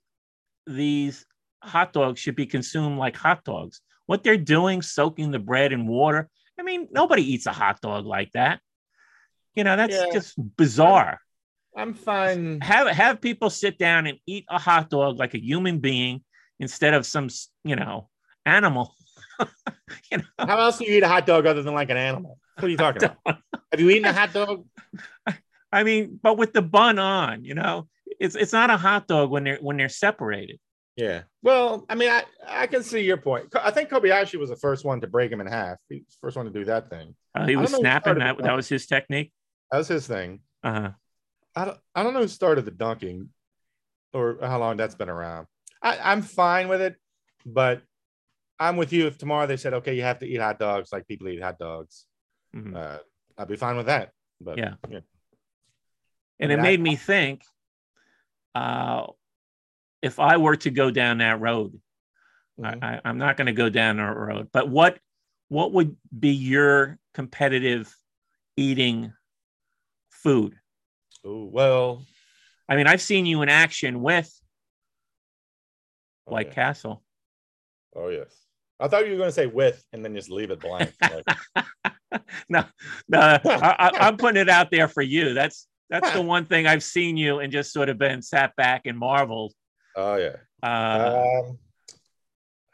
these 0.67 1.27
hot 1.63 1.93
dogs 1.93 2.21
should 2.21 2.37
be 2.37 2.47
consumed 2.47 2.99
like 2.99 3.17
hot 3.17 3.45
dogs. 3.45 3.81
What 4.07 4.23
they're 4.23 4.37
doing, 4.37 4.83
soaking 4.83 5.31
the 5.31 5.39
bread 5.39 5.73
in 5.73 5.87
water. 5.87 6.29
I 6.61 6.63
mean, 6.63 6.89
nobody 6.93 7.23
eats 7.23 7.47
a 7.47 7.53
hot 7.53 7.81
dog 7.81 8.07
like 8.07 8.31
that. 8.33 8.61
You 9.55 9.65
know, 9.65 9.77
that's 9.77 9.95
Yeah. 9.95 10.07
just 10.13 10.35
bizarre. 10.57 11.21
I'm 11.77 11.95
fine. 11.95 12.61
Have 12.61 12.89
have 12.89 13.21
people 13.21 13.51
sit 13.51 13.79
down 13.79 14.07
and 14.07 14.19
eat 14.27 14.45
a 14.49 14.59
hot 14.59 14.91
dog 14.91 15.19
like 15.19 15.35
a 15.35 15.43
human 15.43 15.81
being 15.81 16.23
instead 16.61 16.95
of 16.95 17.05
some, 17.05 17.29
you 17.65 17.77
know, 17.77 18.09
animal. 18.47 18.95
you 20.11 20.19
know, 20.19 20.25
How 20.39 20.61
else 20.61 20.79
do 20.79 20.85
you 20.85 20.97
eat 20.97 21.03
a 21.03 21.09
hot 21.09 21.27
dog 21.27 21.47
other 21.47 21.63
than 21.63 21.75
like 21.75 21.91
an 21.91 21.97
animal? 21.97 22.39
What 22.57 22.65
are 22.65 22.69
you 22.69 22.77
talking 22.87 23.05
about? 23.05 23.39
Have 23.73 23.81
you 23.81 23.91
eaten 23.91 24.05
a 24.05 24.13
hot 24.13 24.33
dog? 24.33 24.65
I 25.73 25.83
mean, 25.83 26.21
but 26.23 26.39
with 26.39 26.53
the 26.53 26.63
bun 26.63 27.01
on, 27.01 27.45
you 27.45 27.55
know, 27.55 27.89
it's 28.21 28.37
it's 28.37 28.53
not 28.53 28.71
a 28.71 28.77
hot 28.77 29.09
dog 29.09 29.31
when 29.31 29.43
they're 29.43 29.59
when 29.61 29.77
they're 29.77 29.89
separated. 29.89 30.61
Yeah. 30.97 31.23
Well, 31.43 31.85
I 31.89 31.97
mean, 31.97 32.09
I, 32.09 32.23
I 32.47 32.69
can 32.69 32.85
see 32.85 33.01
your 33.01 33.17
point. 33.17 33.49
I 33.61 33.73
think 33.73 33.89
Kobayashi 33.91 34.39
was 34.39 34.49
the 34.51 34.57
first 34.57 34.85
one 34.85 35.01
to 35.01 35.09
break 35.09 35.33
him 35.33 35.41
in 35.41 35.49
half. 35.49 35.79
He 35.89 35.97
was 35.97 36.15
the 36.15 36.19
first 36.21 36.37
one 36.37 36.47
to 36.47 36.53
do 36.53 36.65
that 36.67 36.89
thing. 36.89 37.17
Uh, 37.35 37.47
he 37.47 37.57
was 37.57 37.73
don't 37.73 37.83
know 37.83 37.89
who 37.89 37.91
snapping. 37.91 38.19
That 38.21 38.39
that 38.39 38.55
was 38.55 38.69
his 38.69 38.87
technique. 38.87 39.33
That 39.71 39.79
was 39.79 39.89
his 39.89 40.07
thing. 40.07 40.41
Uh-huh. 40.63 40.91
I 41.57 41.65
don't, 41.65 41.79
I 41.95 42.03
don't 42.03 42.15
know 42.15 42.21
who 42.21 42.29
started 42.29 42.65
the 42.65 42.71
dunking 42.71 43.29
or 44.13 44.39
how 44.41 44.59
long 44.59 44.77
that's 44.77 44.95
been 44.95 45.09
around. 45.09 45.47
I, 45.83 45.99
I'm 45.99 46.23
fine 46.23 46.69
with 46.69 46.81
it, 46.81 46.97
but 47.45 47.83
I'm 48.59 48.77
with 48.77 48.93
you. 48.93 49.07
If 49.07 49.19
tomorrow 49.19 49.47
they 49.47 49.57
said, 49.57 49.75
okay, 49.75 49.95
you 49.95 50.03
have 50.03 50.21
to 50.21 50.27
eat 50.27 50.41
hot 50.41 50.59
dogs 50.59 50.91
like 50.93 51.07
people 51.07 51.29
eat 51.29 51.43
hot 51.43 51.59
dogs, 51.59 52.07
Mhm. 52.55 52.77
uh, 52.77 52.99
I'd 53.37 53.49
be 53.49 53.57
fine 53.57 53.77
with 53.77 53.87
that. 53.87 54.13
But 54.41 54.59
Yeah. 54.59 54.75
yeah. 54.89 55.01
And 56.41 56.51
I 56.51 56.55
it 56.55 56.57
mean, 56.57 56.59
I- 56.59 56.63
made 56.63 56.81
me 56.81 56.97
think 56.97 57.43
uh, 58.55 59.07
if 60.03 60.21
I 60.21 60.37
were 60.37 60.57
to 60.57 60.71
go 60.71 60.91
down 60.91 61.19
that 61.19 61.41
road, 61.41 61.81
Mhm. 62.61 62.83
I, 62.83 62.95
I, 62.97 63.01
I'm 63.05 63.19
not 63.19 63.37
going 63.37 63.47
to 63.47 63.53
go 63.53 63.69
down 63.69 63.97
that 63.97 64.17
road, 64.17 64.49
but 64.53 64.69
what 64.69 64.99
what 65.49 65.73
would 65.73 65.97
be 66.17 66.31
your 66.31 66.99
competitive 67.13 67.95
eating 68.57 69.13
food? 70.25 70.55
Ooh, 71.27 71.49
well, 71.53 72.05
I 72.69 72.77
mean, 72.77 72.87
I've 72.87 73.03
seen 73.03 73.27
you 73.27 73.43
in 73.43 73.49
action 73.49 74.03
with 74.03 74.33
oh, 76.27 76.33
White 76.33 76.49
yeah. 76.49 76.55
Castle. 76.55 77.03
Oh 77.95 78.09
yes. 78.09 78.35
I 78.81 78.89
thought 78.89 79.05
you 79.05 79.13
were 79.13 79.19
going 79.19 79.29
to 79.29 79.35
say 79.35 79.47
with 79.47 79.85
and 79.93 80.05
then 80.05 80.17
just 80.17 80.31
leave 80.31 80.51
it 80.51 80.59
blank. 80.59 80.93
Like, 81.01 81.25
no, 82.49 82.65
no, 83.09 83.21
I, 83.21 83.39
I, 83.45 83.91
I'm 84.01 84.17
putting 84.17 84.41
it 84.41 84.49
out 84.49 84.71
there 84.73 84.89
for 84.89 85.03
you. 85.03 85.33
That's 85.33 85.69
that's 85.91 86.11
the 86.11 86.23
one 86.35 86.47
thing 86.47 86.67
I've 86.67 86.83
seen 86.83 87.17
you 87.17 87.39
and 87.39 87.53
just 87.53 87.73
sort 87.73 87.89
of 87.89 87.99
been 87.99 88.21
sat 88.21 88.57
back 88.57 88.83
and 88.87 88.99
marveled. 88.99 89.53
oh 89.95 90.17
yeah. 90.17 90.37
Uh, 90.63 91.45
um, 91.47 91.59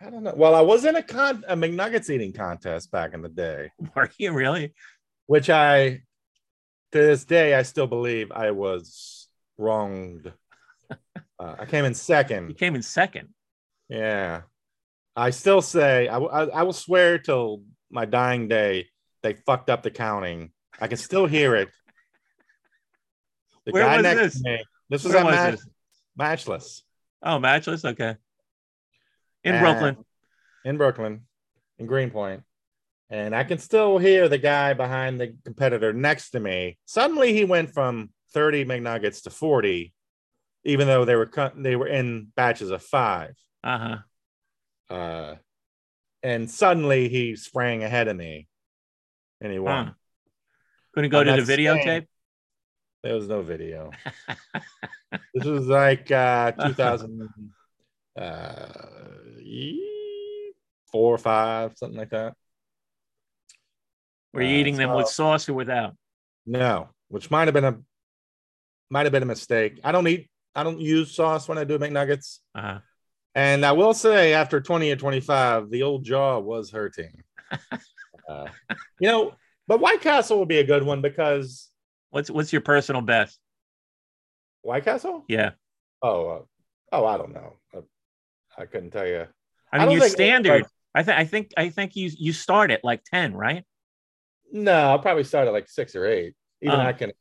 I 0.00 0.08
don't 0.08 0.22
know. 0.22 0.32
Well, 0.34 0.54
I 0.54 0.62
was 0.62 0.86
in 0.86 0.96
a 0.96 1.02
con 1.02 1.44
a 1.46 1.54
McNuggets 1.54 2.08
eating 2.08 2.32
contest 2.32 2.90
back 2.90 3.12
in 3.12 3.20
the 3.20 3.28
day, 3.28 3.70
were 3.94 4.10
you 4.18 4.32
really? 4.32 4.72
which 5.30 5.48
I 5.48 6.00
to 6.92 6.98
this 6.98 7.24
day 7.24 7.54
I 7.54 7.62
still 7.62 7.86
believe 7.86 8.32
I 8.32 8.50
was 8.52 9.28
wronged. 9.58 10.32
Uh, 11.38 11.56
I 11.60 11.64
came 11.64 11.86
in 11.86 11.94
second. 11.94 12.50
You 12.50 12.54
came 12.54 12.74
in 12.74 12.82
second. 12.82 13.28
Yeah, 13.88 14.42
I 15.16 15.30
still 15.30 15.62
say 15.62 16.06
I, 16.06 16.18
will- 16.18 16.28
I, 16.30 16.42
I 16.42 16.62
will 16.64 16.74
swear 16.74 17.18
till 17.18 17.62
my 17.90 18.04
dying 18.04 18.46
day 18.46 18.88
they 19.22 19.32
fucked 19.32 19.70
up 19.70 19.82
the 19.82 19.90
counting. 19.90 20.52
I 20.78 20.86
can 20.86 20.98
still 20.98 21.24
hear 21.26 21.56
it. 21.56 21.70
The 23.64 23.72
Where 23.72 23.84
guy 23.84 23.96
was 23.96 24.02
next 24.02 24.20
this? 24.20 24.42
to 24.42 24.50
me. 24.50 24.64
This 24.90 25.04
was 25.04 25.12
Where 25.14 25.24
was 25.24 25.34
match, 25.34 25.50
this? 25.52 25.68
Matchless. 26.16 26.82
Oh, 27.22 27.38
matchless. 27.38 27.84
Okay. 27.86 28.16
In 29.44 29.54
And- 29.54 29.64
Brooklyn. 29.64 30.04
in 30.66 30.76
Brooklyn, 30.76 31.20
in 31.78 31.86
Greenpoint, 31.86 32.42
and 33.10 33.34
I 33.34 33.44
can 33.44 33.58
still 33.58 33.98
hear 33.98 34.28
the 34.28 34.38
guy 34.38 34.72
behind 34.74 35.20
the 35.20 35.34
competitor 35.44 35.92
next 35.92 36.30
to 36.30 36.40
me. 36.40 36.78
Suddenly, 36.86 37.32
he 37.32 37.44
went 37.44 37.74
from 37.74 38.10
30 38.32 38.64
McNuggets 38.64 39.24
to 39.24 39.30
40, 39.30 39.92
even 40.64 40.86
though 40.86 41.04
they 41.04 41.16
were 41.16 41.26
cut, 41.26 41.60
they 41.60 41.74
were 41.76 41.88
in 41.88 42.28
batches 42.36 42.70
of 42.70 42.82
five. 42.82 43.34
Uh 43.64 43.78
huh. 44.88 44.94
Uh, 44.94 45.34
and 46.22 46.50
suddenly, 46.50 47.08
he 47.08 47.34
sprang 47.36 47.82
ahead 47.82 48.08
of 48.08 48.16
me, 48.16 48.46
and 49.40 49.52
he 49.52 49.58
won. 49.58 49.86
Huh. 49.86 49.92
Couldn't 50.94 51.10
go 51.10 51.20
I'm 51.20 51.26
to 51.26 51.32
the 51.42 51.46
saying- 51.46 51.58
videotape. 51.58 52.06
There 53.02 53.14
was 53.14 53.28
no 53.28 53.40
video. 53.40 53.92
this 55.34 55.44
was 55.44 55.66
like 55.66 56.10
uh, 56.10 56.52
2000, 56.66 57.30
uh, 58.14 58.66
four 60.92 61.14
or 61.14 61.18
five, 61.18 61.72
something 61.78 61.98
like 61.98 62.10
that. 62.10 62.34
Were 64.32 64.42
you 64.42 64.56
Uh, 64.56 64.60
eating 64.60 64.76
them 64.76 64.92
with 64.94 65.08
sauce 65.08 65.48
or 65.48 65.54
without? 65.54 65.94
No, 66.46 66.90
which 67.08 67.30
might 67.30 67.48
have 67.48 67.54
been 67.54 67.64
a 67.64 67.78
might 68.90 69.06
have 69.06 69.12
been 69.12 69.22
a 69.22 69.26
mistake. 69.26 69.80
I 69.84 69.92
don't 69.92 70.06
eat 70.08 70.30
I 70.54 70.64
don't 70.64 70.80
use 70.80 71.14
sauce 71.14 71.48
when 71.48 71.58
I 71.58 71.64
do 71.64 71.78
McNuggets. 71.78 72.38
Uh 72.54 72.60
huh. 72.60 72.78
And 73.34 73.64
I 73.64 73.72
will 73.72 73.94
say 73.94 74.34
after 74.34 74.60
20 74.60 74.90
or 74.90 74.96
25, 74.96 75.70
the 75.70 75.82
old 75.84 76.04
jaw 76.04 76.38
was 76.40 76.70
hurting. 76.70 77.22
uh, 78.28 78.48
you 78.98 79.08
know, 79.08 79.32
but 79.68 79.80
White 79.80 80.00
Castle 80.00 80.38
would 80.40 80.48
be 80.48 80.58
a 80.58 80.64
good 80.64 80.82
one 80.82 81.00
because 81.02 81.70
What's 82.10 82.30
what's 82.30 82.52
your 82.52 82.62
personal 82.62 83.02
best? 83.02 83.38
White 84.62 84.84
Castle? 84.84 85.24
Yeah. 85.28 85.52
Oh, 86.02 86.28
uh, 86.28 86.42
oh, 86.92 87.04
I 87.06 87.16
don't 87.16 87.32
know. 87.32 87.54
Uh, 87.76 87.82
I 88.58 88.66
couldn't 88.66 88.90
tell 88.90 89.06
you. 89.06 89.26
I 89.72 89.78
I 89.78 89.86
mean, 89.86 89.88
don't 89.90 89.98
your 89.98 90.08
standard. 90.08 90.66
I 90.94 91.02
think 91.04 91.18
I 91.18 91.24
think 91.24 91.52
I 91.56 91.68
think 91.68 91.96
you 91.96 92.10
you 92.18 92.32
start 92.32 92.70
at 92.72 92.84
like 92.84 93.04
ten, 93.04 93.34
right? 93.34 93.64
No, 94.52 94.72
I'll 94.72 94.98
probably 94.98 95.24
start 95.24 95.46
at 95.46 95.52
like 95.52 95.68
six 95.68 95.94
or 95.94 96.06
eight. 96.06 96.34
Even. 96.62 96.78
I 96.78 96.92
can. 96.92 97.12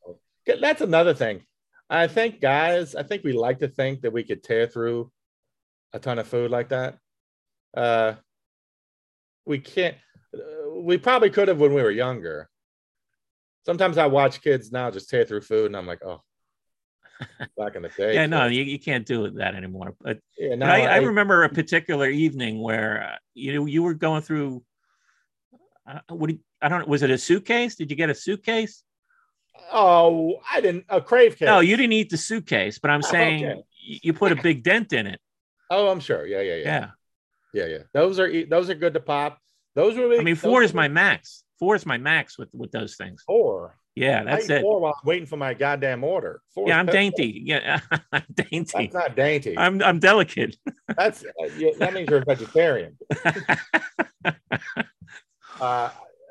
That's 0.45 0.81
another 0.81 1.13
thing. 1.13 1.43
I 1.89 2.07
think, 2.07 2.39
guys, 2.39 2.95
I 2.95 3.03
think 3.03 3.23
we 3.23 3.33
like 3.33 3.59
to 3.59 3.67
think 3.67 4.01
that 4.01 4.13
we 4.13 4.23
could 4.23 4.43
tear 4.43 4.67
through 4.67 5.11
a 5.93 5.99
ton 5.99 6.19
of 6.19 6.27
food 6.27 6.51
like 6.51 6.69
that. 6.69 6.97
Uh, 7.75 8.13
we 9.45 9.59
can't. 9.59 9.95
Uh, 10.33 10.81
we 10.81 10.97
probably 10.97 11.29
could 11.29 11.47
have 11.47 11.59
when 11.59 11.73
we 11.73 11.81
were 11.81 11.91
younger. 11.91 12.49
Sometimes 13.65 13.97
I 13.97 14.07
watch 14.07 14.41
kids 14.41 14.71
now 14.71 14.91
just 14.91 15.09
tear 15.09 15.25
through 15.25 15.41
food, 15.41 15.67
and 15.67 15.77
I'm 15.77 15.87
like, 15.87 16.03
oh, 16.05 16.21
back 17.57 17.75
in 17.75 17.81
the 17.81 17.89
day. 17.89 18.13
yeah, 18.13 18.25
no, 18.25 18.45
you, 18.45 18.63
you 18.63 18.79
can't 18.79 19.05
do 19.05 19.29
that 19.31 19.55
anymore. 19.55 19.95
But, 19.99 20.19
yeah, 20.37 20.49
but 20.51 20.59
no, 20.59 20.65
I, 20.65 20.79
I 20.81 20.97
remember 20.97 21.43
a 21.43 21.49
particular 21.49 22.07
evening 22.07 22.61
where 22.61 23.03
uh, 23.03 23.17
you 23.33 23.53
know 23.53 23.65
you 23.65 23.83
were 23.83 23.93
going 23.93 24.21
through. 24.21 24.63
Uh, 25.87 25.99
what 26.09 26.27
do 26.27 26.33
you, 26.33 26.39
I 26.61 26.69
don't 26.69 26.81
know. 26.81 26.85
Was 26.87 27.03
it 27.03 27.09
a 27.09 27.17
suitcase? 27.17 27.75
Did 27.75 27.89
you 27.89 27.95
get 27.97 28.09
a 28.09 28.15
suitcase? 28.15 28.83
Oh, 29.71 30.39
I 30.51 30.61
didn't. 30.61 30.85
A 30.89 31.01
crave 31.01 31.37
cake. 31.37 31.47
No, 31.47 31.59
you 31.59 31.77
didn't 31.77 31.93
eat 31.93 32.09
the 32.09 32.17
suitcase, 32.17 32.79
but 32.79 32.91
I'm 32.91 33.01
saying 33.15 33.45
okay. 33.45 33.61
you 33.81 34.13
put 34.13 34.31
a 34.31 34.35
big 34.35 34.63
dent 34.63 34.93
in 34.93 35.07
it. 35.07 35.19
Oh, 35.69 35.89
I'm 35.89 35.99
sure. 35.99 36.25
Yeah, 36.25 36.41
yeah, 36.41 36.55
yeah, 36.55 36.63
Yeah. 36.63 36.87
yeah, 37.53 37.65
yeah. 37.65 37.83
Those 37.93 38.19
are 38.19 38.45
those 38.45 38.69
are 38.69 38.75
good 38.75 38.93
to 38.95 38.99
pop. 38.99 39.39
Those 39.75 39.97
were. 39.97 40.13
I 40.13 40.23
mean, 40.23 40.35
four 40.35 40.63
is 40.63 40.73
my 40.73 40.87
max. 40.87 41.43
Four 41.59 41.75
is 41.75 41.85
my 41.85 41.97
max 41.97 42.37
with 42.37 42.49
with 42.53 42.71
those 42.71 42.95
things. 42.95 43.23
four. 43.25 43.75
Yeah, 43.95 44.23
that's 44.23 44.49
it. 44.49 44.61
Four 44.61 44.79
while 44.79 44.93
I'm 44.93 45.05
waiting 45.05 45.25
for 45.25 45.35
my 45.35 45.53
goddamn 45.53 46.05
order. 46.05 46.41
Four 46.55 46.69
Yeah, 46.69 46.79
I'm 46.79 46.85
dainty. 46.85 47.41
Yeah, 47.45 47.81
I'm 48.13 48.23
dainty. 48.33 48.71
That's 48.73 48.93
not 48.93 49.15
dainty. 49.15 49.57
I'm 49.57 49.81
I'm 49.83 49.99
delicate. 49.99 50.55
That's 50.97 51.23
uh, 51.23 51.49
yeah, 51.57 51.71
that 51.79 51.93
means 51.93 52.09
you're 52.09 52.19
a 52.21 52.25
vegetarian. 52.25 52.97
Uh, 55.59 55.89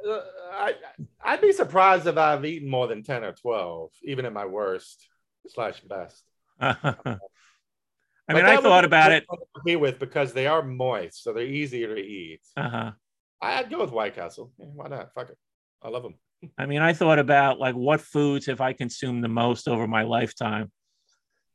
I 0.08 0.74
I'd 1.22 1.40
be 1.40 1.52
surprised 1.52 2.06
if 2.06 2.16
I've 2.16 2.44
eaten 2.44 2.68
more 2.68 2.86
than 2.86 3.02
ten 3.02 3.24
or 3.24 3.32
twelve, 3.32 3.90
even 4.02 4.24
at 4.24 4.32
my 4.32 4.46
worst 4.46 5.06
slash 5.48 5.80
best. 5.80 6.24
I 6.60 8.34
mean, 8.34 8.44
I 8.44 8.58
thought 8.58 8.84
about 8.84 9.12
it. 9.12 9.24
to 9.30 9.62
Be 9.64 9.76
with 9.76 9.98
because 9.98 10.32
they 10.32 10.46
are 10.46 10.62
moist, 10.62 11.22
so 11.22 11.32
they're 11.32 11.44
easier 11.44 11.94
to 11.94 12.00
eat. 12.00 12.40
Uh-huh. 12.56 12.92
I'd 13.40 13.70
go 13.70 13.80
with 13.80 13.90
White 13.90 14.14
Castle. 14.14 14.52
Yeah, 14.58 14.66
why 14.66 14.88
not? 14.88 15.14
Fuck 15.14 15.30
it. 15.30 15.38
I 15.82 15.88
love 15.88 16.02
them. 16.02 16.14
I 16.58 16.66
mean, 16.66 16.82
I 16.82 16.92
thought 16.92 17.18
about 17.18 17.58
like 17.58 17.74
what 17.74 18.00
foods 18.00 18.46
have 18.46 18.60
I 18.60 18.72
consumed 18.72 19.24
the 19.24 19.28
most 19.28 19.68
over 19.68 19.86
my 19.86 20.02
lifetime, 20.02 20.70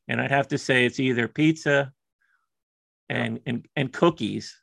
and 0.08 0.20
I'd 0.20 0.32
have 0.32 0.48
to 0.50 0.58
say 0.58 0.86
it's 0.86 1.00
either 1.00 1.28
pizza 1.28 1.92
and 3.10 3.40
and 3.46 3.68
and 3.76 3.92
cookies. 3.92 4.60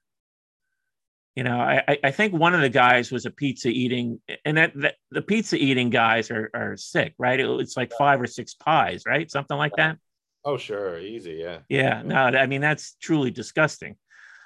You 1.41 1.45
know, 1.45 1.59
I 1.59 1.83
I- 1.89 1.99
I 2.05 2.11
think 2.11 2.35
one 2.35 2.53
of 2.53 2.61
the 2.61 2.69
guys 2.69 3.11
was 3.11 3.25
a 3.25 3.31
pizza 3.31 3.69
eating, 3.71 4.21
and 4.45 4.59
that, 4.59 4.73
that 4.77 4.97
the 5.11 5.23
pizza 5.23 5.57
eating 5.57 5.89
guys 5.89 6.31
are 6.31 6.51
are 6.53 6.77
sick, 6.77 7.15
right? 7.17 7.41
It- 7.41 7.61
it's 7.63 7.79
like 7.79 7.93
five 7.97 8.21
or 8.21 8.27
six 8.27 8.53
pies, 8.53 9.05
right? 9.07 9.31
Something 9.31 9.57
like 9.57 9.75
that. 9.77 9.97
Oh, 10.45 10.59
sure, 10.59 10.99
easy, 10.99 11.37
yeah. 11.41 11.61
Yeah, 11.71 12.03
no, 12.05 12.15
I 12.17 12.45
mean 12.45 12.61
that's 12.61 12.95
truly 13.01 13.31
disgusting. 13.31 13.97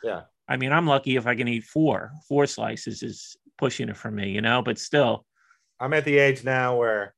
Yeah. 0.05 0.21
I 0.47 0.57
mean, 0.57 0.71
I'm 0.71 0.87
lucky 0.87 1.17
if 1.17 1.27
I 1.27 1.35
can 1.35 1.49
eat 1.49 1.65
four. 1.65 2.13
Four 2.29 2.47
slices 2.47 3.03
is 3.03 3.37
pushing 3.59 3.89
it 3.89 3.97
for 3.97 4.13
me, 4.13 4.29
you 4.31 4.41
know. 4.41 4.63
But 4.63 4.79
still, 4.79 5.27
I'm 5.81 5.95
at 5.95 6.05
the 6.05 6.19
age 6.19 6.45
now 6.45 6.77
where 6.77 7.13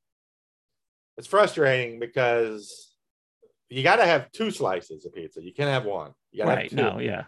it's 1.18 1.26
frustrating 1.26 2.00
because 2.00 2.94
you 3.68 3.82
got 3.82 3.96
to 3.96 4.06
have 4.06 4.32
two 4.32 4.50
slices 4.50 5.04
of 5.04 5.12
pizza. 5.12 5.42
You 5.42 5.52
can't 5.52 5.68
have 5.68 5.84
one. 5.84 6.12
You 6.32 6.44
gotta 6.44 6.50
have 6.50 6.58
right? 6.60 6.70
two. 6.70 6.76
No, 6.76 6.98
yeah, 6.98 7.24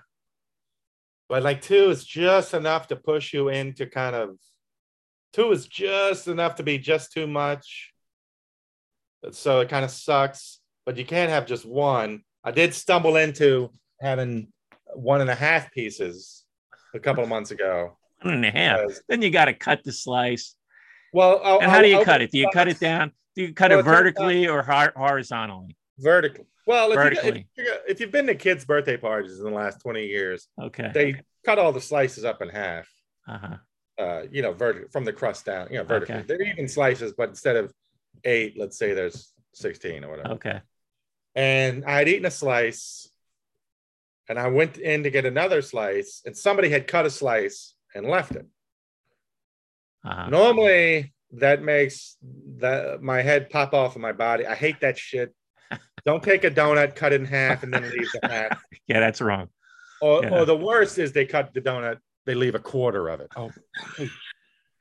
But 1.28 1.42
like 1.42 1.60
two 1.60 1.90
is 1.90 2.04
just 2.04 2.54
enough 2.54 2.88
to 2.88 2.96
push 2.96 3.32
you 3.34 3.48
into 3.48 3.86
kind 3.86 4.16
of 4.16 4.36
two 5.32 5.50
is 5.52 5.66
just 5.66 6.26
enough 6.28 6.54
to 6.56 6.62
be 6.62 6.78
just 6.78 7.12
too 7.12 7.26
much. 7.26 7.92
So 9.32 9.60
it 9.60 9.68
kind 9.68 9.84
of 9.84 9.90
sucks, 9.90 10.60
but 10.86 10.96
you 10.96 11.04
can't 11.04 11.30
have 11.30 11.46
just 11.46 11.66
one. 11.66 12.22
I 12.44 12.50
did 12.50 12.72
stumble 12.72 13.16
into 13.16 13.70
having 14.00 14.48
one 14.94 15.20
and 15.20 15.28
a 15.28 15.34
half 15.34 15.70
pieces 15.72 16.44
a 16.94 16.98
couple 17.00 17.22
of 17.22 17.28
months 17.28 17.50
ago. 17.50 17.98
one 18.22 18.34
and 18.34 18.46
a 18.46 18.50
half. 18.50 18.80
because- 18.80 19.02
Then 19.08 19.20
you 19.22 19.30
got 19.30 19.46
to 19.46 19.52
cut 19.54 19.84
the 19.84 19.92
slice. 19.92 20.54
Well, 21.12 21.40
I'll- 21.44 21.60
And 21.60 21.70
how 21.70 21.82
do 21.82 21.88
you 21.88 21.98
I'll- 21.98 22.04
cut 22.04 22.22
it? 22.22 22.30
Do 22.30 22.38
you 22.38 22.48
cut 22.52 22.68
it 22.68 22.80
down? 22.80 23.12
Do 23.34 23.42
you 23.42 23.52
cut 23.54 23.70
Well, 23.70 23.80
it 23.80 23.82
out- 23.82 23.88
uh, 23.88 23.90
vertically 23.96 24.48
or 24.48 24.62
horizontally? 24.62 25.76
Vertically? 25.98 26.44
Well, 26.66 26.88
if, 26.92 26.96
you, 26.96 27.02
Vertically. 27.02 27.46
if, 27.56 27.64
you, 27.66 27.74
if 27.88 28.00
you've 28.00 28.10
been 28.10 28.26
to 28.26 28.34
kids' 28.34 28.64
birthday 28.64 28.96
parties 28.98 29.38
in 29.38 29.44
the 29.44 29.50
last 29.50 29.80
20 29.80 30.06
years, 30.06 30.48
Okay. 30.60 30.90
they 30.92 31.20
cut 31.44 31.58
all 31.58 31.72
the 31.72 31.80
slices 31.80 32.24
up 32.24 32.42
in 32.42 32.48
half. 32.50 32.86
uh-huh. 33.26 33.56
uh, 33.98 34.22
you 34.30 34.42
know, 34.42 34.52
vertical 34.52 34.88
from 34.90 35.04
the 35.04 35.12
crust 35.12 35.46
down, 35.46 35.68
you 35.70 35.78
know, 35.78 35.84
vertically. 35.84 36.16
Okay. 36.16 36.24
They're 36.26 36.42
even 36.42 36.68
slices, 36.68 37.14
but 37.16 37.30
instead 37.30 37.56
of 37.56 37.72
eight, 38.24 38.58
let's 38.58 38.76
say 38.78 38.92
there's 38.92 39.32
16 39.54 40.04
or 40.04 40.10
whatever. 40.10 40.34
Okay. 40.34 40.60
And 41.34 41.84
I 41.86 41.98
had 41.98 42.08
eaten 42.08 42.26
a 42.26 42.30
slice 42.30 43.08
and 44.28 44.38
I 44.38 44.48
went 44.48 44.76
in 44.76 45.04
to 45.04 45.10
get 45.10 45.24
another 45.24 45.62
slice, 45.62 46.20
and 46.26 46.36
somebody 46.36 46.68
had 46.68 46.86
cut 46.86 47.06
a 47.06 47.10
slice 47.10 47.74
and 47.94 48.06
left 48.06 48.32
it. 48.36 48.44
Uh-huh. 50.04 50.28
Normally, 50.28 51.14
that 51.32 51.62
makes 51.62 52.16
that 52.58 53.02
my 53.02 53.22
head 53.22 53.48
pop 53.50 53.72
off 53.72 53.96
of 53.96 54.02
my 54.02 54.12
body. 54.12 54.46
I 54.46 54.54
hate 54.54 54.80
that 54.80 54.98
shit. 54.98 55.34
Don't 56.06 56.22
take 56.22 56.44
a 56.44 56.50
donut, 56.50 56.94
cut 56.94 57.12
it 57.12 57.20
in 57.20 57.26
half, 57.26 57.62
and 57.62 57.72
then 57.72 57.82
leave 57.82 58.08
the 58.20 58.28
half. 58.28 58.62
Yeah, 58.86 59.00
that's 59.00 59.20
wrong. 59.20 59.48
Or, 60.00 60.22
Yeah. 60.24 60.30
or 60.40 60.44
the 60.46 60.56
worst 60.56 60.98
is 60.98 61.12
they 61.12 61.26
cut 61.26 61.52
the 61.52 61.60
donut, 61.60 61.98
they 62.24 62.34
leave 62.34 62.54
a 62.54 62.58
quarter 62.60 63.08
of 63.08 63.20
it. 63.20 63.30
Oh, 63.36 63.50
please, 63.94 64.10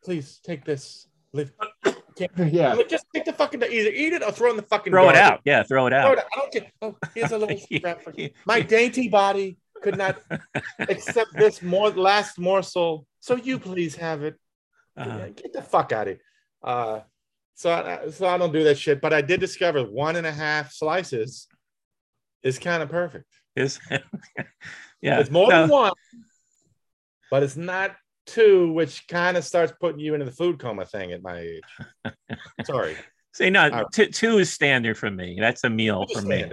please 0.04 0.40
take 0.44 0.64
this. 0.66 1.08
Leave. 1.34 1.52
Yeah. 2.36 2.74
I'm 2.74 2.90
just 2.90 3.06
take 3.14 3.26
the 3.26 3.34
fucking 3.34 3.62
either 3.62 3.92
eat 3.92 4.12
it 4.12 4.24
or 4.24 4.32
throw 4.32 4.48
it 4.48 4.52
in 4.52 4.58
the 4.58 4.64
fucking 4.64 4.92
Throw 4.92 5.08
it 5.10 5.16
out. 5.16 5.40
Yeah, 5.46 5.62
throw 5.62 5.86
it 5.86 5.92
Throw 5.92 6.00
out. 6.00 6.14
it 6.14 6.18
out. 6.20 6.26
I 6.36 6.40
don't 6.40 6.52
care. 6.52 6.72
Oh, 6.82 6.96
here's 7.14 7.32
a 7.32 7.38
little 7.38 7.56
scrap. 7.76 8.02
for- 8.02 8.12
you. 8.18 8.32
My 8.48 8.60
dainty 8.62 9.08
body 9.08 9.58
could 9.84 10.00
not 10.00 10.18
accept 10.80 11.36
this 11.36 11.62
more 11.62 11.92
last 11.92 12.40
morsel, 12.40 13.06
so 13.20 13.36
you 13.36 13.60
please 13.60 13.96
have 13.98 14.24
it. 14.24 14.36
Uh-huh. 14.98 15.28
Get 15.36 15.54
the 15.54 15.62
fuck 15.62 15.92
out 15.92 16.08
of 16.08 16.14
it. 16.16 16.22
Uh, 16.64 17.02
so, 17.58 17.72
I, 17.72 18.10
so 18.10 18.28
I 18.28 18.38
don't 18.38 18.53
do 18.53 18.64
that 18.64 18.78
shit. 18.78 19.01
But 19.01 19.14
I 19.14 19.22
did 19.22 19.39
discover 19.39 19.84
one 19.84 20.16
and 20.16 20.26
a 20.26 20.32
half 20.32 20.72
slices 20.72 21.47
is 22.43 22.60
kind 22.60 22.82
of 22.82 22.89
perfect. 22.89 23.26
Is- 23.55 23.80
yeah. 25.01 25.20
It's 25.20 25.30
more 25.32 25.49
No, 25.49 25.62
than 25.62 25.70
one, 25.70 25.91
but 27.30 27.43
it's 27.43 27.58
not 27.58 27.95
two, 28.26 28.72
which 28.72 29.08
kind 29.08 29.36
of 29.38 29.43
starts 29.43 29.74
putting 29.80 29.99
you 29.99 30.14
into 30.14 30.26
the 30.26 30.32
food 30.32 30.60
coma 30.60 30.86
thing 30.86 31.12
at 31.12 31.22
my 31.22 31.39
age. 31.39 32.14
Sorry. 32.66 32.95
See, 33.34 33.49
no, 33.49 33.70
right. 33.70 33.86
t- 33.91 34.08
two 34.08 34.38
is 34.38 34.51
standard 34.51 34.97
for 34.97 35.12
me. 35.12 35.38
That's 35.39 35.64
a 35.64 35.70
meal 35.70 36.05
for 36.14 36.22
me. 36.22 36.45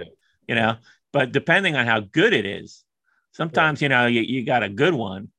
You 0.47 0.55
know 0.55 0.75
but 1.15 1.31
depending 1.31 1.77
on 1.77 1.85
how 1.87 2.01
good 2.01 2.33
it 2.33 2.45
is 2.45 2.83
sometimes 3.31 3.81
you 3.81 3.87
know 3.87 4.05
you, 4.05 4.19
you 4.21 4.43
got 4.45 4.63
a 4.63 4.69
good 4.69 4.93
one 4.93 5.29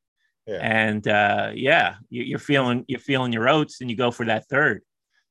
Yeah. 0.47 0.57
and 0.63 1.07
uh 1.07 1.51
yeah 1.55 1.97
you, 2.09 2.23
you're 2.25 2.39
feeling 2.39 2.87
you're 2.89 2.99
feeling 2.99 3.31
your 3.31 3.47
oats 3.47 3.83
and 3.83 3.91
you 3.91 3.97
go 3.97 4.11
for 4.11 4.25
that 4.25 4.49
third 4.49 4.83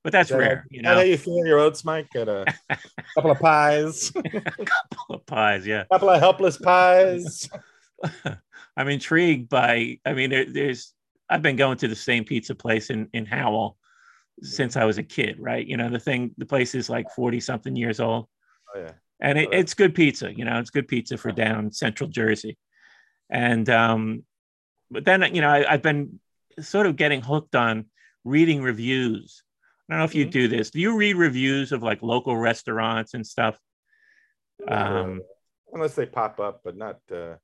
but 0.06 0.12
that's 0.14 0.30
So, 0.30 0.38
rare 0.38 0.68
you 0.70 0.84
know 0.84 1.02
you 1.02 1.18
feel 1.18 1.46
your 1.46 1.58
oats, 1.60 1.84
Mike? 1.84 2.08
Get 2.14 2.30
a 2.30 2.46
couple 3.16 3.32
of 3.32 3.40
pies, 3.40 4.12
a 4.16 4.22
couple 4.72 5.16
of 5.16 5.26
pies 5.26 5.66
yeah 5.66 5.82
a 5.82 5.86
couple 5.94 6.10
of 6.12 6.20
helpless 6.20 6.58
pies. 6.58 7.50
i'm 8.78 8.88
intrigued 8.88 9.50
by 9.50 9.98
i 10.06 10.14
mean 10.14 10.30
there, 10.30 10.46
there's 10.46 10.94
i've 11.30 11.42
been 11.42 11.56
going 11.56 11.78
to 11.78 11.88
the 11.88 11.96
same 11.96 12.24
pizza 12.24 12.54
place 12.54 12.90
in 12.90 13.10
in 13.14 13.26
howell 13.26 13.78
since 14.42 14.76
i 14.76 14.84
was 14.84 14.98
a 14.98 15.04
kid 15.04 15.38
right 15.40 15.66
you 15.66 15.78
know 15.78 15.90
the 15.90 15.98
thing 16.00 16.32
the 16.38 16.46
place 16.46 16.76
is 16.76 16.90
like 16.90 17.10
40 17.16 17.40
something 17.40 17.76
years 17.76 18.00
old 18.00 18.28
Oh, 18.76 18.80
yeah. 18.80 18.92
and 19.22 19.38
it, 19.40 19.50
it's 19.54 19.74
good 19.74 19.96
pizza 19.96 20.32
you 20.38 20.44
know 20.44 20.60
it's 20.60 20.70
good 20.70 20.88
pizza 20.90 21.18
for 21.18 21.32
down 21.32 21.72
central 21.72 22.10
jersey 22.10 22.58
and 23.30 23.70
um 23.70 24.24
but 24.92 25.06
then 25.06 25.34
you 25.34 25.40
know 25.42 25.50
I, 25.50 25.66
i've 25.74 25.82
been 25.82 26.20
sort 26.60 26.86
of 26.86 26.98
getting 26.98 27.22
hooked 27.22 27.56
on 27.56 27.86
reading 28.26 28.62
reviews 28.62 29.42
i 29.90 29.94
don't 29.94 30.00
know 30.00 30.06
if 30.06 30.16
you 30.16 30.26
Mhm. 30.26 30.32
do 30.32 30.48
this 30.48 30.70
do 30.72 30.80
you 30.80 30.96
read 30.98 31.16
reviews 31.16 31.72
of 31.72 31.84
like 31.84 32.02
local 32.02 32.36
restaurants 32.38 33.14
and 33.14 33.26
stuff 33.26 33.58
um 34.68 35.22
Unless 35.74 35.96
they 35.96 36.06
pop 36.06 36.40
up, 36.40 36.62
but 36.64 36.78
not. 36.78 37.00
Uh, 37.12 37.36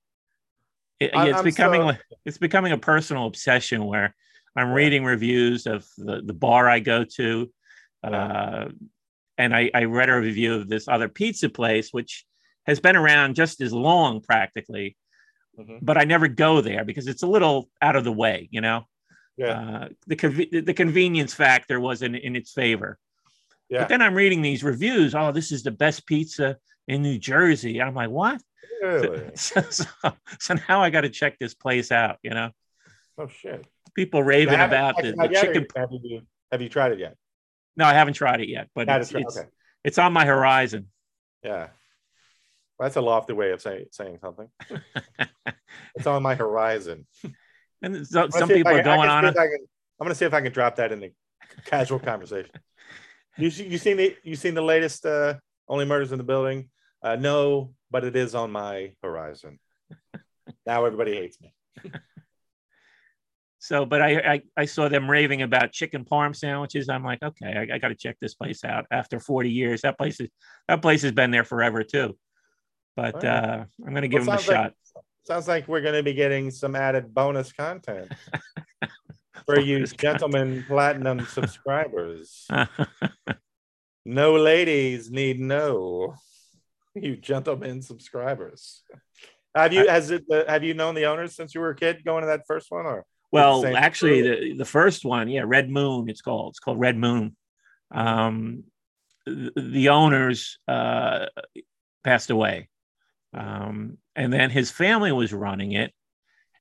it- 1.01 1.13
I- 1.13 1.27
it's 1.29 1.39
I'm 1.39 1.43
becoming 1.43 1.81
so- 1.81 1.85
like 1.87 1.99
it's 2.25 2.37
becoming 2.37 2.71
a 2.71 2.77
personal 2.77 3.25
obsession 3.25 3.83
where 3.85 4.15
i'm 4.55 4.69
Yeah. 4.69 4.73
reading 4.75 5.03
reviews 5.03 5.65
of 5.67 5.85
the, 5.97 6.21
the 6.21 6.33
bar 6.33 6.69
i 6.69 6.79
go 6.79 7.03
to 7.03 7.51
uh, 8.03 8.69
and 9.37 9.55
I, 9.55 9.69
I 9.73 9.83
read 9.85 10.09
a 10.09 10.19
review 10.19 10.55
of 10.55 10.67
this 10.69 10.87
other 10.87 11.09
pizza 11.09 11.49
place 11.49 11.89
which 11.91 12.25
has 12.67 12.79
been 12.79 12.95
around 12.95 13.35
just 13.35 13.59
as 13.61 13.73
long 13.73 14.21
practically 14.21 14.95
mhm. 15.59 15.79
but 15.81 15.97
i 15.97 16.03
never 16.05 16.27
go 16.27 16.61
there 16.61 16.85
because 16.85 17.07
it's 17.07 17.23
a 17.23 17.27
little 17.27 17.69
out 17.81 17.95
of 17.95 18.03
the 18.05 18.11
way 18.11 18.47
you 18.51 18.61
know 18.61 18.85
Yeah. 19.37 19.47
uh, 19.59 19.87
the, 20.07 20.15
conve- 20.15 20.65
the 20.65 20.73
convenience 20.73 21.33
factor 21.33 21.79
was 21.79 22.01
in, 22.01 22.15
in 22.15 22.35
its 22.35 22.51
favor 22.51 22.99
Yeah. 23.69 23.79
but 23.79 23.89
then 23.89 24.01
i'm 24.01 24.13
reading 24.13 24.41
these 24.41 24.63
reviews 24.63 25.15
oh 25.15 25.31
this 25.31 25.51
is 25.51 25.63
the 25.63 25.71
best 25.71 26.05
pizza 26.05 26.57
in 26.87 27.01
new 27.01 27.17
jersey 27.17 27.81
i'm 27.81 27.95
like 27.95 28.09
what 28.09 28.41
Really? 28.81 29.29
so, 29.35 29.61
so, 29.69 29.85
so 30.39 30.55
now 30.67 30.81
I 30.81 30.89
got 30.89 31.01
to 31.01 31.09
check 31.09 31.37
this 31.37 31.53
place 31.53 31.91
out. 31.91 32.17
You 32.23 32.31
know, 32.31 32.49
Oh 33.19 33.27
shit. 33.27 33.65
people 33.95 34.23
raving 34.23 34.59
about 34.59 34.95
the, 34.97 35.11
the 35.11 35.21
out 35.21 35.31
yet, 35.31 35.43
or 35.43 35.53
chicken. 35.53 35.67
Have 35.75 35.89
you, 35.91 36.21
have 36.51 36.61
you 36.63 36.69
tried 36.69 36.91
it 36.93 36.97
yet? 36.99 37.15
No, 37.77 37.85
I 37.85 37.93
haven't 37.93 38.15
tried 38.15 38.41
it 38.41 38.49
yet, 38.49 38.69
but 38.73 38.89
it's, 38.89 39.09
it 39.09 39.11
tried- 39.11 39.21
it's, 39.23 39.37
okay. 39.37 39.47
it's 39.83 39.97
on 39.99 40.13
my 40.13 40.25
horizon. 40.25 40.87
Yeah. 41.43 41.67
Well, 42.79 42.87
that's 42.87 42.95
a 42.95 43.01
lofty 43.01 43.33
way 43.33 43.51
of 43.51 43.61
say, 43.61 43.85
saying 43.91 44.17
something. 44.19 44.49
it's 45.95 46.07
on 46.07 46.23
my 46.23 46.33
horizon. 46.33 47.05
And 47.81 48.05
so, 48.07 48.29
some 48.29 48.47
people 48.49 48.71
are 48.71 48.83
can- 48.83 48.85
going 48.97 49.09
on. 49.09 49.23
can- 49.33 49.37
I'm 49.99 50.05
gonna 50.05 50.15
see 50.15 50.25
if 50.25 50.33
I 50.33 50.41
can 50.41 50.51
drop 50.51 50.75
that 50.77 50.91
in 50.91 50.99
the 50.99 51.11
casual 51.65 51.99
conversation. 52.11 52.51
You 53.37 53.49
see, 53.49 53.67
you 53.67 53.77
seen 53.77 53.97
the 53.97 54.15
you 54.23 54.35
seen 54.35 54.53
the 54.55 54.61
latest 54.61 55.05
uh 55.05 55.35
Only 55.67 55.85
Murders 55.85 56.11
in 56.11 56.17
the 56.17 56.23
Building? 56.23 56.69
Uh 57.03 57.15
no, 57.15 57.73
but 57.89 58.03
it 58.03 58.15
is 58.15 58.35
on 58.35 58.51
my 58.51 58.93
horizon. 59.03 59.59
Now 60.65 60.85
everybody 60.85 61.13
hates 61.15 61.39
me. 61.41 61.53
So, 63.63 63.85
but 63.85 64.01
I, 64.01 64.17
I 64.33 64.41
I 64.57 64.65
saw 64.65 64.89
them 64.89 65.07
raving 65.09 65.43
about 65.43 65.71
chicken 65.71 66.03
parm 66.03 66.35
sandwiches. 66.35 66.89
I'm 66.89 67.03
like, 67.03 67.21
okay, 67.21 67.45
I, 67.71 67.75
I 67.75 67.77
got 67.77 67.89
to 67.89 67.95
check 67.95 68.17
this 68.19 68.33
place 68.33 68.63
out. 68.63 68.87
After 68.89 69.19
40 69.19 69.51
years, 69.51 69.81
that 69.83 69.99
place 69.99 70.19
is 70.19 70.29
that 70.67 70.81
place 70.81 71.03
has 71.03 71.11
been 71.11 71.29
there 71.29 71.43
forever 71.43 71.83
too. 71.83 72.17
But 72.95 73.13
right. 73.23 73.25
uh, 73.25 73.65
I'm 73.85 73.91
going 73.91 74.01
to 74.01 74.07
give 74.07 74.25
Well, 74.25 74.37
them 74.37 74.45
a 74.47 74.51
like- 74.51 74.73
shot. 74.73 74.73
Sounds 75.23 75.47
like 75.47 75.67
we're 75.67 75.81
gonna 75.81 76.03
be 76.03 76.13
getting 76.13 76.51
some 76.51 76.75
added 76.75 77.13
bonus 77.13 77.51
content 77.53 78.11
for 79.45 79.59
you 79.59 79.85
gentlemen 79.85 80.63
platinum 80.67 81.25
subscribers. 81.25 82.47
No 84.03 84.35
ladies 84.35 85.11
need 85.11 85.39
know. 85.39 86.15
You 86.95 87.15
gentlemen 87.15 87.83
subscribers. 87.83 88.81
Have 89.55 89.73
you 89.73 89.87
has 89.87 90.09
it 90.09 90.23
uh, 90.31 90.43
have 90.47 90.63
you 90.63 90.73
known 90.73 90.95
the 90.95 91.05
owners 91.05 91.35
since 91.35 91.53
you 91.53 91.61
were 91.61 91.69
a 91.69 91.75
kid 91.75 92.03
going 92.03 92.21
to 92.21 92.27
that 92.27 92.47
first 92.47 92.71
one 92.71 92.87
or 92.87 93.05
well, 93.31 93.61
same 93.61 93.75
actually, 93.75 94.21
the 94.21 94.53
the 94.57 94.65
first 94.65 95.05
one, 95.05 95.29
yeah, 95.29 95.43
Red 95.45 95.69
Moon. 95.69 96.09
It's 96.09 96.21
called. 96.21 96.51
It's 96.51 96.59
called 96.59 96.79
Red 96.79 96.97
Moon. 96.97 97.35
Um, 97.91 98.63
the, 99.25 99.51
the 99.55 99.89
owners 99.89 100.59
uh, 100.67 101.27
passed 102.03 102.29
away, 102.29 102.69
um, 103.33 103.97
and 104.15 104.31
then 104.31 104.49
his 104.49 104.71
family 104.71 105.11
was 105.11 105.33
running 105.33 105.73
it, 105.73 105.93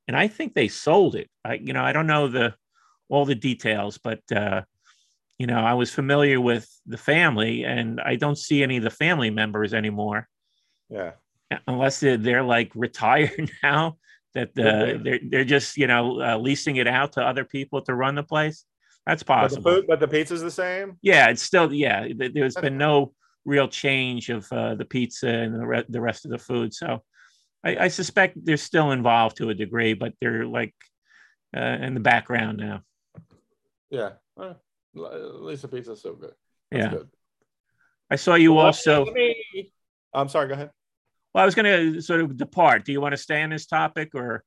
and 0.09 0.17
I 0.17 0.29
think 0.29 0.55
they 0.55 0.69
sold 0.69 1.15
it. 1.15 1.29
I, 1.45 1.55
you 1.55 1.73
know, 1.73 1.83
I 1.83 1.93
don't 1.93 2.07
know 2.07 2.29
the 2.29 2.55
all 3.09 3.25
the 3.25 3.35
details, 3.35 3.99
but 3.99 4.21
uh, 4.35 4.63
you 5.39 5.47
know, 5.47 5.59
I 5.59 5.75
was 5.75 5.91
familiar 5.91 6.41
with 6.41 6.69
the 6.87 6.99
family, 6.99 7.65
and 7.65 8.01
I 8.01 8.17
don't 8.17 8.39
see 8.39 8.63
any 8.63 8.77
of 8.77 8.83
the 8.83 8.91
family 8.91 9.31
members 9.31 9.75
anymore 9.75 10.29
yeah. 10.91 11.13
unless 11.67 12.01
they're, 12.01 12.17
they're 12.17 12.43
like 12.43 12.73
retired 12.75 13.51
now 13.63 13.97
that 14.35 14.51
uh, 14.59 14.99
be. 14.99 15.03
they're 15.03 15.21
they're 15.29 15.45
just 15.45 15.77
you 15.77 15.87
know 15.87 16.21
uh, 16.21 16.37
leasing 16.39 16.77
it 16.77 16.87
out 16.87 17.13
to 17.13 17.23
other 17.23 17.45
people 17.45 17.83
to 17.83 17.95
run 17.95 18.15
the 18.15 18.23
place. 18.23 18.65
That's 19.07 19.23
But 19.23 19.35
the 19.35 19.41
possible. 19.43 19.73
food, 19.73 19.85
but 19.89 20.01
the 20.01 20.09
pizza's 20.09 20.43
the 20.43 20.51
same? 20.51 20.99
Yeah, 21.03 21.29
it's 21.29 21.43
still 21.43 21.73
yeah. 21.73 22.09
There's 22.15 22.55
been 22.55 22.77
no 22.79 23.13
real 23.45 23.67
change 23.67 24.29
of 24.29 24.53
uh, 24.53 24.75
the 24.75 24.85
pizza 24.85 25.29
and 25.29 25.55
the 25.55 25.67
re- 25.67 25.85
the 25.89 26.01
rest 26.01 26.25
of 26.25 26.31
the 26.31 26.39
food. 26.39 26.75
So 26.75 27.03
I, 27.65 27.77
I 27.77 27.89
suspect 27.89 28.39
they're 28.43 28.57
still 28.57 28.93
involved 28.93 29.37
to 29.39 29.51
a 29.51 29.55
degree, 29.55 29.95
but 29.95 30.15
they're 30.21 30.47
like 30.47 30.75
uh, 31.57 31.61
in 31.61 31.95
the 31.95 32.01
background 32.01 32.59
now. 32.59 32.83
Yeah. 33.91 34.11
At 34.41 34.57
least 34.95 35.71
pizza's 35.71 36.03
so 36.03 36.15
good. 36.15 36.33
That's 36.71 36.85
yeah, 36.85 36.91
good. 36.91 37.09
I 38.11 38.17
saw 38.17 38.35
you 38.35 38.55
Well, 38.55 38.67
also. 38.67 39.07
I'm 40.15 40.29
sorry, 40.29 40.49
go 40.49 40.55
ahead. 40.55 40.71
Well, 41.35 41.43
I 41.43 41.45
was 41.45 41.55
going 41.55 41.95
to 41.95 42.01
sort 42.01 42.21
of 42.21 42.37
depart. 42.37 42.85
Do 42.85 42.93
you 42.93 43.01
want 43.01 43.13
to 43.13 43.17
stay 43.17 43.43
on 43.43 43.51
this 43.51 43.67
topic, 43.67 44.11
or 44.15 44.43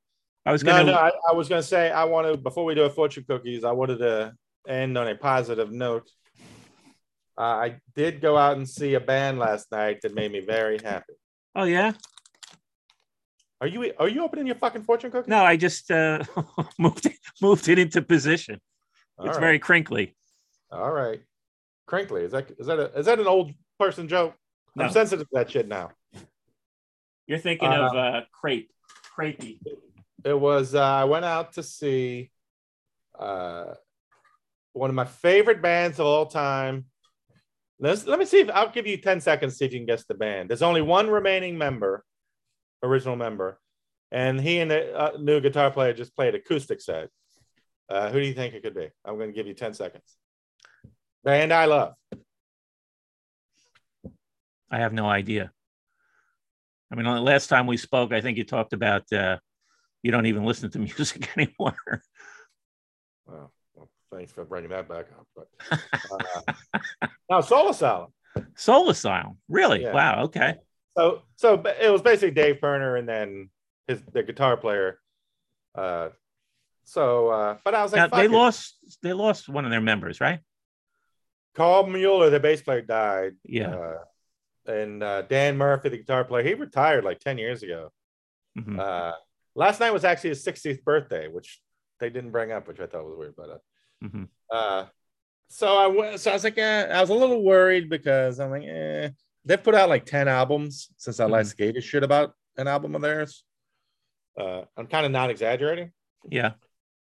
I 0.45 0.51
was 0.51 0.63
going 0.63 0.85
to? 0.85 0.91
no, 0.91 0.97
I, 0.97 1.11
I 1.29 1.33
was 1.33 1.47
gonna 1.47 1.63
say 1.63 1.89
I 1.89 2.03
want 2.03 2.27
to 2.27 2.37
before 2.37 2.65
we 2.65 2.75
do 2.75 2.83
a 2.83 2.89
fortune 2.89 3.23
cookies, 3.27 3.63
I 3.63 3.71
wanted 3.71 3.99
to 3.99 4.33
end 4.67 4.97
on 4.97 5.07
a 5.07 5.15
positive 5.15 5.71
note. 5.71 6.09
Uh, 7.37 7.41
I 7.41 7.77
did 7.95 8.21
go 8.21 8.37
out 8.37 8.57
and 8.57 8.67
see 8.69 8.93
a 8.95 8.99
band 8.99 9.39
last 9.39 9.71
night 9.71 9.99
that 10.03 10.13
made 10.13 10.31
me 10.31 10.41
very 10.41 10.77
happy. 10.83 11.13
Oh 11.55 11.63
yeah. 11.63 11.93
Are 13.61 13.67
you 13.67 13.93
are 13.97 14.09
you 14.09 14.23
opening 14.23 14.45
your 14.45 14.55
fucking 14.55 14.83
fortune 14.83 15.11
cookie? 15.11 15.29
No, 15.29 15.43
I 15.43 15.55
just 15.55 15.89
uh, 15.89 16.23
moved 16.79 17.05
it, 17.05 17.13
moved 17.41 17.69
it 17.69 17.79
into 17.79 18.01
position. 18.01 18.59
All 19.17 19.27
it's 19.27 19.35
right. 19.35 19.41
very 19.41 19.59
crinkly. 19.59 20.15
all 20.71 20.91
right. 20.91 21.21
Crinkly, 21.85 22.23
is 22.23 22.31
that 22.31 22.51
is 22.57 22.67
that 22.67 22.79
a 22.79 22.97
is 22.97 23.05
that 23.05 23.19
an 23.19 23.27
old 23.27 23.51
person 23.79 24.07
joke? 24.07 24.35
No. 24.75 24.85
I'm 24.85 24.91
sensitive 24.91 25.27
to 25.29 25.35
that 25.35 25.51
shit 25.51 25.67
now. 25.67 25.91
You're 27.27 27.39
thinking 27.39 27.69
of 27.69 27.95
uh, 27.95 28.21
crepe, 28.31 28.71
crepey. 29.17 29.59
It 30.25 30.37
was 30.37 30.75
uh, 30.75 30.81
I 30.81 31.03
went 31.05 31.25
out 31.25 31.53
to 31.53 31.63
see 31.63 32.31
uh, 33.17 33.75
one 34.73 34.89
of 34.89 34.95
my 34.95 35.05
favorite 35.05 35.61
bands 35.61 35.99
of 35.99 36.05
all 36.05 36.25
time. 36.25 36.85
Let's, 37.79 38.05
let 38.07 38.19
me 38.19 38.25
see 38.25 38.39
if 38.39 38.49
I'll 38.49 38.69
give 38.69 38.87
you 38.87 38.97
10 38.97 39.21
seconds 39.21 39.53
to 39.53 39.57
see 39.57 39.65
if 39.65 39.73
you 39.73 39.79
can 39.79 39.85
guess 39.85 40.05
the 40.05 40.13
band. 40.13 40.49
There's 40.49 40.61
only 40.61 40.81
one 40.81 41.09
remaining 41.09 41.57
member, 41.57 42.03
original 42.83 43.15
member, 43.15 43.59
and 44.11 44.39
he 44.39 44.59
and 44.59 44.69
the 44.69 44.95
uh, 44.95 45.17
new 45.19 45.39
guitar 45.41 45.71
player 45.71 45.93
just 45.93 46.15
played 46.15 46.35
acoustic 46.35 46.81
set. 46.81 47.09
Uh, 47.89 48.09
who 48.09 48.19
do 48.19 48.25
you 48.25 48.33
think 48.33 48.53
it 48.53 48.63
could 48.63 48.75
be? 48.75 48.89
I'm 49.03 49.17
going 49.17 49.29
to 49.29 49.35
give 49.35 49.47
you 49.47 49.53
10 49.53 49.73
seconds. 49.73 50.17
Band 51.23 51.53
I 51.53 51.65
love. 51.65 51.93
I 54.69 54.79
have 54.79 54.93
no 54.93 55.07
idea. 55.07 55.51
I 56.91 56.95
mean, 56.95 57.05
the 57.05 57.21
last 57.21 57.47
time 57.47 57.67
we 57.67 57.77
spoke, 57.77 58.11
I 58.11 58.21
think 58.21 58.37
you 58.37 58.43
talked 58.43 58.73
about 58.73 59.11
uh, 59.11 59.37
you 60.01 60.11
don't 60.11 60.25
even 60.25 60.43
listen 60.43 60.69
to 60.71 60.79
music 60.79 61.29
anymore. 61.37 62.03
Well, 63.25 63.51
well, 63.73 63.89
thanks 64.11 64.31
for 64.31 64.45
bringing 64.45 64.69
that 64.71 64.87
back 64.87 65.05
up. 65.17 65.27
But 65.35 65.47
uh, 66.11 67.07
now, 67.29 67.41
Soul 67.41 67.69
Asylum. 67.69 68.11
Soul 68.55 68.89
Asylum, 68.89 69.37
really? 69.47 69.83
Yeah. 69.83 69.93
Wow. 69.93 70.23
Okay. 70.25 70.55
So 70.97 71.23
so 71.35 71.63
it 71.81 71.89
was 71.91 72.01
basically 72.01 72.31
Dave 72.31 72.59
Pirner 72.61 72.95
and 72.97 73.07
then 73.07 73.49
his 73.87 74.01
the 74.13 74.23
guitar 74.23 74.57
player. 74.57 74.99
Uh 75.75 76.09
so 76.83 77.29
uh 77.29 77.57
but 77.63 77.73
I 77.75 77.83
was 77.83 77.93
like 77.93 78.11
Now, 78.11 78.17
they 78.17 78.25
it. 78.25 78.31
lost. 78.31 78.75
They 79.01 79.13
lost 79.13 79.49
one 79.49 79.65
of 79.65 79.71
their 79.71 79.81
members, 79.81 80.21
right? 80.21 80.39
Karl 81.55 81.85
Mueller, 81.87 82.29
the 82.29 82.39
bass 82.39 82.61
player, 82.61 82.81
died. 82.81 83.33
Yeah. 83.43 83.75
Uh, 83.75 84.71
and 84.71 85.03
uh, 85.03 85.21
Dan 85.23 85.57
Murphy, 85.57 85.89
the 85.89 85.97
guitar 85.97 86.23
player, 86.23 86.43
he 86.43 86.53
retired 86.53 87.03
like 87.03 87.19
10 87.19 87.37
years 87.37 87.63
ago. 87.63 87.91
Mhm. 88.57 88.79
Uh 88.79 89.13
last 89.55 89.79
night 89.79 89.91
was 89.93 90.03
actually 90.05 90.29
his 90.31 90.43
60th 90.43 90.83
birthday, 90.83 91.27
which 91.27 91.59
they 91.99 92.09
didn't 92.09 92.31
bring 92.31 92.51
up, 92.51 92.67
which 92.67 92.79
I 92.79 92.85
thought 92.87 93.05
was 93.05 93.17
weird. 93.17 93.35
But 93.35 93.49
uh, 93.49 93.57
Mhm. 94.03 94.27
uh 94.51 94.85
so 95.49 95.75
I 95.77 95.87
went 95.87 96.19
so 96.19 96.31
I 96.31 96.33
was 96.33 96.43
like, 96.43 96.57
eh, 96.57 96.85
I 96.91 97.01
was 97.01 97.09
a 97.09 97.13
little 97.15 97.43
worried 97.43 97.89
because 97.89 98.39
I'm 98.39 98.51
like, 98.51 98.63
eh. 98.63 99.09
They've 99.45 99.61
put 99.61 99.75
out 99.75 99.89
like 99.89 100.05
10 100.05 100.27
albums 100.27 100.89
since 100.97 101.19
I 101.19 101.25
last 101.25 101.57
gave 101.57 101.75
a 101.75 101.81
shit 101.81 102.03
about 102.03 102.33
an 102.57 102.67
album 102.67 102.95
of 102.95 103.01
theirs. 103.01 103.43
Uh, 104.39 104.61
I'm 104.77 104.87
kind 104.87 105.05
of 105.05 105.11
not 105.11 105.29
exaggerating. 105.29 105.91
Yeah. 106.29 106.53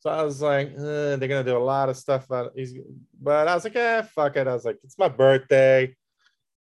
So 0.00 0.10
I 0.10 0.22
was 0.22 0.42
like, 0.42 0.68
eh, 0.68 1.16
they're 1.16 1.28
gonna 1.28 1.44
do 1.44 1.56
a 1.56 1.58
lot 1.58 1.88
of 1.88 1.96
stuff. 1.96 2.26
About 2.26 2.52
he's, 2.54 2.74
but 3.20 3.48
I 3.48 3.54
was 3.54 3.64
like, 3.64 3.76
eh, 3.76 4.02
fuck 4.02 4.36
it. 4.36 4.46
I 4.46 4.52
was 4.52 4.64
like, 4.64 4.78
it's 4.84 4.98
my 4.98 5.08
birthday. 5.08 5.94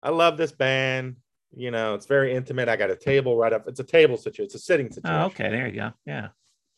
I 0.01 0.09
love 0.09 0.38
this 0.38 0.51
band. 0.51 1.18
You 1.55 1.72
know, 1.72 1.93
it's 1.93 2.05
very 2.05 2.34
intimate. 2.34 2.70
I 2.70 2.76
got 2.76 2.91
a 2.91 2.95
table 2.95 3.38
right 3.38 3.53
up. 3.53 3.68
It's 3.68 3.80
a 3.80 3.84
table 3.84 4.18
situation. 4.18 4.45
It's 4.45 4.55
a 4.55 4.59
sitting 4.59 4.91
situation. 4.91 5.22
Oh, 5.22 5.26
okay. 5.26 5.49
There 5.49 5.68
you 5.68 5.76
go. 5.76 5.91
Yeah. 6.05 6.30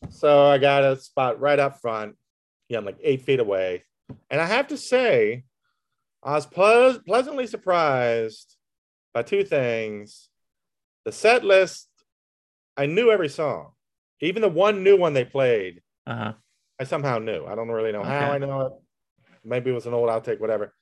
So 0.09 0.47
I 0.47 0.57
got 0.57 0.83
a 0.83 0.95
spot 0.97 1.39
right 1.39 1.59
up 1.59 1.81
front. 1.81 2.15
Yeah, 2.69 2.79
I'm 2.79 2.85
like 2.85 2.97
eight 3.01 3.21
feet 3.21 3.39
away. 3.39 3.83
And 4.29 4.41
I 4.41 4.45
have 4.45 4.67
to 4.67 4.77
say, 4.77 5.43
I 6.23 6.33
was 6.33 6.45
ple- 6.45 6.99
pleasantly 7.05 7.47
surprised 7.47 8.54
by 9.15 9.23
two 9.23 9.43
things. 9.45 10.29
The 11.05 11.11
set 11.11 11.43
list, 11.43 11.87
I 12.77 12.85
knew 12.85 13.09
every 13.09 13.29
song. 13.29 13.71
Even 14.21 14.41
the 14.41 14.49
one 14.49 14.83
new 14.83 14.97
one 14.97 15.13
they 15.13 15.25
played, 15.25 15.81
Uh 16.05 16.15
huh. 16.15 16.33
I 16.79 16.83
somehow 16.83 17.17
knew. 17.19 17.45
I 17.45 17.55
don't 17.55 17.69
really 17.69 17.93
know 17.93 18.03
how 18.03 18.31
I 18.33 18.37
know 18.37 18.61
it. 18.61 18.73
Maybe 19.45 19.71
it 19.71 19.73
was 19.73 19.85
an 19.85 19.93
old 19.93 20.09
outtake, 20.09 20.39
whatever. 20.41 20.73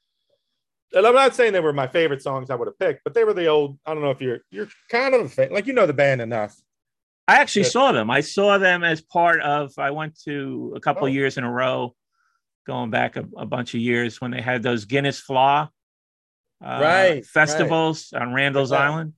And 0.93 1.05
I'm 1.05 1.13
not 1.13 1.35
saying 1.35 1.53
they 1.53 1.59
were 1.59 1.73
my 1.73 1.87
favorite 1.87 2.21
songs 2.21 2.49
I 2.49 2.55
would 2.55 2.67
have 2.67 2.79
picked, 2.79 3.03
but 3.03 3.13
they 3.13 3.23
were 3.23 3.33
the 3.33 3.47
old. 3.47 3.77
I 3.85 3.93
don't 3.93 4.01
know 4.03 4.11
if 4.11 4.21
you're 4.21 4.39
you're 4.51 4.69
kind 4.89 5.13
of 5.13 5.21
a 5.21 5.29
fan, 5.29 5.51
like 5.51 5.67
you 5.67 5.73
know 5.73 5.85
the 5.85 5.93
band 5.93 6.21
enough. 6.21 6.55
I 7.27 7.35
actually 7.39 7.63
saw 7.65 7.91
them. 7.91 8.09
I 8.09 8.21
saw 8.21 8.57
them 8.57 8.83
as 8.83 9.01
part 9.01 9.41
of. 9.41 9.71
I 9.77 9.91
went 9.91 10.19
to 10.23 10.73
a 10.75 10.79
couple 10.79 11.03
Oh. 11.03 11.07
of 11.07 11.13
years 11.13 11.37
in 11.37 11.43
a 11.43 11.51
row, 11.51 11.95
going 12.67 12.89
back 12.89 13.15
a, 13.15 13.25
a 13.37 13.45
bunch 13.45 13.73
of 13.75 13.79
years 13.81 14.19
when 14.19 14.31
they 14.31 14.41
had 14.41 14.61
those 14.63 14.85
Guinness 14.85 15.21
Fleadh 15.21 15.69
uh, 16.63 16.79
Right, 16.81 17.25
festivals 17.25 18.13
on 18.13 18.33
Randall's 18.33 18.71
Yeah. 18.71 18.77
Island. 18.79 19.13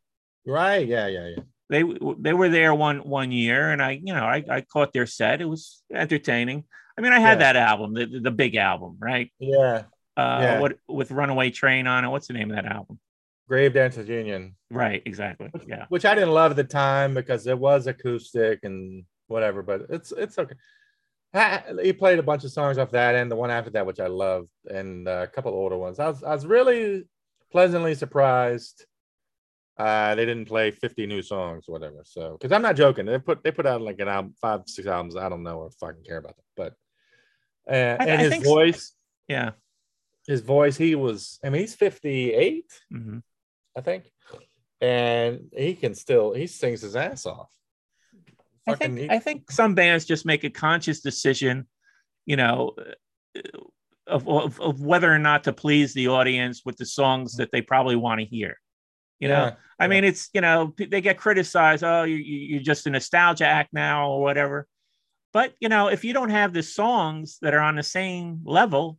Right? 0.45 0.87
Yeah, 0.87 1.07
yeah, 1.07 1.27
yeah. 1.29 1.43
They 1.69 1.83
they 2.19 2.33
were 2.33 2.49
there 2.49 2.73
one 2.75 2.99
one 2.99 3.31
year, 3.31 3.71
and 3.71 3.81
I 3.81 3.91
you 3.91 4.13
know 4.13 4.23
I, 4.23 4.43
I 4.49 4.61
caught 4.61 4.93
their 4.93 5.07
set. 5.07 5.41
It 5.41 5.45
was 5.45 5.81
entertaining. 5.93 6.63
I 6.97 7.01
mean, 7.01 7.11
I 7.13 7.19
had 7.19 7.39
Yeah. 7.39 7.53
that 7.53 7.55
album, 7.55 7.93
the, 7.93 8.05
the 8.21 8.31
big 8.31 8.55
album, 8.55 8.97
right? 8.99 9.31
Yeah. 9.39 9.83
Uh, 10.15 10.39
Yeah. 10.41 10.59
What 10.59 10.77
with 10.87 11.11
Runaway 11.11 11.49
Train 11.51 11.87
on 11.87 12.05
it? 12.05 12.09
What's 12.09 12.27
the 12.27 12.33
name 12.33 12.51
of 12.51 12.55
that 12.55 12.65
album? 12.65 12.99
Grave 13.47 13.73
Dancers 13.73 14.07
Union. 14.09 14.55
Right, 14.71 15.01
exactly. 15.05 15.51
Yeah. 15.67 15.85
which 15.89 16.05
I 16.05 16.15
didn't 16.15 16.31
love 16.31 16.51
at 16.51 16.57
the 16.57 16.63
time 16.63 17.13
because 17.13 17.45
it 17.47 17.57
was 17.57 17.85
acoustic 17.87 18.59
and 18.63 19.03
whatever, 19.27 19.61
but 19.63 19.87
it's 19.89 20.11
it's 20.11 20.37
okay. 20.39 20.55
He 21.83 21.91
played 21.93 22.17
a 22.19 22.23
bunch 22.23 22.43
of 22.45 22.51
songs 22.51 22.77
off 22.77 22.91
that 22.91 23.15
and 23.15 23.29
the 23.29 23.35
one 23.35 23.51
after 23.51 23.69
that, 23.71 23.85
which 23.85 23.99
I 23.99 24.07
loved, 24.07 24.49
and 24.69 25.07
uh, 25.07 25.21
a 25.23 25.27
couple 25.27 25.51
older 25.51 25.77
ones. 25.77 25.99
I 25.99 26.07
was 26.07 26.23
I 26.23 26.33
was 26.33 26.45
really 26.45 27.05
pleasantly 27.51 27.95
surprised 27.95 28.85
uh, 29.77 30.15
they 30.15 30.25
didn't 30.25 30.45
play 30.47 30.71
50 30.71 31.05
new 31.05 31.21
songs, 31.21 31.65
whatever. 31.67 32.01
So, 32.05 32.37
because 32.39 32.53
I'm 32.53 32.61
not 32.61 32.75
joking, 32.77 33.05
they 33.05 33.19
put 33.19 33.43
they 33.43 33.51
put 33.51 33.65
out 33.65 33.81
like 33.81 33.99
an 33.99 34.07
album, 34.07 34.33
five, 34.41 34.61
six 34.67 34.87
albums. 34.87 35.15
I 35.17 35.27
don't 35.29 35.43
know 35.43 35.59
or 35.59 35.69
fucking 35.71 36.03
care 36.03 36.17
about 36.17 36.35
that, 36.37 36.45
but 36.55 36.73
uh, 37.69 37.97
I- 38.01 38.05
and 38.07 38.21
I 38.21 38.23
his 38.23 38.43
voice, 38.43 38.93
Yeah. 39.27 39.51
his 40.27 40.41
voice, 40.41 40.77
he 40.77 40.95
was. 40.95 41.39
I 41.43 41.49
mean, 41.49 41.61
he's 41.61 41.75
58, 41.75 42.65
hmm 42.89 43.17
I 43.77 43.81
think, 43.81 44.09
and 44.79 45.49
he 45.51 45.75
can 45.75 45.93
still 45.93 46.31
he 46.33 46.47
sings 46.47 46.81
his 46.81 46.95
ass 46.95 47.25
off. 47.25 47.51
I 48.67 48.75
think 48.75 48.97
he- 48.97 49.09
I 49.09 49.19
think 49.19 49.51
some 49.51 49.75
bands 49.75 50.05
just 50.05 50.25
make 50.25 50.45
a 50.45 50.49
conscious 50.49 51.01
decision, 51.01 51.67
you 52.25 52.37
know, 52.37 52.75
uh, 52.79 53.41
of, 54.07 54.27
of, 54.27 54.59
of 54.61 54.81
whether 54.81 55.11
or 55.11 55.19
not 55.19 55.43
to 55.45 55.53
please 55.53 55.93
the 55.93 56.07
audience 56.09 56.61
with 56.65 56.77
the 56.77 56.85
songs 56.85 57.37
that 57.37 57.51
they 57.51 57.61
probably 57.61 57.95
want 57.95 58.19
to 58.19 58.25
hear. 58.25 58.59
You 59.19 59.29
know, 59.29 59.45
Yeah, 59.45 59.55
I 59.79 59.85
yeah. 59.85 59.87
mean, 59.87 60.03
it's 60.03 60.29
you 60.33 60.41
know 60.41 60.73
they 60.77 61.01
get 61.01 61.17
criticized. 61.17 61.83
Oh, 61.83 62.03
you 62.03 62.17
you- 62.17 62.47
you're 62.55 62.61
just 62.63 62.85
a 62.87 62.89
nostalgia 62.89 63.45
act 63.45 63.73
now 63.73 64.09
or 64.11 64.21
whatever. 64.21 64.67
But 65.33 65.53
you 65.59 65.69
know, 65.69 65.87
if 65.87 66.03
you 66.03 66.13
don't 66.13 66.29
have 66.29 66.53
the 66.53 66.63
songs 66.63 67.37
that 67.41 67.53
are 67.53 67.59
on 67.61 67.75
the 67.75 67.83
same 67.83 68.41
level, 68.45 68.97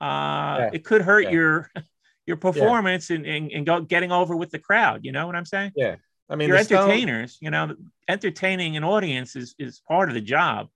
uh, 0.00 0.56
Yeah. 0.58 0.70
it 0.72 0.84
could 0.84 1.02
hurt 1.02 1.30
your 1.30 1.70
your 2.26 2.36
performance 2.36 3.10
and, 3.10 3.24
and 3.26 3.52
and 3.52 3.64
go 3.66 3.80
getting 3.80 4.10
over 4.12 4.34
with 4.34 4.50
the 4.50 4.58
crowd. 4.58 5.00
You 5.04 5.12
know 5.12 5.26
what 5.26 5.36
I'm 5.36 5.44
saying? 5.46 5.72
Yeah. 5.76 5.96
I 6.28 6.34
mean, 6.34 6.48
you're 6.48 6.56
entertainers. 6.58 7.38
You 7.40 7.50
know, 7.50 7.76
entertaining 8.08 8.76
an 8.76 8.84
audience 8.84 9.36
is 9.36 9.54
is 9.58 9.80
part 9.86 10.08
of 10.08 10.14
the 10.14 10.20
job. 10.20 10.68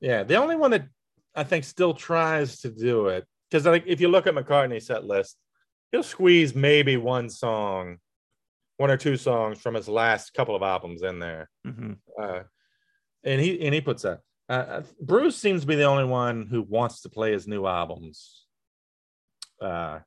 Yeah, 0.00 0.22
the 0.24 0.36
only 0.36 0.56
one 0.56 0.70
that 0.72 0.86
I 1.38 1.44
think 1.44 1.64
still 1.64 1.94
tries 1.94 2.60
to 2.60 2.70
do 2.70 3.08
it 3.08 3.24
because 3.48 3.64
like 3.64 3.84
if 3.86 4.00
you 4.00 4.08
look 4.08 4.26
at 4.26 4.34
McCartney's 4.34 4.86
set 4.86 5.04
list, 5.04 5.36
he'll 5.92 6.02
squeeze 6.02 6.54
maybe 6.54 6.96
one 6.96 7.30
song, 7.30 7.98
one 8.76 8.90
or 8.90 8.96
two 8.96 9.16
songs 9.16 9.60
from 9.60 9.74
his 9.74 9.88
last 9.88 10.34
couple 10.34 10.56
of 10.56 10.62
albums 10.62 11.02
in 11.02 11.20
there, 11.20 11.48
hmm 11.64 11.92
uh, 12.20 12.40
and 13.22 13.40
he 13.40 13.60
and 13.64 13.72
he 13.72 13.80
puts 13.80 14.02
that. 14.02 14.20
Uh, 14.48 14.52
uh, 14.52 14.82
Bruce 15.00 15.36
seems 15.36 15.60
to 15.60 15.66
be 15.66 15.76
the 15.76 15.84
only 15.84 16.04
one 16.04 16.46
who 16.50 16.62
wants 16.62 17.02
to 17.02 17.08
play 17.08 17.32
his 17.32 17.46
new 17.46 17.66
albums. 17.66 18.46
Uh, 19.60 20.00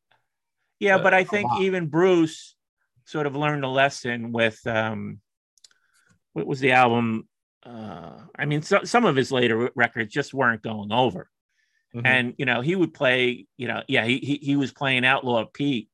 Yeah, 0.80 0.96
Uh, 0.96 1.04
but 1.04 1.14
I 1.14 1.24
think 1.24 1.50
even 1.60 1.88
Bruce 1.88 2.56
sort 3.06 3.28
of 3.28 3.36
learned 3.36 3.64
a 3.64 3.70
lesson 3.70 4.32
with 4.32 4.60
um, 4.68 5.22
what 6.34 6.48
was 6.48 6.60
the 6.60 6.72
album? 6.72 7.28
Uh, 7.66 8.20
I 8.38 8.45
mean, 8.45 8.62
so, 8.62 8.84
some 8.84 9.05
of 9.05 9.16
his 9.16 9.32
later 9.32 9.72
records 9.76 10.12
just 10.12 10.34
weren't 10.34 10.64
going 10.64 10.91
over, 10.91 11.30
mhm, 11.95 12.01
and 12.05 12.34
you 12.38 12.45
know 12.45 12.62
he 12.62 12.76
would 12.76 12.93
play. 12.93 13.45
You 13.57 13.68
know, 13.68 13.84
yeah, 13.88 14.05
he 14.05 14.18
he, 14.18 14.36
he 14.41 14.55
was 14.55 14.72
playing 14.72 15.05
Outlaw 15.05 15.45
Pete 15.45 15.89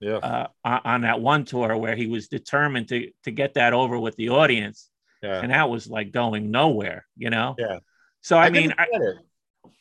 yeah, 0.00 0.16
uh, 0.16 0.46
on, 0.64 0.80
on 0.84 1.00
that 1.02 1.20
one 1.20 1.44
tour 1.44 1.76
where 1.76 1.94
he 1.94 2.06
was 2.06 2.26
determined 2.26 2.88
to 2.88 3.10
to 3.24 3.30
get 3.30 3.54
that 3.54 3.72
over 3.72 3.98
with 3.98 4.16
the 4.16 4.30
audience, 4.30 4.90
yeah, 5.22 5.40
and 5.40 5.52
that 5.52 5.70
was 5.70 5.86
like 5.86 6.10
going 6.10 6.50
nowhere. 6.50 7.06
You 7.16 7.30
know. 7.30 7.54
Yeah. 7.56 7.78
So 8.20 8.36
I, 8.36 8.50
give 8.50 8.62
mean, 8.62 8.74
I, 8.78 8.86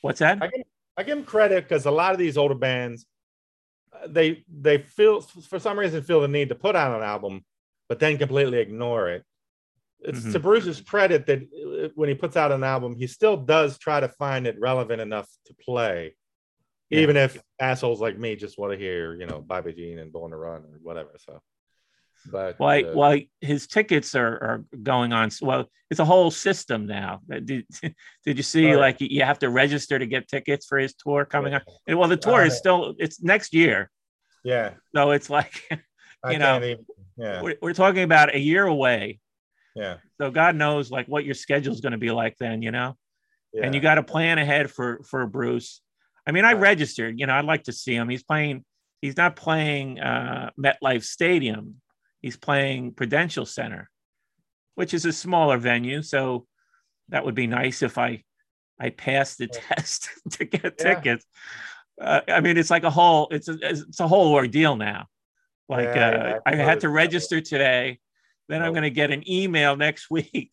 what's 0.02 0.20
that? 0.20 0.42
I 0.42 0.48
give 0.48 0.66
I 0.98 1.04
give 1.04 1.18
him 1.18 1.24
credit 1.24 1.68
because 1.68 1.86
a 1.86 1.92
lot 1.92 2.12
of 2.12 2.20
these 2.20 2.38
older 2.38 2.56
bands, 2.56 3.06
uh, 3.94 4.08
they 4.08 4.44
they 4.48 4.80
feel 4.80 5.22
for 5.22 5.58
some 5.58 5.80
reason 5.80 6.04
feel 6.04 6.22
the 6.22 6.28
need 6.28 6.50
to 6.50 6.56
put 6.56 6.76
out 6.76 6.96
an 6.96 7.04
album, 7.04 7.44
but 7.90 8.00
then 8.00 8.20
completely 8.20 8.60
ignore 8.60 9.10
it. 9.10 9.24
It's 10.04 10.24
to 10.32 10.40
Mhm. 10.40 10.44
Bruce's 10.44 10.82
credit 10.82 11.26
that 11.28 11.40
uh, 11.42 11.90
when 11.96 12.10
he 12.10 12.16
puts 12.16 12.36
out 12.36 12.52
an 12.52 12.64
album, 12.64 12.96
he 12.96 13.08
still 13.08 13.38
does 13.38 13.78
try 13.78 14.00
to 14.00 14.10
find 14.10 14.48
it 14.48 14.60
relevant 14.60 15.02
enough 15.02 15.30
to 15.46 15.54
play, 15.56 16.16
Yeah. 16.90 17.02
even 17.02 17.18
if 17.18 17.42
assholes 17.60 18.02
like 18.02 18.18
me 18.18 18.36
just 18.36 18.58
want 18.58 18.74
to 18.74 18.78
hear, 18.80 19.14
you 19.14 19.26
know, 19.28 19.42
Bobby 19.42 19.74
Jean 19.74 20.00
and 20.00 20.12
Born 20.12 20.32
to 20.32 20.38
Run 20.38 20.62
or 20.64 20.80
whatever. 20.82 21.12
So, 21.20 21.40
but 22.26 22.60
Why? 22.60 22.82
uh, 22.84 22.94
Why 22.94 23.28
his 23.42 23.68
tickets 23.68 24.14
are, 24.16 24.28
are 24.28 24.66
going 24.82 25.14
on? 25.14 25.30
Well, 25.42 25.70
it's 25.90 26.00
a 26.00 26.06
whole 26.06 26.32
system 26.32 26.86
now. 26.88 27.22
Did, 27.30 27.68
did 28.26 28.38
you 28.38 28.44
see? 28.44 28.70
Yeah. 28.72 28.78
Like 28.78 28.98
you 29.02 29.24
have 29.24 29.40
to 29.40 29.50
register 29.50 29.98
to 30.00 30.06
get 30.06 30.28
tickets 30.28 30.66
for 30.66 30.78
his 30.78 30.94
tour 30.96 31.26
coming 31.26 31.54
up. 31.54 31.64
And, 31.88 31.98
well, 31.98 32.10
the 32.10 32.18
tour 32.18 32.42
Oh, 32.42 32.46
is 32.46 32.58
still 32.58 32.96
it's 32.98 33.22
next 33.22 33.54
year, 33.54 33.90
yeah, 34.44 34.74
so 34.96 35.12
it's 35.12 35.30
like 35.30 35.62
I 36.24 36.34
You 36.34 36.40
know, 36.40 36.58
even, 36.58 36.86
yeah, 37.18 37.42
we're, 37.42 37.56
we're 37.62 37.74
talking 37.74 38.04
about 38.04 38.34
a 38.36 38.40
year 38.40 38.66
away. 38.66 39.20
Yeah, 39.76 39.98
So 40.20 40.32
God 40.32 40.56
knows 40.56 40.92
like 40.92 41.08
what 41.08 41.26
your 41.26 41.36
schedule 41.36 41.74
is 41.74 41.82
going 41.82 41.92
to 41.94 41.98
be 41.98 42.12
like 42.12 42.38
then, 42.38 42.62
you 42.62 42.72
know. 42.72 42.98
yeah. 43.54 43.66
And 43.66 43.76
you 43.76 43.82
got 43.82 43.96
to 43.96 44.04
plan 44.04 44.38
ahead 44.38 44.70
for 44.72 45.02
for 45.04 45.26
Bruce. 45.28 45.82
I 46.28 46.32
mean, 46.32 46.46
I 46.46 46.54
registered. 46.54 47.20
You 47.20 47.26
know, 47.28 47.34
I'd 47.34 47.46
like 47.46 47.64
to 47.64 47.74
see 47.74 47.96
him. 47.96 48.10
He's 48.10 48.24
playing. 48.24 48.64
He's 49.02 49.18
not 49.18 49.36
playing 49.36 50.00
uh, 50.00 50.52
MetLife 50.60 51.04
Stadium. 51.04 51.82
He's 52.22 52.38
playing 52.38 52.94
Prudential 52.94 53.46
Center, 53.48 53.90
which 54.76 54.94
is 54.94 55.06
a 55.06 55.12
smaller 55.12 55.58
venue. 55.58 56.02
So 56.04 56.46
that 57.10 57.26
would 57.26 57.36
be 57.36 57.48
nice 57.48 57.82
if 57.82 57.98
I 57.98 58.24
I 58.80 58.90
passed 58.90 59.38
the 59.40 59.48
test 59.48 60.10
to 60.32 60.46
get 60.46 60.76
Yeah. 60.78 60.94
tickets. 60.96 61.26
Uh, 62.00 62.22
I 62.28 62.40
mean, 62.42 62.58
it's 62.58 62.70
like 62.72 62.84
a 62.84 62.90
whole. 62.92 63.28
It's 63.32 63.48
a 63.48 63.58
it's 63.62 64.00
a 64.00 64.08
whole 64.08 64.34
ordeal 64.34 64.76
now. 64.76 65.08
Like 65.70 65.96
Yeah, 65.96 66.36
uh, 66.36 66.40
I 66.46 66.56
had 66.56 66.82
to 66.82 66.90
register 66.90 67.42
today. 67.42 68.00
Then 68.52 68.62
I'm 68.62 68.74
going 68.74 68.84
to 68.84 68.90
get 68.90 69.12
an 69.12 69.24
email 69.30 69.78
next 69.78 70.12
week. 70.12 70.52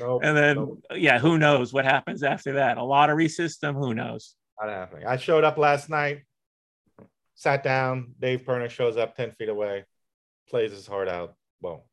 And 0.00 0.36
then, 0.36 0.82
yeah, 0.94 1.18
who 1.18 1.38
knows 1.38 1.72
what 1.72 1.84
happens 1.84 2.22
after 2.22 2.54
that? 2.54 2.78
A 2.78 2.82
lottery 2.82 3.28
system, 3.28 3.76
who 3.76 3.94
knows? 3.94 4.34
Not 4.60 4.70
happening. 4.70 5.06
I 5.06 5.16
showed 5.16 5.44
up 5.44 5.56
last 5.56 5.88
night, 5.88 6.22
sat 7.36 7.62
down. 7.62 8.14
Dave 8.18 8.44
Pirner 8.44 8.68
shows 8.68 8.96
up 8.96 9.16
10 9.16 9.32
feet 9.32 9.48
away, 9.48 9.84
plays 10.48 10.72
his 10.72 10.86
heart 10.86 11.08
out. 11.08 11.34
Well, 11.60 11.86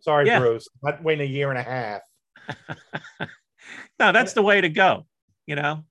sorry, 0.00 0.26
Yeah. 0.26 0.38
Bruce. 0.38 0.68
Not 0.82 1.02
waiting 1.02 1.26
a 1.26 1.30
year 1.30 1.48
and 1.48 1.58
a 1.58 1.62
half. 1.62 2.02
no, 3.98 4.12
that's 4.12 4.34
the 4.34 4.42
way 4.42 4.60
to 4.60 4.68
go. 4.68 5.06
You 5.46 5.56
know, 5.56 5.82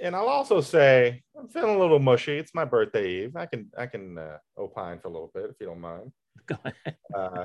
And 0.00 0.16
I'll 0.16 0.28
also 0.28 0.62
say 0.62 1.22
I'm 1.38 1.48
feeling 1.48 1.76
a 1.76 1.78
little 1.78 1.98
mushy. 1.98 2.38
It's 2.38 2.54
my 2.54 2.64
birthday 2.64 3.24
eve. 3.24 3.36
I 3.36 3.44
can 3.44 3.70
I 3.76 3.84
can 3.86 4.16
uh, 4.16 4.38
opine 4.56 4.98
for 4.98 5.08
a 5.08 5.10
little 5.10 5.30
bit 5.34 5.44
if 5.50 5.56
you 5.60 5.66
don't 5.66 5.80
mind. 5.80 6.10
Go 6.46 6.56
ahead. 6.64 6.96
Uh, 7.14 7.44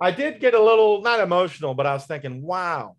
I 0.00 0.10
did 0.10 0.40
get 0.40 0.54
a 0.54 0.62
little 0.62 1.02
not 1.02 1.20
emotional, 1.20 1.74
but 1.74 1.86
I 1.86 1.92
was 1.92 2.06
thinking, 2.06 2.42
wow. 2.42 2.96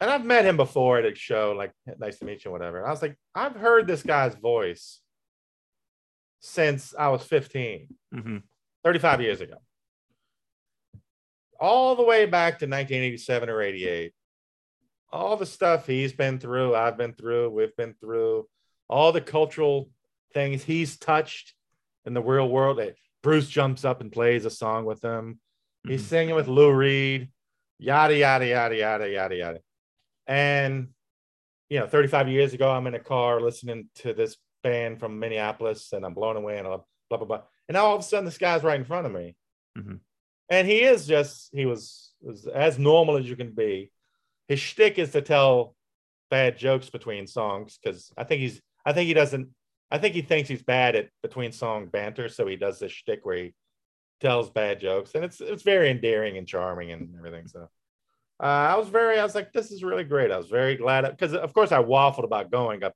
And 0.00 0.10
I've 0.10 0.24
met 0.24 0.44
him 0.44 0.56
before 0.56 0.98
at 0.98 1.04
a 1.04 1.14
show, 1.14 1.54
like 1.56 1.72
nice 1.98 2.18
to 2.18 2.24
meet 2.24 2.44
you, 2.44 2.50
whatever. 2.50 2.78
And 2.78 2.86
I 2.86 2.90
was 2.90 3.02
like, 3.02 3.16
I've 3.34 3.54
heard 3.54 3.86
this 3.86 4.02
guy's 4.02 4.34
voice 4.34 5.00
since 6.40 6.94
I 6.98 7.08
was 7.08 7.22
15. 7.22 7.88
hmm 8.12 8.36
35 8.84 9.20
years 9.20 9.40
ago. 9.40 9.54
All 11.60 11.94
the 11.94 12.02
way 12.02 12.26
back 12.26 12.58
to 12.58 12.66
1987 12.66 13.48
or 13.48 13.62
88. 13.62 14.12
All 15.12 15.36
the 15.36 15.46
stuff 15.46 15.86
he's 15.86 16.12
been 16.12 16.40
through, 16.40 16.74
I've 16.74 16.96
been 16.96 17.12
through, 17.14 17.50
we've 17.50 17.76
been 17.76 17.94
through, 18.00 18.48
all 18.88 19.12
the 19.12 19.20
cultural 19.20 19.88
things 20.34 20.64
he's 20.64 20.98
touched 20.98 21.54
in 22.04 22.14
the 22.14 22.22
real 22.22 22.48
world. 22.48 22.80
Bruce 23.22 23.48
jumps 23.48 23.84
up 23.84 24.00
and 24.00 24.10
plays 24.10 24.44
a 24.44 24.50
song 24.50 24.84
with 24.84 25.00
them. 25.00 25.40
He's 25.86 26.02
Mhm. 26.02 26.06
singing 26.08 26.34
with 26.34 26.48
Lou 26.48 26.72
Reed, 26.72 27.30
yada, 27.78 28.16
yada, 28.16 28.46
yada, 28.46 28.76
yada, 28.76 29.08
yada, 29.08 29.36
yada. 29.36 29.60
And, 30.26 30.94
you 31.68 31.78
know, 31.80 31.86
35 31.86 32.28
years 32.28 32.52
ago, 32.52 32.70
I'm 32.70 32.86
in 32.86 32.94
a 32.94 33.00
car 33.00 33.40
listening 33.40 33.88
to 33.96 34.12
this 34.12 34.36
band 34.62 35.00
from 35.00 35.18
Minneapolis 35.18 35.92
and 35.92 36.04
I'm 36.04 36.14
blown 36.14 36.36
away 36.36 36.58
and 36.58 36.66
blah, 36.66 36.82
blah, 37.08 37.18
blah. 37.18 37.26
blah. 37.26 37.42
And 37.68 37.74
now 37.74 37.86
all 37.86 37.94
of 37.96 38.00
a 38.00 38.04
sudden, 38.04 38.24
this 38.24 38.38
guy's 38.38 38.62
right 38.62 38.78
in 38.78 38.84
front 38.84 39.06
of 39.06 39.12
me. 39.12 39.36
Mhm. 39.76 40.00
And 40.48 40.68
he 40.68 40.82
is 40.82 41.06
just, 41.06 41.50
he 41.54 41.66
was, 41.66 42.12
was 42.20 42.46
as 42.46 42.78
normal 42.78 43.16
as 43.16 43.28
you 43.28 43.36
can 43.36 43.52
be. 43.52 43.90
His 44.48 44.60
shtick 44.60 44.98
is 44.98 45.12
to 45.12 45.22
tell 45.22 45.74
bad 46.30 46.58
jokes 46.58 46.90
between 46.90 47.26
songs 47.26 47.78
because 47.78 48.12
I 48.16 48.24
think 48.24 48.40
he's, 48.40 48.60
I 48.84 48.92
think 48.92 49.06
he 49.08 49.14
doesn't, 49.14 49.48
I 49.92 49.98
think 49.98 50.14
he 50.14 50.22
thinks 50.22 50.48
he's 50.48 50.62
bad 50.62 50.96
at 50.96 51.10
between 51.22 51.52
song 51.52 51.86
banter. 51.86 52.30
So 52.30 52.46
he 52.46 52.56
does 52.56 52.78
this 52.78 52.90
shtick 52.90 53.20
where 53.24 53.36
he 53.36 53.54
tells 54.22 54.48
bad 54.48 54.80
jokes 54.80 55.14
and 55.14 55.22
it's, 55.24 55.40
it's 55.40 55.62
very 55.62 55.90
endearing 55.90 56.38
and 56.38 56.48
charming 56.48 56.92
and 56.92 57.14
everything. 57.18 57.46
So 57.46 57.68
uh, 58.42 58.46
I 58.46 58.76
was 58.76 58.88
very, 58.88 59.18
I 59.18 59.22
was 59.22 59.34
like, 59.34 59.52
this 59.52 59.70
is 59.70 59.84
really 59.84 60.04
great. 60.04 60.32
I 60.32 60.38
was 60.38 60.48
very 60.48 60.76
glad 60.76 61.08
because, 61.10 61.34
of 61.34 61.52
course, 61.52 61.72
I 61.72 61.82
waffled 61.82 62.24
about 62.24 62.50
going 62.50 62.82
up 62.82 62.94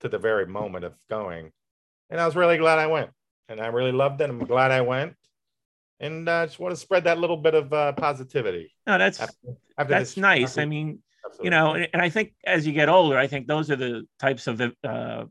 to 0.00 0.08
the 0.08 0.18
very 0.18 0.46
moment 0.46 0.84
of 0.84 0.94
going. 1.08 1.50
And 2.10 2.20
I 2.20 2.26
was 2.26 2.36
really 2.36 2.58
glad 2.58 2.78
I 2.78 2.86
went. 2.86 3.10
And 3.48 3.60
I 3.60 3.66
really 3.66 3.92
loved 3.92 4.20
it. 4.20 4.30
I'm 4.30 4.38
glad 4.38 4.70
I 4.70 4.82
went. 4.82 5.14
And 5.98 6.30
I 6.30 6.42
uh, 6.42 6.46
just 6.46 6.60
want 6.60 6.72
to 6.72 6.80
spread 6.80 7.04
that 7.04 7.18
little 7.18 7.36
bit 7.36 7.54
of 7.54 7.72
uh, 7.72 7.92
positivity. 7.92 8.72
No, 8.86 8.98
that's 8.98 9.18
After, 9.20 9.34
after 9.76 9.94
that's 9.94 10.16
nice. 10.16 10.50
after- 10.50 10.60
I 10.62 10.66
mean, 10.66 11.02
absolutely. 11.26 11.46
you 11.46 11.50
know, 11.50 11.74
and, 11.74 11.88
and 11.92 12.00
I 12.00 12.08
think 12.08 12.34
as 12.46 12.66
you 12.66 12.72
get 12.72 12.88
older, 12.88 13.18
I 13.18 13.26
think 13.26 13.48
those 13.48 13.70
are 13.70 13.76
the 13.76 14.06
types 14.20 14.46
of 14.46 14.62
uh, 14.84 15.24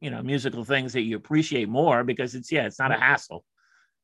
you 0.00 0.10
know 0.10 0.22
musical 0.22 0.64
things 0.64 0.92
that 0.94 1.02
you 1.02 1.16
appreciate 1.16 1.68
more 1.68 2.04
because 2.04 2.34
it's 2.34 2.50
yeah, 2.52 2.66
it's 2.66 2.78
not 2.78 2.92
a 2.92 2.96
hassle. 2.98 3.44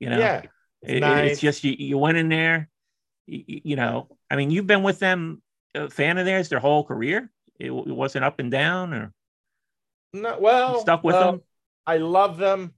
You 0.01 0.11
know, 0.11 0.18
yeah. 0.18 0.43
It- 0.43 0.97
it- 0.97 1.01
nice. 1.01 1.30
it's 1.32 1.40
just 1.40 1.62
you, 1.64 1.74
you 1.78 1.97
went 1.99 2.18
in 2.18 2.28
there. 2.28 2.68
You, 3.26 3.45
you 3.47 3.76
know, 3.76 4.09
I 4.30 4.34
mean, 4.36 4.51
you've 4.51 4.66
been 4.66 4.82
with 4.82 4.99
them, 4.99 5.40
a 5.76 5.88
fan 5.88 6.18
of 6.18 6.24
theirs, 6.24 6.49
their 6.49 6.59
whole 6.59 6.82
career. 6.84 7.30
It, 7.61 7.66
it 7.70 7.72
wasn't 7.95 8.24
up 8.24 8.40
and 8.40 8.51
down, 8.51 8.93
or 8.93 9.12
No, 10.12 10.38
well, 10.40 10.80
stuck 10.80 11.05
with 11.05 11.14
well, 11.14 11.32
them. 11.32 11.43
I 11.86 11.99
love 11.99 12.36
them. 12.36 12.74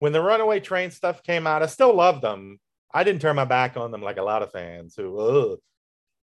when 0.00 0.12
the 0.12 0.20
Runaway 0.20 0.60
Train 0.60 0.90
stuff 0.90 1.22
came 1.22 1.46
out, 1.46 1.62
I 1.62 1.66
still 1.66 1.94
loved 1.94 2.22
them. 2.22 2.60
I 2.92 3.02
didn't 3.04 3.22
turn 3.22 3.36
my 3.36 3.44
back 3.46 3.76
on 3.76 3.90
them 3.90 4.02
like 4.02 4.18
a 4.18 4.22
lot 4.22 4.42
of 4.42 4.52
fans 4.52 4.94
who. 4.96 5.18
Ugh. 5.18 5.58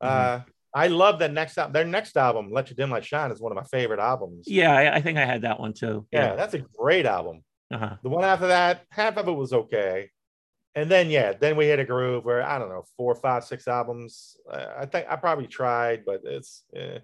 Uh, 0.00 0.38
Mm-hmm. 0.38 0.50
I 0.74 0.88
love 0.88 1.20
that 1.20 1.32
next 1.32 1.56
album. 1.56 1.72
Their 1.72 1.84
next 1.84 2.16
album, 2.16 2.50
"Let 2.50 2.68
Your 2.68 2.74
Dim 2.74 2.90
Light 2.90 3.04
Shine," 3.04 3.30
is 3.30 3.40
one 3.40 3.52
of 3.52 3.56
my 3.56 3.64
favorite 3.64 4.00
albums. 4.00 4.46
Yeah, 4.48 4.74
I, 4.74 4.96
I 4.96 5.00
think 5.00 5.18
I 5.18 5.24
had 5.24 5.42
that 5.42 5.60
one 5.60 5.72
too. 5.72 6.06
yeah, 6.10 6.34
that's 6.34 6.54
a 6.54 6.58
great 6.78 7.06
album. 7.06 7.44
Uh-huh. 7.72 7.96
The 8.02 8.08
one 8.08 8.24
after 8.24 8.48
that, 8.48 8.82
half 8.90 9.16
of 9.16 9.28
it 9.28 9.32
was 9.32 9.52
okay, 9.52 10.10
and 10.74 10.90
then 10.90 11.10
yeah, 11.10 11.32
then 11.32 11.56
we 11.56 11.66
hit 11.66 11.78
a 11.78 11.84
groove 11.84 12.24
where 12.24 12.42
I 12.42 12.58
don't 12.58 12.68
know, 12.68 12.84
four, 12.96 13.14
five, 13.14 13.44
six 13.44 13.68
albums. 13.68 14.36
Uh, 14.50 14.66
I 14.78 14.86
think 14.86 15.06
I 15.08 15.16
probably 15.16 15.46
tried, 15.46 16.04
but 16.04 16.22
it's, 16.24 16.64
eh, 16.74 16.98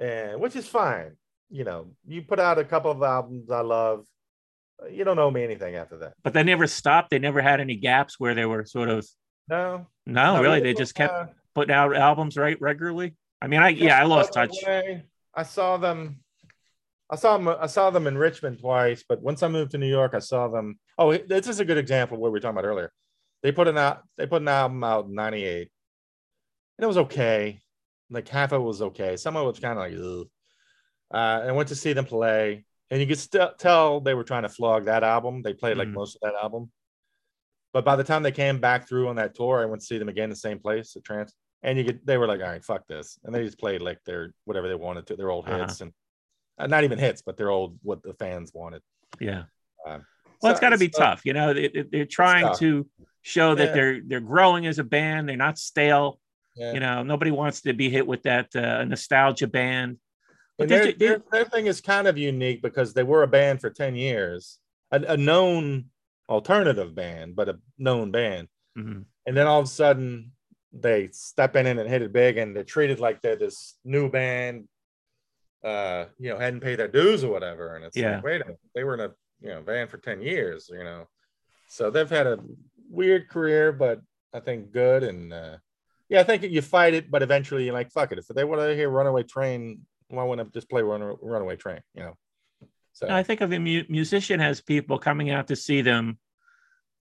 eh, 0.00 0.34
which 0.34 0.54
is 0.54 0.68
fine. 0.68 1.16
You 1.50 1.64
know, 1.64 1.92
you 2.06 2.22
put 2.22 2.38
out 2.40 2.58
a 2.58 2.64
couple 2.64 2.90
of 2.90 3.02
albums 3.02 3.50
I 3.50 3.60
love. 3.60 4.06
You 4.90 5.04
don't 5.04 5.18
owe 5.18 5.30
me 5.30 5.44
anything 5.44 5.76
after 5.76 5.98
that. 5.98 6.14
But 6.22 6.32
they 6.32 6.42
never 6.42 6.66
stopped. 6.66 7.10
They 7.10 7.18
never 7.18 7.40
had 7.40 7.60
any 7.60 7.76
gaps 7.76 8.18
where 8.18 8.34
they 8.34 8.44
were 8.44 8.64
sort 8.64 8.88
of 8.88 9.06
No, 9.48 9.86
no, 10.04 10.34
No, 10.36 10.42
really. 10.42 10.58
it 10.58 10.62
They 10.62 10.74
just 10.74 10.94
kept 10.94 11.12
uh, 11.14 11.26
putting 11.54 11.74
out 11.74 11.94
albums 11.96 12.36
right 12.36 12.60
regularly. 12.60 13.14
I 13.40 13.46
mean, 13.46 13.60
I 13.60 13.70
yeah, 13.70 14.00
I 14.00 14.04
lost 14.04 14.32
touch. 14.32 14.54
I 14.66 15.42
saw 15.42 15.76
them. 15.76 16.20
I 17.10 17.16
saw 17.16 17.36
them. 17.36 17.48
I 17.48 17.66
saw 17.66 17.90
them 17.90 18.06
in 18.06 18.16
Richmond 18.16 18.60
twice, 18.60 19.04
but 19.08 19.20
once 19.22 19.42
I 19.42 19.48
moved 19.48 19.72
to 19.72 19.78
New 19.78 19.88
York, 19.88 20.14
I 20.14 20.18
saw 20.20 20.48
them. 20.48 20.78
Oh, 20.98 21.16
this 21.16 21.48
is 21.48 21.60
a 21.60 21.64
good 21.64 21.78
example 21.78 22.16
of 22.16 22.20
what 22.20 22.28
we 22.30 22.36
were 22.36 22.40
talking 22.40 22.58
about 22.58 22.68
earlier. 22.68 22.92
They 23.42 23.52
put 23.52 23.68
an 23.68 23.76
out. 23.76 24.02
They 24.16 24.26
put 24.26 24.42
an 24.42 24.48
album 24.48 24.82
out 24.82 25.06
in 25.06 25.14
'98, 25.14 25.70
and 26.78 26.84
it 26.84 26.86
was 26.86 26.96
okay. 26.98 27.60
Like 28.10 28.28
half 28.28 28.52
of 28.52 28.62
it 28.62 28.64
was 28.64 28.82
okay. 28.82 29.16
Some 29.16 29.36
of 29.36 29.44
it 29.44 29.46
was 29.46 29.58
kind 29.60 29.78
of 29.78 29.84
like, 29.84 29.94
Ugh. 29.94 30.26
Uh, 31.12 31.40
and 31.42 31.50
I 31.50 31.52
went 31.52 31.68
to 31.68 31.76
see 31.76 31.92
them 31.92 32.04
play, 32.06 32.64
and 32.90 33.00
you 33.00 33.06
could 33.06 33.18
still 33.18 33.52
tell 33.58 34.00
they 34.00 34.14
were 34.14 34.24
trying 34.24 34.42
to 34.42 34.48
flog 34.48 34.86
that 34.86 35.02
album. 35.04 35.42
They 35.42 35.52
played 35.52 35.76
like 35.76 35.88
Mhm. 35.88 35.94
most 35.94 36.16
of 36.16 36.20
that 36.22 36.34
album, 36.40 36.70
but 37.72 37.84
by 37.84 37.96
the 37.96 38.04
time 38.04 38.22
they 38.22 38.32
came 38.32 38.60
back 38.60 38.88
through 38.88 39.08
on 39.08 39.16
that 39.16 39.34
tour, 39.34 39.60
I 39.60 39.66
went 39.66 39.80
to 39.82 39.86
see 39.86 39.98
them 39.98 40.08
again 40.08 40.24
in 40.24 40.30
the 40.30 40.36
same 40.36 40.58
place 40.58 40.96
at 40.96 41.04
Trance 41.04 41.34
and 41.64 41.76
you 41.78 41.84
could 41.84 42.00
they 42.06 42.16
were 42.18 42.26
like 42.28 42.40
all 42.40 42.46
right 42.46 42.64
fuck 42.64 42.86
this 42.86 43.18
and 43.24 43.34
they 43.34 43.42
just 43.44 43.58
played 43.58 43.80
like 43.82 43.98
their 44.04 44.32
whatever 44.44 44.68
they 44.68 44.74
wanted 44.74 45.06
to 45.08 45.16
their 45.16 45.30
old 45.30 45.48
Uh-huh. 45.48 45.60
hits 45.62 45.80
and 45.80 45.92
uh, 46.58 46.66
not 46.68 46.84
even 46.84 46.98
hits 46.98 47.22
but 47.22 47.36
their 47.36 47.50
old 47.50 47.78
what 47.82 48.02
the 48.02 48.14
fans 48.14 48.52
wanted 48.54 48.82
Yeah. 49.18 49.44
um, 49.86 50.04
Well, 50.40 50.52
it's 50.52 50.60
got 50.60 50.70
to 50.70 50.78
be 50.78 50.90
so- 50.92 51.00
tough. 51.00 51.22
You 51.24 51.32
know, 51.32 51.52
they, 51.54 51.68
they're 51.90 52.06
trying 52.20 52.54
to 52.58 52.86
show 53.22 53.54
that 53.56 53.68
Yeah. 53.68 53.74
they're 53.74 54.00
they're 54.08 54.20
growing 54.34 54.66
as 54.66 54.78
a 54.78 54.84
band. 54.84 55.28
They're 55.28 55.36
not 55.48 55.58
stale. 55.58 56.20
yeah. 56.54 56.72
You 56.74 56.80
know, 56.80 57.02
nobody 57.02 57.30
wants 57.32 57.62
to 57.62 57.72
be 57.72 57.88
hit 57.90 58.06
with 58.06 58.22
that 58.24 58.54
uh, 58.54 58.84
nostalgia 58.84 59.46
band. 59.48 59.98
But 60.58 60.68
their, 60.68 60.92
their, 60.92 61.22
their 61.32 61.44
thing 61.46 61.66
is 61.66 61.80
kind 61.80 62.06
of 62.06 62.16
unique 62.16 62.60
because 62.62 62.92
they 62.94 63.02
were 63.02 63.22
a 63.24 63.26
band 63.38 63.60
for 63.60 63.70
10 63.70 63.96
years 63.96 64.60
a, 64.92 64.98
a 65.14 65.16
known 65.16 65.86
alternative 66.28 66.94
band 66.94 67.34
but 67.36 67.48
a 67.48 67.58
known 67.78 68.10
band 68.10 68.48
Mhm. 68.78 69.04
and 69.26 69.36
then 69.36 69.46
all 69.46 69.60
of 69.60 69.66
a 69.66 69.68
sudden 69.82 70.30
they 70.80 71.08
step 71.12 71.54
in 71.56 71.66
and 71.66 71.78
hit 71.88 72.02
it 72.02 72.12
big 72.12 72.36
and 72.36 72.54
they're 72.54 72.64
treated 72.64 72.98
like 73.00 73.20
they're 73.22 73.36
this 73.36 73.76
new 73.84 74.10
band 74.10 74.66
uh 75.62 76.06
you 76.18 76.28
know 76.30 76.38
hadn't 76.38 76.60
paid 76.60 76.76
their 76.78 76.88
dues 76.88 77.22
or 77.24 77.30
whatever 77.30 77.76
and 77.76 77.84
it's 77.84 77.96
Yeah. 77.96 78.16
like 78.16 78.24
wait 78.24 78.40
a 78.42 78.44
minute 78.44 78.60
they 78.74 78.84
were 78.84 78.94
in 78.94 79.00
a 79.00 79.12
you 79.40 79.48
know 79.50 79.62
band 79.62 79.90
for 79.90 79.98
10 79.98 80.20
years 80.20 80.68
you 80.72 80.82
know 80.84 81.06
so 81.68 81.90
they've 81.90 82.10
had 82.10 82.26
a 82.26 82.38
weird 82.90 83.28
career 83.28 83.72
but 83.72 84.00
i 84.32 84.40
think 84.40 84.72
good 84.72 85.02
and 85.04 85.32
uh 85.32 85.56
yeah 86.08 86.20
i 86.20 86.24
think 86.24 86.42
you 86.42 86.60
fight 86.60 86.92
it 86.94 87.10
but 87.10 87.22
eventually 87.22 87.64
you're 87.64 87.72
like 87.74 87.90
fuck 87.92 88.10
it 88.12 88.18
if 88.18 88.26
they 88.28 88.44
want 88.44 88.60
to 88.60 88.74
hear 88.74 88.88
runaway 88.90 89.22
train 89.22 89.80
why 90.08 90.22
wouldn't 90.24 90.48
I 90.48 90.50
just 90.52 90.68
play 90.68 90.82
Run, 90.82 91.16
runaway 91.22 91.56
train 91.56 91.80
you 91.94 92.02
know 92.02 92.16
so 92.92 93.08
I 93.08 93.24
think 93.24 93.40
of 93.40 93.52
a 93.52 93.58
mu- 93.58 93.82
musician 93.88 94.40
as 94.40 94.60
people 94.60 94.98
coming 94.98 95.30
out 95.30 95.48
to 95.48 95.56
see 95.56 95.82
them 95.82 96.16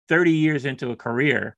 30 0.09 0.31
years 0.31 0.65
into 0.65 0.89
a 0.89 0.95
career. 0.95 1.55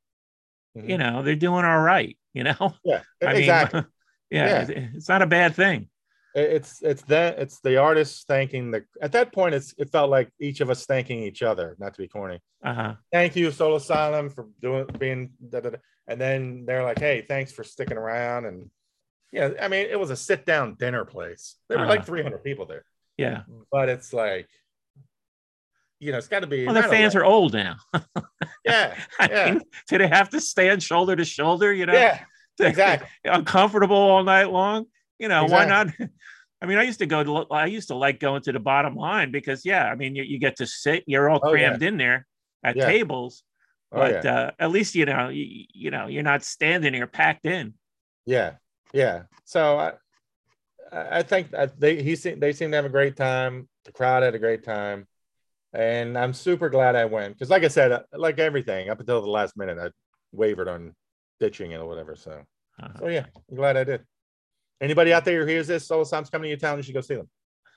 Mhm. 0.75 0.89
You 0.89 0.97
know, 0.97 1.23
they're 1.23 1.35
doing 1.35 1.65
all 1.65 1.79
right. 1.79 2.17
You 2.33 2.43
know, 2.43 2.73
yeah 2.83 3.01
I 3.23 3.33
exactly 3.33 3.81
mean, 3.81 3.87
yeah, 4.31 4.65
Yeah. 4.67 4.87
It's, 4.95 5.07
not 5.09 5.21
a 5.21 5.27
bad 5.27 5.55
thing. 5.55 5.89
It's 6.33 6.81
it's 6.81 7.01
that 7.03 7.39
it's 7.39 7.61
the 7.61 7.77
artist 7.77 8.27
thanking 8.27 8.71
the 8.71 8.83
at 9.01 9.13
that 9.13 9.31
point 9.31 9.55
it's 9.55 9.73
it 9.77 9.89
felt 9.89 10.09
like 10.09 10.29
each 10.37 10.59
of 10.59 10.69
us 10.69 10.85
thanking 10.85 11.23
each 11.23 11.41
other 11.41 11.77
not 11.79 11.93
to 11.93 12.01
be 12.01 12.09
corny 12.09 12.41
Uh 12.61 12.73
huh. 12.73 12.93
thank 13.09 13.37
you 13.37 13.51
soul 13.51 13.75
asylum 13.77 14.29
for 14.29 14.47
doing 14.61 14.85
being 14.99 15.31
da, 15.49 15.61
da, 15.61 15.69
da. 15.69 15.77
and 16.09 16.19
then 16.19 16.65
they're 16.65 16.83
like 16.83 16.99
hey 16.99 17.21
thanks 17.25 17.53
for 17.53 17.63
sticking 17.63 17.95
around 17.95 18.43
and 18.47 18.69
yeah 19.31 19.51
i 19.61 19.69
mean 19.69 19.87
it 19.89 19.97
was 19.97 20.09
a 20.09 20.15
sit 20.17 20.45
down 20.45 20.75
dinner 20.75 21.05
place 21.05 21.55
there 21.69 21.79
were 21.79 21.85
like 21.85 21.99
Uh-huh. 22.01 22.07
300 22.19 22.43
people 22.43 22.65
there 22.65 22.83
Yeah. 23.15 23.43
but 23.71 23.87
it's 23.87 24.11
like 24.11 24.49
you 25.99 26.11
know 26.11 26.17
it's 26.17 26.27
got 26.27 26.41
to 26.41 26.47
be 26.47 26.65
Well, 26.65 26.73
their 26.73 26.83
fans 26.83 27.15
are 27.15 27.25
old 27.25 27.53
now. 27.53 27.77
yeah 28.65 28.95
Yeah. 29.19 29.53
mean, 29.53 29.61
do 29.87 29.97
they 29.97 30.07
have 30.07 30.29
to 30.29 30.41
stand 30.41 30.83
shoulder 30.83 31.15
to 31.15 31.25
shoulder? 31.25 31.73
You 31.73 31.85
know, 31.85 31.93
yeah 31.93 32.19
exactly 32.59 33.07
uncomfortable 33.23 33.95
all 33.95 34.23
night 34.23 34.51
long. 34.51 34.85
You 35.19 35.27
know, 35.27 35.45
why 35.45 35.65
not? 35.65 35.87
I 36.61 36.67
mean, 36.67 36.77
I 36.77 36.83
used 36.83 36.99
to 36.99 37.05
go 37.05 37.23
to, 37.23 37.53
I 37.53 37.65
used 37.67 37.89
to 37.89 37.95
like 37.95 38.19
going 38.19 38.41
to 38.43 38.51
the 38.51 38.59
bottom 38.59 38.95
line 38.95 39.29
because, 39.31 39.65
yeah, 39.65 39.85
I 39.85 39.95
mean, 39.95 40.15
you, 40.15 40.23
you 40.23 40.39
get 40.39 40.57
to 40.57 40.65
sit, 40.65 41.03
you're 41.05 41.29
all 41.29 41.39
Oh, 41.39 41.53
yeah. 41.53 41.69
crammed 41.69 41.83
in 41.83 41.97
there 41.97 42.25
at 42.63 42.77
Yeah. 42.77 42.85
tables, 42.87 43.43
oh, 43.91 43.99
but 43.99 44.23
yeah. 44.23 44.33
uh, 44.33 44.51
at 44.57 44.71
least, 44.71 44.95
you 44.95 45.05
know, 45.05 45.29
you, 45.29 45.65
you 45.73 45.91
know, 45.91 46.07
you're 46.07 46.23
not 46.23 46.43
standing 46.43 46.93
you're 46.95 47.07
packed 47.07 47.45
in. 47.45 47.73
Yeah, 48.25 48.53
yeah. 48.93 49.23
So 49.43 49.77
I, 49.77 49.93
I 50.91 51.19
I 51.19 51.23
think 51.23 51.51
that 51.51 51.79
they 51.79 52.01
he 52.01 52.15
seem 52.15 52.39
they 52.39 52.53
seem 52.53 52.71
to 52.71 52.77
have 52.77 52.85
a 52.85 52.89
great 52.89 53.15
time. 53.15 53.67
The 53.83 53.91
crowd 53.91 54.23
had 54.23 54.33
a 54.33 54.39
great 54.39 54.63
time, 54.63 55.07
and 55.75 56.17
I'm 56.17 56.33
super 56.33 56.69
glad 56.69 56.95
I 56.95 57.05
went 57.05 57.33
because, 57.33 57.49
like 57.49 57.63
I 57.63 57.67
said, 57.67 57.91
uh, 57.91 58.03
like 58.13 58.39
everything 58.39 58.89
up 58.89 58.99
until 58.99 59.21
the 59.21 59.29
last 59.29 59.57
minute, 59.57 59.77
I 59.77 59.89
wavered 60.31 60.67
on 60.67 60.93
ditching 61.39 61.71
it 61.71 61.77
or 61.77 61.87
whatever. 61.87 62.15
So, 62.15 62.43
Uh, 62.81 62.89
so 62.99 63.07
yeah, 63.07 63.25
I'm 63.49 63.55
glad 63.55 63.77
I 63.77 63.83
did. 63.83 64.01
Anybody 64.81 65.13
out 65.13 65.23
there 65.25 65.41
who 65.41 65.47
hears 65.47 65.67
this, 65.67 65.87
Soul 65.87 66.01
Asylum's 66.03 66.29
coming 66.29 66.43
to 66.45 66.49
your 66.49 66.57
town, 66.57 66.77
you 66.77 66.83
should 66.83 66.93
go 66.95 67.01
see 67.01 67.15
them. 67.15 67.29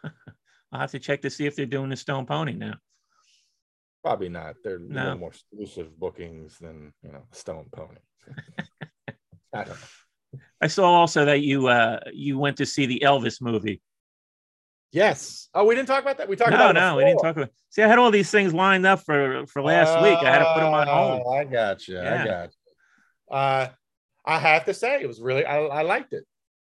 I'll 0.72 0.80
have 0.80 0.90
to 0.90 0.98
check 0.98 1.22
to 1.22 1.30
see 1.30 1.46
if 1.46 1.54
they're 1.56 1.66
doing 1.66 1.90
the 1.90 1.96
Stone 1.96 2.26
Pony 2.26 2.52
now. 2.54 2.74
Probably 4.02 4.28
not. 4.28 4.56
They're 4.62 4.78
No. 4.78 5.16
more 5.16 5.30
exclusive 5.30 5.98
bookings 5.98 6.58
than 6.58 6.92
you 7.02 7.12
know 7.12 7.22
Stone 7.32 7.66
Pony. 7.72 7.98
I 9.54 9.64
don't 9.64 9.68
know. 9.68 10.38
I 10.60 10.66
saw 10.66 10.90
also 10.92 11.24
that 11.24 11.40
you 11.40 11.68
uh 11.68 12.00
you 12.12 12.38
went 12.38 12.56
to 12.58 12.66
see 12.66 12.86
the 12.86 13.00
Elvis 13.04 13.40
movie. 13.40 13.80
Yes. 14.90 15.48
Oh, 15.54 15.64
we 15.66 15.74
didn't 15.74 15.88
talk 15.88 16.02
about 16.02 16.16
that. 16.18 16.28
We 16.28 16.36
talked 16.36 16.50
No, 16.50 16.56
about 16.56 16.70
it 16.76 16.80
no, 16.80 16.96
we 16.96 17.04
didn't 17.04 17.18
talk 17.20 17.36
about. 17.36 17.48
It. 17.48 17.54
See, 17.70 17.82
I 17.82 17.88
had 17.88 17.98
all 17.98 18.10
these 18.10 18.30
things 18.30 18.54
lined 18.54 18.86
up 18.86 19.00
for 19.04 19.46
for 19.46 19.60
last 19.62 20.02
week. 20.02 20.18
I 20.22 20.30
had 20.32 20.38
to 20.38 20.54
put 20.54 20.60
them 20.60 20.72
on 20.72 20.86
hold. 20.86 21.22
Oh, 21.26 21.32
I 21.32 21.44
got 21.44 21.86
you. 21.86 21.96
Yeah. 21.96 22.22
I 22.22 22.24
got 22.26 22.48
you. 22.50 23.36
Uh, 23.36 23.68
I 24.24 24.38
have 24.38 24.64
to 24.64 24.74
say, 24.74 25.00
it 25.02 25.06
was 25.06 25.20
really. 25.20 25.44
I, 25.44 25.58
I 25.60 25.82
liked 25.82 26.12
it. 26.14 26.24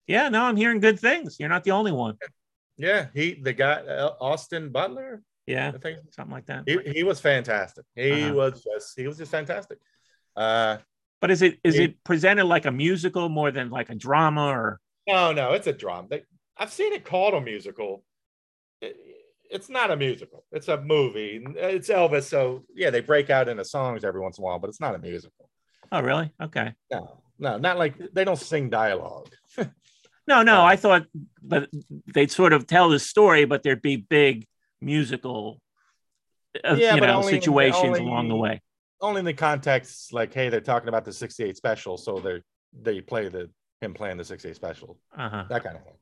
Yeah, 0.08 0.30
no, 0.30 0.44
I'm 0.44 0.56
hearing 0.56 0.80
good 0.80 1.00
things. 1.00 1.38
You're 1.40 1.50
not 1.50 1.64
the 1.64 1.72
only 1.72 1.92
one. 1.92 2.18
Yeah, 2.78 3.08
he 3.14 3.34
the 3.42 3.54
guy 3.54 3.82
uh, 3.82 4.14
Austin 4.22 4.70
Butler. 4.70 5.22
Yeah, 5.48 5.72
I 5.76 5.78
think 5.78 6.00
something 6.12 6.32
like 6.34 6.46
that. 6.48 6.64
he, 6.66 6.80
he 6.92 7.04
was 7.04 7.20
fantastic. 7.20 7.86
He 7.96 8.12
Uh-huh. 8.24 8.34
was 8.34 8.64
just 8.64 8.98
he 9.00 9.08
was 9.08 9.18
just 9.18 9.32
fantastic. 9.32 9.78
Uh, 10.36 10.78
But 11.22 11.32
is 11.32 11.42
it 11.42 11.60
is 11.64 11.76
He- 11.76 11.84
it 11.86 12.04
presented 12.04 12.46
like 12.46 12.66
a 12.66 12.72
musical 12.72 13.30
more 13.30 13.52
than 13.52 13.70
like 13.70 13.90
a 13.90 13.96
drama 13.96 14.48
or? 14.48 14.80
no, 15.08 15.32
no, 15.34 15.52
it's 15.54 15.68
a 15.68 15.74
drama. 15.74 16.08
They, 16.10 16.24
I've 16.58 16.72
seen 16.72 16.94
it 16.94 17.04
called 17.06 17.34
a 17.34 17.42
musical. 17.42 18.04
It- 18.82 18.98
it's 19.52 19.70
not 19.70 19.92
a 19.92 19.96
musical. 19.96 20.44
It's 20.52 20.68
a 20.70 20.82
movie. 20.82 21.46
It's 21.56 21.90
Elvis, 21.90 22.24
so 22.24 22.64
yeah, 22.74 22.90
they 22.90 23.02
break 23.02 23.30
out 23.30 23.48
into 23.48 23.64
songs 23.64 24.04
every 24.04 24.20
once 24.20 24.38
in 24.38 24.44
a 24.44 24.46
while, 24.46 24.58
but 24.60 24.70
it's 24.70 24.82
not 24.82 24.96
a 24.96 24.98
musical. 25.00 25.50
Oh, 25.92 26.02
really? 26.02 26.32
Okay. 26.42 26.74
No, 26.92 27.22
no, 27.38 27.58
not 27.60 27.78
like 27.78 27.94
they 28.14 28.24
don't 28.24 28.40
sing 28.40 28.70
dialogue. 28.70 29.30
No, 30.28 30.42
no, 30.42 30.66
I 30.66 30.76
thought, 30.76 31.06
but 31.44 31.70
they'd 32.12 32.32
sort 32.32 32.52
of 32.54 32.66
tell 32.66 32.90
the 32.90 32.98
story, 32.98 33.46
but 33.46 33.62
there'd 33.62 33.84
be 33.84 33.96
big 33.98 34.48
musical, 34.82 35.62
uh, 36.64 36.74
Yeah, 36.80 36.96
you 36.96 37.02
know, 37.02 37.18
only- 37.18 37.34
situations 37.34 37.84
only- 37.86 38.00
along 38.00 38.30
the 38.30 38.36
way. 38.36 38.60
only 39.02 39.20
in 39.20 39.26
the 39.26 39.34
context 39.36 40.14
like 40.14 40.34
hey 40.34 40.50
they're 40.50 40.62
talking 40.62 40.90
about 40.90 41.06
the 41.06 41.14
68 41.14 41.56
special 41.56 41.96
so 41.98 42.18
they 42.18 42.42
they 42.74 43.02
play 43.02 43.28
the 43.30 43.52
him 43.82 43.94
playing 43.94 44.18
the 44.18 44.24
68 44.26 44.56
special 44.56 44.98
Uh-huh. 45.16 45.44
that 45.50 45.64
kind 45.64 45.78
of 45.78 45.84
thing 45.84 45.94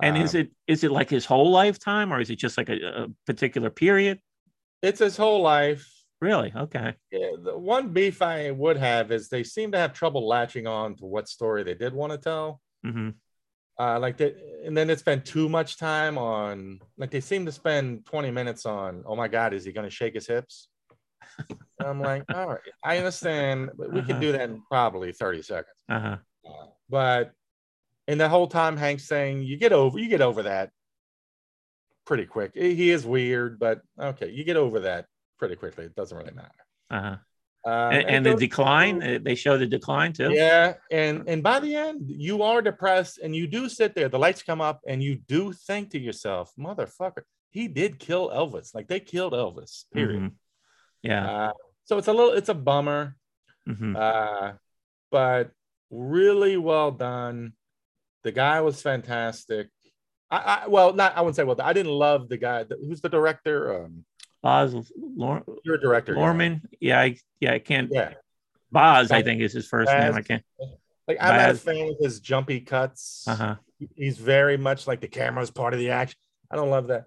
And 0.00 0.16
is 0.16 0.34
Um, 0.34 0.40
it 0.42 0.50
is 0.66 0.84
it 0.84 0.90
like 0.90 1.10
his 1.10 1.24
whole 1.26 1.50
lifetime, 1.50 2.12
or 2.12 2.20
is 2.20 2.30
it 2.30 2.36
just 2.36 2.56
like 2.56 2.68
a, 2.68 3.04
a 3.04 3.06
particular 3.26 3.70
period? 3.70 4.20
it's 4.82 4.98
his 5.00 5.16
whole 5.16 5.42
life 5.42 5.86
Really? 6.20 6.52
Okay. 6.56 6.94
yeah, 7.10 7.30
the 7.42 7.56
one 7.58 7.92
beef 7.92 8.22
i 8.22 8.50
would 8.50 8.76
have 8.76 9.10
is 9.12 9.28
they 9.28 9.42
seem 9.44 9.72
to 9.72 9.78
have 9.78 9.92
trouble 9.92 10.26
latching 10.26 10.66
on 10.66 10.96
to 10.96 11.04
what 11.04 11.28
story 11.28 11.62
they 11.64 11.74
did 11.74 11.92
want 11.92 12.12
to 12.12 12.18
tell 12.18 12.60
Mm-hmm. 12.86 13.10
uh 13.78 13.98
like 14.00 14.16
they 14.16 14.34
and 14.66 14.76
then 14.76 14.86
they 14.88 14.96
spend 14.96 15.24
too 15.24 15.48
much 15.48 15.76
time 15.78 16.18
on 16.18 16.80
like 16.98 17.10
they 17.10 17.20
seem 17.20 17.46
to 17.46 17.52
spend 17.52 18.04
20 18.06 18.30
minutes 18.32 18.66
on 18.66 19.04
oh 19.06 19.14
my 19.16 19.28
god 19.28 19.52
is 19.54 19.64
he 19.64 19.72
going 19.72 19.88
to 19.88 19.96
shake 20.00 20.14
his 20.14 20.26
hips 20.26 20.68
i'm 21.80 22.00
like 22.00 22.24
all 22.34 22.46
right 22.48 22.60
i 22.84 22.98
understand 22.98 23.70
but 23.78 23.92
we 23.92 24.00
Uh-huh. 24.00 24.12
can 24.12 24.20
do 24.20 24.32
that 24.32 24.48
in 24.50 24.62
probably 24.68 25.12
30 25.12 25.42
seconds 25.42 25.76
Uh 25.88 26.00
huh. 26.00 26.16
but 26.88 27.32
and 28.08 28.20
the 28.20 28.28
whole 28.28 28.46
time 28.46 28.76
Hank's 28.76 29.06
saying 29.06 29.42
you 29.42 29.56
get 29.56 29.72
over 29.72 29.98
you 29.98 30.08
get 30.08 30.20
over 30.20 30.44
that 30.44 30.70
pretty 32.04 32.26
quick. 32.26 32.52
He 32.54 32.90
is 32.90 33.06
weird, 33.06 33.58
but 33.58 33.80
okay, 33.98 34.30
you 34.30 34.44
get 34.44 34.56
over 34.56 34.80
that 34.80 35.06
pretty 35.38 35.56
quickly. 35.56 35.84
It 35.84 35.94
doesn't 35.94 36.16
really 36.16 36.32
matter. 36.32 36.48
Uh-huh. 36.90 37.16
Um, 37.64 37.92
And, 37.92 38.08
and 38.08 38.26
the 38.26 38.34
decline, 38.34 39.02
uh, 39.02 39.18
they 39.22 39.36
show 39.36 39.56
the 39.56 39.66
decline 39.66 40.12
too. 40.12 40.32
Yeah, 40.32 40.74
and 40.90 41.28
and 41.28 41.42
by 41.44 41.60
the 41.60 41.76
end, 41.76 42.02
you 42.06 42.42
are 42.42 42.60
depressed, 42.60 43.18
and 43.18 43.36
you 43.36 43.46
do 43.46 43.68
sit 43.68 43.94
there. 43.94 44.08
The 44.08 44.18
lights 44.18 44.42
come 44.42 44.60
up, 44.60 44.80
and 44.86 45.00
you 45.02 45.14
do 45.16 45.52
think 45.52 45.90
to 45.90 45.98
yourself, 45.98 46.52
"Motherfucker, 46.58 47.22
he 47.50 47.68
did 47.68 48.00
kill 48.00 48.30
Elvis. 48.30 48.74
Like 48.74 48.88
they 48.88 48.98
killed 48.98 49.32
Elvis." 49.32 49.84
Period. 49.92 50.22
Mhm. 50.22 50.32
Yeah. 51.02 51.30
Uh, 51.30 51.52
so 51.84 51.98
it's 51.98 52.08
a 52.08 52.12
little, 52.12 52.32
it's 52.32 52.48
a 52.48 52.54
bummer, 52.54 53.16
mhm. 53.68 53.96
uh, 53.96 54.54
but 55.10 55.52
really 55.90 56.56
well 56.56 56.90
done. 56.90 57.52
The 58.24 58.32
guy 58.32 58.60
was 58.60 58.80
fantastic. 58.82 59.68
I, 60.30 60.36
I 60.64 60.66
well, 60.68 60.92
not 60.94 61.16
I 61.16 61.20
wouldn't 61.20 61.36
say 61.36 61.44
well. 61.44 61.60
I 61.60 61.72
didn't 61.72 61.92
love 61.92 62.28
the 62.28 62.36
guy. 62.38 62.64
Who's 62.64 63.00
the 63.00 63.08
director? 63.08 63.84
Um, 63.84 64.04
Boz 64.42 64.74
Lor- 64.96 65.44
you're 65.64 65.78
director. 65.78 66.14
Luhrmann. 66.14 66.62
Yeah, 66.80 67.00
I, 67.00 67.16
yeah, 67.40 67.52
I 67.54 67.58
can't. 67.58 67.90
Yeah, 67.92 68.14
Boz, 68.70 69.10
I 69.10 69.22
think 69.22 69.40
is 69.40 69.52
his 69.52 69.68
first 69.68 69.86
Baz. 69.90 70.04
name. 70.14 70.14
I 70.18 70.22
can't. 70.22 70.42
like 71.06 71.18
I'm 71.20 71.36
not 71.36 71.50
a 71.50 71.54
fan 71.54 71.88
of 71.90 71.96
his 72.00 72.20
jumpy 72.20 72.60
cuts. 72.60 73.24
Uh 73.26 73.34
huh. 73.34 73.56
he's 73.94 74.18
very 74.18 74.56
much 74.56 74.86
like 74.86 75.00
the 75.00 75.08
camera's 75.08 75.50
part 75.50 75.74
of 75.74 75.78
the 75.80 75.90
action. 75.90 76.18
I 76.50 76.56
don't 76.56 76.70
love 76.70 76.88
that, 76.88 77.06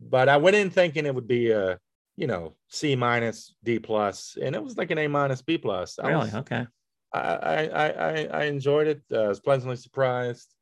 but 0.00 0.28
I 0.28 0.36
went 0.36 0.56
in 0.56 0.70
thinking 0.70 1.06
it 1.06 1.14
would 1.14 1.28
be 1.28 1.50
a 1.50 1.78
you 2.16 2.26
know 2.26 2.54
C 2.68 2.94
minus 2.96 3.54
D 3.64 3.78
plus, 3.78 4.36
and 4.40 4.54
it 4.54 4.62
was 4.62 4.76
like 4.76 4.90
an 4.90 4.98
A 4.98 5.06
minus 5.08 5.42
B 5.42 5.58
plus. 5.58 5.98
I 5.98 6.08
Really? 6.08 6.24
was- 6.26 6.34
Okay. 6.34 6.66
I, 7.12 7.18
I 7.20 7.64
I 7.66 7.88
I- 7.88 8.28
I 8.40 8.44
enjoyed 8.44 8.86
it. 8.88 9.02
Uh, 9.10 9.22
I 9.22 9.28
was 9.28 9.40
pleasantly 9.40 9.76
surprised, 9.76 10.52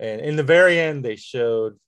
and 0.00 0.20
in 0.20 0.36
the 0.36 0.42
very 0.42 0.78
end 0.78 1.04
they 1.04 1.16
showed, 1.16 1.78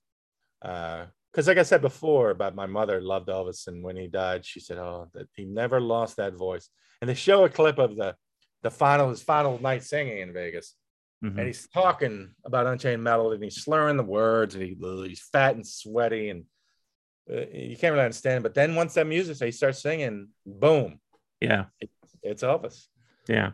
because 0.61 1.47
like 1.47 1.57
I 1.57 1.63
said 1.63 1.81
before 1.81 2.29
about 2.31 2.55
my 2.55 2.65
mother 2.65 3.01
loved 3.01 3.27
Elvis, 3.29 3.67
and 3.67 3.83
when 3.83 3.95
he 3.95 4.07
died, 4.07 4.45
she 4.45 4.59
said, 4.59 4.77
"Oh, 4.77 5.09
that 5.13 5.27
he 5.35 5.45
never 5.45 5.79
lost 5.79 6.17
that 6.17 6.33
voice." 6.35 6.69
And 7.01 7.09
they 7.09 7.13
show 7.15 7.45
a 7.45 7.49
clip 7.49 7.77
of 7.79 7.95
the 7.95 8.15
the 8.61 8.71
final 8.71 9.09
his 9.09 9.23
final 9.23 9.59
night 9.59 9.83
singing 9.83 10.19
in 10.19 10.33
Vegas, 10.33 10.75
Mhm. 11.23 11.37
and 11.37 11.47
he's 11.47 11.67
talking 11.69 12.35
about 12.45 12.67
Unchained 12.67 13.03
Melody, 13.03 13.35
and 13.35 13.43
he's 13.43 13.63
slurring 13.63 13.97
the 13.97 14.03
words, 14.03 14.53
and 14.55 14.63
he, 14.63 14.77
he's 15.07 15.21
fat 15.21 15.55
and 15.55 15.65
sweaty, 15.65 16.29
and 16.29 16.45
uh, 17.31 17.45
you 17.51 17.75
can't 17.77 17.93
really 17.93 18.05
understand. 18.05 18.43
But 18.43 18.53
then 18.53 18.75
once 18.75 18.93
that 18.95 19.07
music, 19.07 19.37
he 19.43 19.51
starts 19.51 19.79
singing, 19.81 20.29
boom, 20.45 20.99
Yeah. 21.39 21.65
it's 22.21 22.43
Elvis. 22.43 22.87
Yeah. 23.27 23.51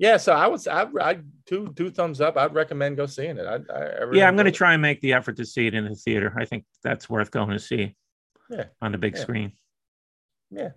Yeah, 0.00 0.16
so 0.16 0.32
I 0.32 0.46
would, 0.46 0.66
I, 0.66 0.86
I 0.98 1.18
two 1.44 1.74
two 1.76 1.90
thumbs 1.90 2.22
up. 2.22 2.38
I'd 2.38 2.54
recommend 2.54 2.96
go 2.96 3.04
seeing 3.04 3.36
it. 3.36 3.44
I, 3.44 3.56
I, 3.70 3.80
really 4.04 4.20
Yeah. 4.20 4.28
I'm 4.28 4.34
going 4.34 4.46
to 4.46 4.50
try 4.50 4.72
and 4.72 4.80
make 4.80 5.02
the 5.02 5.12
effort 5.12 5.36
to 5.36 5.44
see 5.44 5.66
it 5.66 5.74
in 5.74 5.84
the 5.84 5.94
theater. 5.94 6.32
I 6.38 6.46
think 6.46 6.64
that's 6.82 7.10
worth 7.10 7.30
going 7.30 7.50
to 7.50 7.58
see 7.58 7.94
Yeah. 8.48 8.64
on 8.80 8.92
the 8.92 8.98
big 8.98 9.14
Yeah. 9.14 9.20
screen. 9.22 9.52
Yeah, 10.50 10.70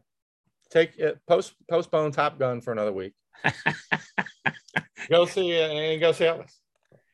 take 0.69 0.97
it, 0.99 1.19
post 1.25 1.53
postpone 1.69 2.11
Top 2.11 2.37
Gun 2.37 2.59
for 2.59 2.73
another 2.73 2.91
week. 2.91 3.13
go 5.09 5.25
see 5.25 5.51
it 5.51 5.71
and 5.71 6.01
go 6.01 6.11
see 6.11 6.25
Elvis. 6.25 6.51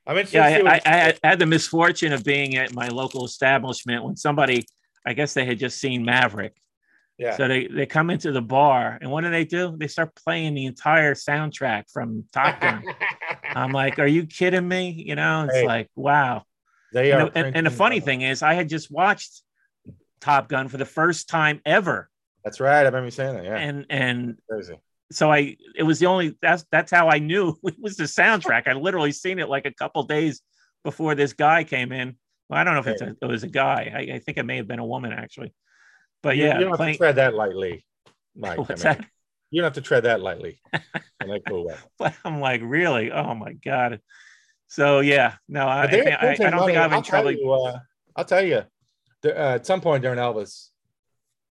I'm 0.07 0.18
interested. 0.18 0.64
Yeah, 0.64 0.72
I, 0.72 0.82
I, 0.86 1.14
I 1.24 1.28
had 1.28 1.38
the 1.38 1.45
misfortune 1.45 2.12
of 2.12 2.24
being 2.24 2.55
at 2.57 2.74
my 2.74 2.88
local 2.88 3.24
establishment 3.24 4.03
when 4.03 4.18
somebody, 4.18 4.66
I 5.05 5.14
guess 5.14 5.36
they 5.36 5.45
had 5.45 5.60
just 5.60 5.78
seen 5.80 6.03
Maverick. 6.03 6.55
Yeah. 7.20 7.36
So 7.38 7.47
they, 7.47 7.67
they 7.67 7.86
come 7.86 8.09
into 8.09 8.32
the 8.32 8.41
bar 8.41 8.97
and 9.01 9.11
what 9.11 9.22
do 9.26 9.30
they 9.30 9.45
do? 9.45 9.76
They 9.78 9.88
start 9.88 10.15
playing 10.15 10.53
the 10.55 10.65
entire 10.65 11.13
soundtrack 11.13 11.91
from 11.91 12.24
Top 12.34 12.59
Gun. 12.61 12.84
I'm 13.43 13.72
like, 13.72 13.99
are 13.99 14.07
you 14.07 14.26
kidding 14.26 14.67
me? 14.67 14.89
You 14.91 15.15
know, 15.15 15.43
it's 15.43 15.53
Hey. 15.55 15.65
like, 15.67 15.89
wow. 15.95 16.43
they 16.93 17.11
And 17.11 17.22
are. 17.22 17.30
the, 17.30 17.38
and, 17.45 17.55
and 17.57 17.65
the 17.67 17.72
funny 17.72 17.99
thing 17.99 18.22
is, 18.22 18.41
I 18.41 18.53
had 18.53 18.70
just 18.70 18.89
watched 18.89 19.43
Top 20.22 20.47
Gun 20.49 20.67
for 20.70 20.78
the 20.78 20.86
first 20.86 21.30
time 21.30 21.61
ever. 21.65 22.09
That's 22.43 22.59
right. 22.59 22.80
I 22.80 22.84
remember 22.84 23.05
you 23.05 23.11
saying 23.11 23.36
that. 23.36 23.43
Yeah, 23.43 23.57
And 23.57 23.86
and 23.89 24.38
crazy. 24.49 24.76
so 25.11 25.30
I 25.32 25.57
it 25.76 25.84
was 25.84 25.99
the 25.99 26.05
only 26.05 26.38
that's 26.41 26.65
that's 26.72 26.89
how 26.91 27.09
I 27.09 27.20
knew 27.20 27.57
it 27.63 27.76
was 27.80 27.97
the 27.97 28.05
soundtrack. 28.05 28.67
I 28.67 28.74
literally 28.74 29.11
seen 29.11 29.39
it 29.39 29.49
like 29.49 29.65
a 29.65 29.74
couple 29.74 30.03
days 30.03 30.41
before 30.86 31.15
this 31.15 31.34
guy 31.34 31.63
came 31.65 31.91
in. 31.91 32.15
Well, 32.49 32.59
I 32.59 32.63
don't 32.63 32.74
know 32.76 32.80
if 32.80 32.88
it's 32.88 33.01
a, 33.01 33.15
it 33.22 33.26
was 33.28 33.43
a 33.43 33.47
guy. 33.49 33.91
I, 33.93 34.15
I 34.15 34.20
think 34.20 34.38
it 34.38 34.43
may 34.45 34.55
have 34.57 34.67
been 34.67 34.80
a 34.80 34.86
woman 34.86 35.11
actually. 35.11 35.53
But 36.22 36.38
yeah, 36.38 36.59
you 36.59 36.65
don't 36.65 36.78
have 36.80 36.91
to 36.91 36.97
tread 36.97 37.15
that 37.15 37.34
lightly, 37.34 37.86
Mike. 38.36 38.59
I 38.59 38.74
mean, 38.74 38.78
that? 38.80 39.05
You 39.51 39.61
don't 39.61 39.67
have 39.67 39.82
to 39.84 39.88
tread 39.88 40.03
that 40.03 40.22
lightly. 40.22 40.61
in 41.22 41.41
cool. 41.47 41.74
But 41.97 42.13
I'm 42.24 42.39
like, 42.39 42.61
really? 42.63 43.11
Oh 43.11 43.34
my 43.34 43.53
god. 43.53 44.01
So 44.67 44.99
yeah, 44.99 45.36
no, 45.47 45.65
I, 45.67 45.80
I, 45.80 45.82
But 45.84 45.91
they're 45.91 46.03
think, 46.03 46.15
I, 46.41 46.49
don't 46.49 46.65
think. 46.65 46.78
I'm 46.78 46.93
in 46.93 47.03
trouble. 47.03 47.32
you, 47.32 47.51
uh, 47.51 47.80
I'll 48.15 48.26
tell 48.26 48.45
you, 48.45 48.63
uh, 49.26 49.30
at 49.30 49.65
some 49.65 49.82
point 49.82 50.03
during 50.03 50.20
Elvis, 50.20 50.70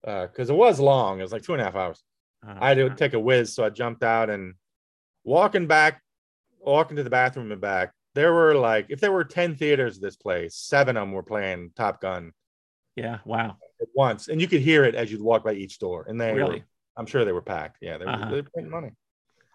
because 0.02 0.50
it 0.50 0.56
was 0.56 0.80
long, 0.80 1.20
it 1.20 1.22
was 1.22 1.32
like 1.32 1.42
two 1.42 1.52
and 1.52 1.62
a 1.62 1.64
half 1.64 1.76
hours. 1.76 2.02
Uh, 2.46 2.54
I 2.58 2.68
had 2.70 2.78
to 2.78 2.90
take 2.90 3.12
a 3.12 3.20
whiz, 3.20 3.54
so 3.54 3.64
I 3.64 3.70
jumped 3.70 4.02
out 4.02 4.30
and 4.30 4.54
walking 5.22 5.66
back, 5.66 6.02
walking 6.58 6.96
to 6.96 7.02
the 7.02 7.10
bathroom 7.10 7.52
and 7.52 7.60
back. 7.60 7.92
There 8.14 8.32
were 8.32 8.54
like, 8.54 8.86
if 8.88 9.00
there 9.00 9.12
were 9.12 9.24
ten 9.24 9.54
theaters, 9.54 10.00
this 10.00 10.16
place, 10.16 10.56
seven 10.56 10.96
of 10.96 11.02
them 11.02 11.12
were 11.12 11.22
playing 11.22 11.70
Top 11.76 12.00
Gun 12.00 12.32
yeah, 12.96 13.18
wow, 13.24 13.56
at 13.84 13.88
once, 13.94 14.28
and 14.28 14.40
you 14.40 14.48
could 14.48 14.60
hear 14.60 14.84
it 14.84 14.94
as 14.94 15.12
you'd 15.12 15.22
walk 15.22 15.44
by 15.44 15.52
each 15.52 15.78
door. 15.78 16.04
And 16.08 16.20
they 16.20 16.32
were, 16.32 16.38
really. 16.38 16.64
I'm 16.96 17.06
sure 17.06 17.24
they 17.24 17.32
were 17.32 17.42
packed. 17.42 17.78
Yeah, 17.80 17.98
they 17.98 18.04
were, 18.04 18.10
Uh-huh. 18.12 18.30
they 18.30 18.36
were 18.36 18.48
printing 18.52 18.70
money. 18.70 18.90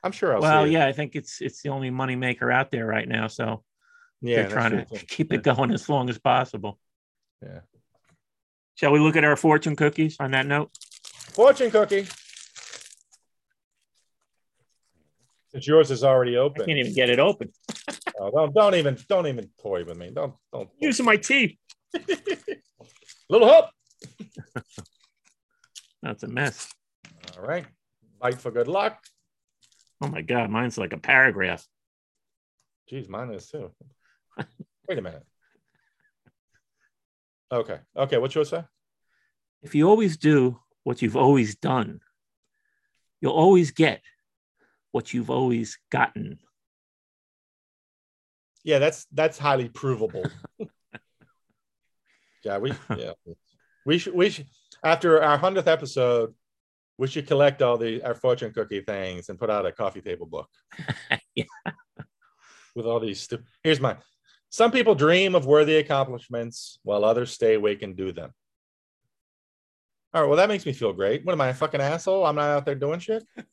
I'm 0.03 0.11
sure 0.11 0.33
I'll 0.33 0.41
Well, 0.41 0.65
yeah, 0.67 0.85
I 0.85 0.93
think 0.93 1.15
it's 1.15 1.41
it's 1.41 1.61
the 1.61 1.69
only 1.69 1.89
money 1.89 2.15
maker 2.15 2.49
out 2.51 2.71
there 2.71 2.85
right 2.85 3.07
now. 3.07 3.27
So 3.27 3.63
yeah, 4.21 4.43
they're 4.43 4.49
trying 4.51 4.85
to 4.85 5.05
keep 5.05 5.33
it 5.33 5.43
going 5.43 5.71
as 5.71 5.89
long 5.89 6.09
as 6.09 6.17
possible. 6.17 6.79
Yeah. 7.41 7.59
Shall 8.75 8.91
we 8.91 8.99
look 8.99 9.17
at 9.17 9.25
our 9.25 9.35
fortune 9.35 9.75
cookies 9.75 10.15
on 10.21 10.31
that 10.31 10.45
note? 10.45 10.71
Fortune 11.33 11.69
cookie. 11.69 12.07
Since 15.51 15.67
yours 15.67 15.91
is 15.91 16.03
already 16.03 16.37
open. 16.37 16.61
I 16.61 16.65
can't 16.65 16.77
even 16.79 16.93
get 16.93 17.09
it 17.09 17.19
open. 17.19 17.51
Oh, 18.19 18.31
don't 18.31 18.53
don't 18.53 18.75
even 18.75 18.97
don't 19.07 19.27
even 19.27 19.49
toy 19.61 19.83
with 19.83 19.97
me. 19.97 20.11
Don't 20.13 20.33
don't. 20.53 20.69
Using 20.79 21.05
my 21.05 21.17
teeth. 21.17 21.57
Little 23.29 23.47
hope. 23.49 23.65
That's 26.01 26.23
a 26.23 26.27
mess. 26.27 26.73
All 27.37 27.45
right. 27.45 27.65
Bite 28.19 28.39
for 28.39 28.51
good 28.51 28.67
luck. 28.67 29.03
Oh 30.01 30.07
my 30.07 30.21
god, 30.21 30.49
mine's 30.49 30.77
like 30.77 30.93
a 30.93 30.97
paragraph. 30.97 31.67
Geez, 32.89 33.09
mine 33.09 33.31
is 33.33 33.47
too. 33.47 33.71
Wait 34.87 34.97
a 34.97 35.01
minute. 35.01 35.25
Okay. 37.51 37.79
Okay. 37.95 38.17
What's 38.17 38.35
yours 38.35 38.49
say? 38.49 38.63
If 39.61 39.75
you 39.75 39.89
always 39.89 40.17
do 40.17 40.59
what 40.83 41.01
you've 41.01 41.17
always 41.17 41.55
done, 41.55 41.99
you'll 43.21 43.33
always 43.33 43.71
get 43.71 44.01
what 44.91 45.13
you've 45.13 45.29
always 45.29 45.77
gotten. 45.91 46.39
Yeah, 48.63 48.79
that's 48.79 49.05
that's 49.11 49.37
highly 49.37 49.69
provable. 49.69 50.25
yeah, 52.43 52.57
we 52.57 52.73
yeah 52.95 53.13
we 53.85 53.97
should 53.97 54.13
we 54.13 54.29
should 54.29 54.47
after 54.83 55.21
our 55.21 55.37
hundredth 55.37 55.67
episode, 55.67 56.33
we 56.97 57.07
should 57.07 57.27
collect 57.27 57.61
all 57.61 57.77
the 57.77 58.03
our 58.03 58.15
fortune 58.15 58.53
cookie 58.53 58.81
things 58.81 59.29
and 59.29 59.39
put 59.39 59.49
out 59.49 59.65
a 59.65 59.71
coffee 59.71 60.01
table 60.01 60.25
book. 60.25 60.49
Yeah. 61.35 61.45
With 62.75 62.85
all 62.85 62.99
these 62.99 63.21
stu- 63.21 63.43
here's 63.63 63.79
mine. 63.79 63.97
Some 64.49 64.71
people 64.71 64.93
dream 64.93 65.35
of 65.35 65.45
worthy 65.45 65.77
accomplishments 65.77 66.79
while 66.83 67.05
others 67.05 67.31
stay 67.31 67.53
awake 67.53 67.81
and 67.81 67.95
do 67.95 68.11
them. 68.11 68.33
All 70.13 70.21
right, 70.21 70.27
well, 70.27 70.37
that 70.37 70.49
makes 70.49 70.65
me 70.65 70.73
feel 70.73 70.91
great. 70.91 71.23
What 71.23 71.33
am 71.33 71.41
I, 71.41 71.49
a 71.49 71.53
fucking 71.53 71.79
asshole? 71.79 72.25
I'm 72.25 72.35
not 72.35 72.49
out 72.49 72.65
there 72.65 72.75
doing 72.75 72.99
shit. 72.99 73.23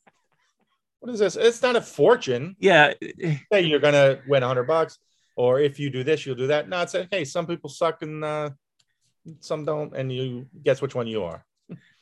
What 0.99 1.13
is 1.13 1.19
this? 1.19 1.35
It's 1.35 1.61
not 1.61 1.75
a 1.75 1.81
fortune 1.81 2.55
Yeah, 2.59 2.93
hey, 3.51 3.61
you're 3.61 3.79
gonna 3.79 4.19
win 4.27 4.41
hundred 4.43 4.63
bucks, 4.63 4.97
or 5.35 5.59
if 5.59 5.79
you 5.79 5.89
do 5.91 6.03
this, 6.03 6.25
you'll 6.25 6.35
do 6.35 6.47
that. 6.47 6.67
No, 6.67 6.81
it's 6.81 6.95
like, 6.95 7.07
hey, 7.11 7.23
some 7.23 7.45
people 7.45 7.69
suck 7.69 8.01
and 8.01 8.25
uh, 8.25 8.49
some 9.39 9.65
don't, 9.65 9.95
and 9.95 10.11
you 10.11 10.47
guess 10.63 10.81
which 10.81 10.95
one 10.95 11.07
you 11.07 11.23
are. 11.23 11.45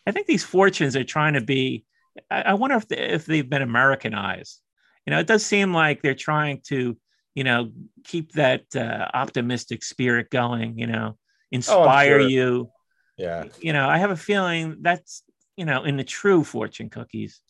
I 0.08 0.12
think 0.12 0.28
these 0.28 0.44
fortunes 0.44 0.96
are 0.96 1.04
trying 1.04 1.34
to 1.34 1.42
be. 1.42 1.86
I, 2.30 2.42
I 2.42 2.54
wonder 2.54 2.76
if 2.78 2.88
they, 2.88 2.98
if 2.98 3.26
they've 3.26 3.50
been 3.50 3.62
Americanized. 3.62 4.62
You 5.06 5.12
know, 5.12 5.20
it 5.20 5.28
does 5.28 5.46
seem 5.46 5.74
like 5.74 6.02
they're 6.02 6.16
trying 6.16 6.62
to, 6.68 6.98
you 7.36 7.44
know, 7.44 7.72
keep 8.04 8.32
that 8.34 8.64
uh, 8.76 9.08
optimistic 9.14 9.84
spirit 9.84 10.30
going. 10.30 10.78
You 10.80 10.88
know, 10.88 11.18
inspire 11.52 12.20
sure. 12.22 12.30
you. 12.30 12.72
Yeah. 13.18 13.46
You 13.62 13.74
know, 13.74 13.88
I 13.88 13.98
have 13.98 14.12
a 14.12 14.16
feeling 14.18 14.78
that's 14.82 15.24
you 15.58 15.66
know 15.66 15.84
in 15.84 15.98
the 15.98 16.04
true 16.04 16.44
fortune 16.44 16.90
cookies. 16.90 17.42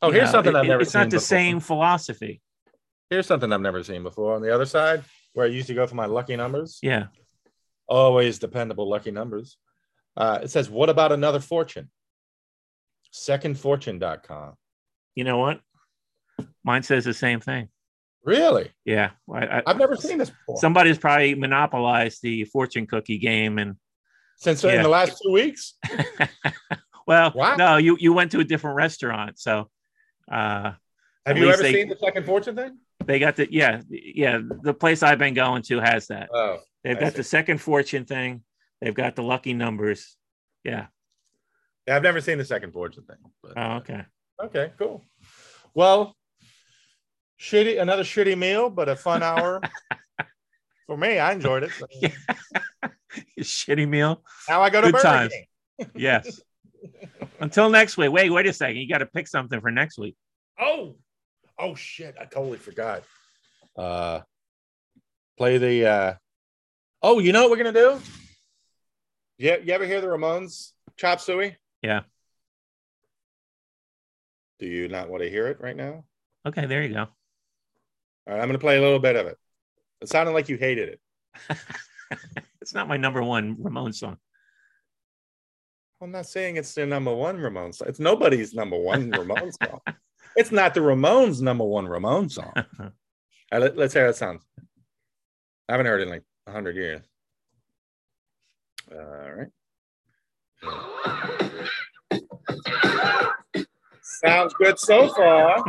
Oh, 0.00 0.10
here's 0.10 0.26
know, 0.26 0.32
something 0.32 0.54
it- 0.54 0.58
I've 0.58 0.66
never 0.66 0.82
It's 0.82 0.94
not 0.94 1.10
the 1.10 1.16
before. 1.16 1.20
same 1.20 1.60
philosophy. 1.60 2.40
Here's 3.10 3.26
something 3.26 3.52
I've 3.52 3.60
never 3.60 3.82
seen 3.82 4.02
before. 4.02 4.34
On 4.36 4.42
the 4.42 4.54
other 4.54 4.66
side, 4.66 5.02
where 5.32 5.46
I 5.46 5.48
used 5.48 5.66
to 5.68 5.74
go 5.74 5.86
for 5.86 5.94
my 5.94 6.06
lucky 6.06 6.36
numbers, 6.36 6.78
Yeah. 6.82 7.06
Always 7.88 8.38
dependable 8.38 8.88
lucky 8.88 9.10
numbers. 9.10 9.56
Uh, 10.16 10.40
it 10.42 10.50
says, 10.50 10.68
"What 10.70 10.88
about 10.90 11.12
another 11.12 11.40
fortune?" 11.40 11.90
Secondfortune.com. 13.12 14.54
You 15.14 15.24
know 15.24 15.38
what? 15.38 15.60
Mine 16.64 16.82
says 16.82 17.04
the 17.04 17.14
same 17.14 17.40
thing. 17.40 17.68
Really? 18.24 18.70
Yeah. 18.84 19.10
I, 19.32 19.62
I've 19.66 19.78
never 19.78 19.96
seen 19.96 20.18
this 20.18 20.30
before. 20.30 20.58
Somebody's 20.58 20.98
probably 20.98 21.34
monopolized 21.34 22.20
the 22.22 22.44
fortune 22.44 22.86
cookie 22.86 23.18
game 23.18 23.58
and 23.58 23.76
Since 24.36 24.62
Yeah. 24.62 24.74
in 24.74 24.82
the 24.82 24.88
last 24.88 25.20
two 25.22 25.32
weeks. 25.32 25.74
Well, 27.06 27.32
Wow. 27.34 27.56
no, 27.56 27.76
you 27.78 27.96
you 27.98 28.12
went 28.12 28.32
to 28.32 28.40
a 28.40 28.44
different 28.44 28.76
restaurant, 28.76 29.38
so 29.38 29.70
uh, 30.30 30.72
Have 31.24 31.38
you 31.38 31.48
ever 31.50 31.62
they- 31.62 31.72
seen 31.72 31.88
the 31.88 31.96
second 31.96 32.26
fortune 32.26 32.54
thing? 32.54 32.76
They 33.08 33.18
got 33.18 33.34
the 33.36 33.48
yeah 33.52 33.80
yeah 33.90 34.38
the 34.62 34.72
place 34.74 35.02
I've 35.02 35.18
been 35.18 35.34
going 35.34 35.62
to 35.62 35.80
has 35.80 36.06
that. 36.08 36.28
Oh, 36.32 36.58
They've 36.84 36.96
I 36.96 37.00
got 37.00 37.12
see. 37.12 37.16
the 37.16 37.24
second 37.24 37.58
fortune 37.58 38.04
thing. 38.04 38.44
They've 38.80 38.94
got 38.94 39.16
the 39.16 39.22
lucky 39.24 39.52
numbers. 39.54 40.16
Yeah. 40.62 40.86
yeah, 41.88 41.96
I've 41.96 42.02
never 42.02 42.20
seen 42.20 42.38
the 42.38 42.44
second 42.44 42.72
fortune 42.72 43.02
thing. 43.04 43.16
But, 43.42 43.52
Oh, 43.56 43.76
okay. 43.78 44.04
Uh, 44.40 44.44
okay, 44.46 44.72
cool. 44.78 45.02
Well, 45.74 46.14
shitty, 47.40 47.80
another 47.80 48.04
shitty 48.04 48.38
meal, 48.38 48.70
but 48.70 48.88
a 48.88 48.94
fun 48.94 49.22
hour 49.24 49.60
for 50.86 50.96
me. 50.96 51.18
I 51.18 51.32
enjoyed 51.32 51.64
it. 51.64 51.70
Yeah. 52.00 52.10
Shitty 53.40 53.88
meal. 53.88 54.22
Now 54.48 54.60
I 54.62 54.68
go 54.70 54.80
to 54.80 54.88
Good 54.88 54.92
Burger 54.92 55.02
times. 55.02 55.32
King. 55.78 55.90
Yes. 55.96 56.40
Until 57.40 57.70
next 57.70 57.96
week. 57.96 58.12
Wait, 58.12 58.30
wait 58.30 58.46
a 58.46 58.52
second. 58.52 58.76
You 58.76 58.88
got 58.88 58.98
to 58.98 59.06
pick 59.06 59.26
something 59.26 59.60
for 59.60 59.70
next 59.70 59.98
week. 59.98 60.14
Oh, 60.60 60.96
oh 61.58 61.74
shit! 61.74 62.16
I 62.20 62.24
totally 62.24 62.58
forgot. 62.58 63.02
Uh, 63.76 64.20
play 65.36 65.58
the. 65.58 65.86
uh 65.86 66.14
Oh, 67.00 67.20
you 67.20 67.32
know 67.32 67.42
what 67.42 67.50
we're 67.50 67.64
gonna 67.64 67.72
do? 67.72 68.00
Yeah, 69.38 69.56
you 69.58 69.72
ever 69.72 69.86
hear 69.86 70.00
the 70.00 70.08
Ramones 70.08 70.72
chop 70.96 71.20
suey? 71.20 71.56
Yeah. 71.80 72.00
Do 74.58 74.66
you 74.66 74.88
not 74.88 75.08
want 75.08 75.22
to 75.22 75.30
hear 75.30 75.46
it 75.46 75.60
right 75.60 75.76
now? 75.76 76.04
Okay, 76.44 76.66
there 76.66 76.82
you 76.82 76.92
go. 76.94 77.00
All 77.00 77.08
right, 78.26 78.40
I'm 78.40 78.48
gonna 78.48 78.58
play 78.58 78.78
a 78.78 78.80
little 78.80 78.98
bit 78.98 79.14
of 79.14 79.26
it. 79.26 79.38
It 80.00 80.08
sounded 80.08 80.32
like 80.32 80.48
you 80.48 80.56
hated 80.56 80.88
it. 80.88 81.00
it's 82.60 82.74
not 82.74 82.88
my 82.88 82.96
number 82.96 83.22
one 83.22 83.56
Ramones 83.56 83.94
song. 83.94 84.16
I'm 86.00 86.10
not 86.12 86.26
saying 86.26 86.56
it's 86.56 86.74
their 86.74 86.86
number 86.86 87.14
one 87.14 87.38
Ramones 87.38 87.76
song. 87.76 87.88
It's 87.88 88.00
nobody's 88.00 88.54
number 88.54 88.76
one 88.76 89.10
Ramones 89.12 89.54
song. 89.62 89.80
It's 90.38 90.52
not 90.52 90.72
the 90.72 90.78
Ramones' 90.78 91.42
number 91.42 91.64
one 91.64 91.86
Ramones 91.86 92.30
song. 92.30 92.52
All 92.56 92.62
right, 93.50 93.60
let, 93.60 93.76
us 93.76 93.92
hear 93.92 94.04
how 94.04 94.10
it 94.10 94.16
sounds. 94.16 94.46
I 95.68 95.72
haven't 95.72 95.86
heard 95.86 96.00
it 96.00 96.04
in 96.04 96.10
like 96.10 96.22
100 96.44 96.76
years. 96.76 97.02
All 98.92 99.32
right. 99.32 99.48
Sounds 104.00 104.54
good 104.54 104.78
so 104.78 105.08
far. 105.08 105.64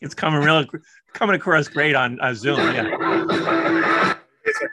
It's 0.00 0.14
coming 0.14 0.42
real 0.42 0.64
coming 1.12 1.36
across 1.36 1.68
great 1.68 1.94
on 1.94 2.20
uh, 2.20 2.34
Zoom. 2.34 2.58
Yeah. 2.58 4.16
It's. 4.44 4.60
All 4.60 4.68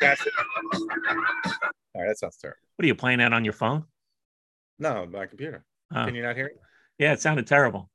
right, 2.01 2.07
that 2.07 2.17
sounds 2.17 2.37
terrible. 2.37 2.57
What 2.75 2.85
are 2.85 2.87
you 2.87 2.95
playing 2.95 3.19
that 3.19 3.33
on 3.33 3.45
your 3.45 3.53
phone? 3.53 3.83
No, 4.79 5.05
my 5.05 5.27
computer. 5.27 5.63
Oh, 5.93 6.05
Can 6.05 6.15
you 6.15 6.23
not 6.23 6.35
hear 6.35 6.47
it? 6.47 6.59
Yeah, 6.99 7.13
it 7.13 7.21
sounded 7.21 7.47
terrible. 7.47 7.89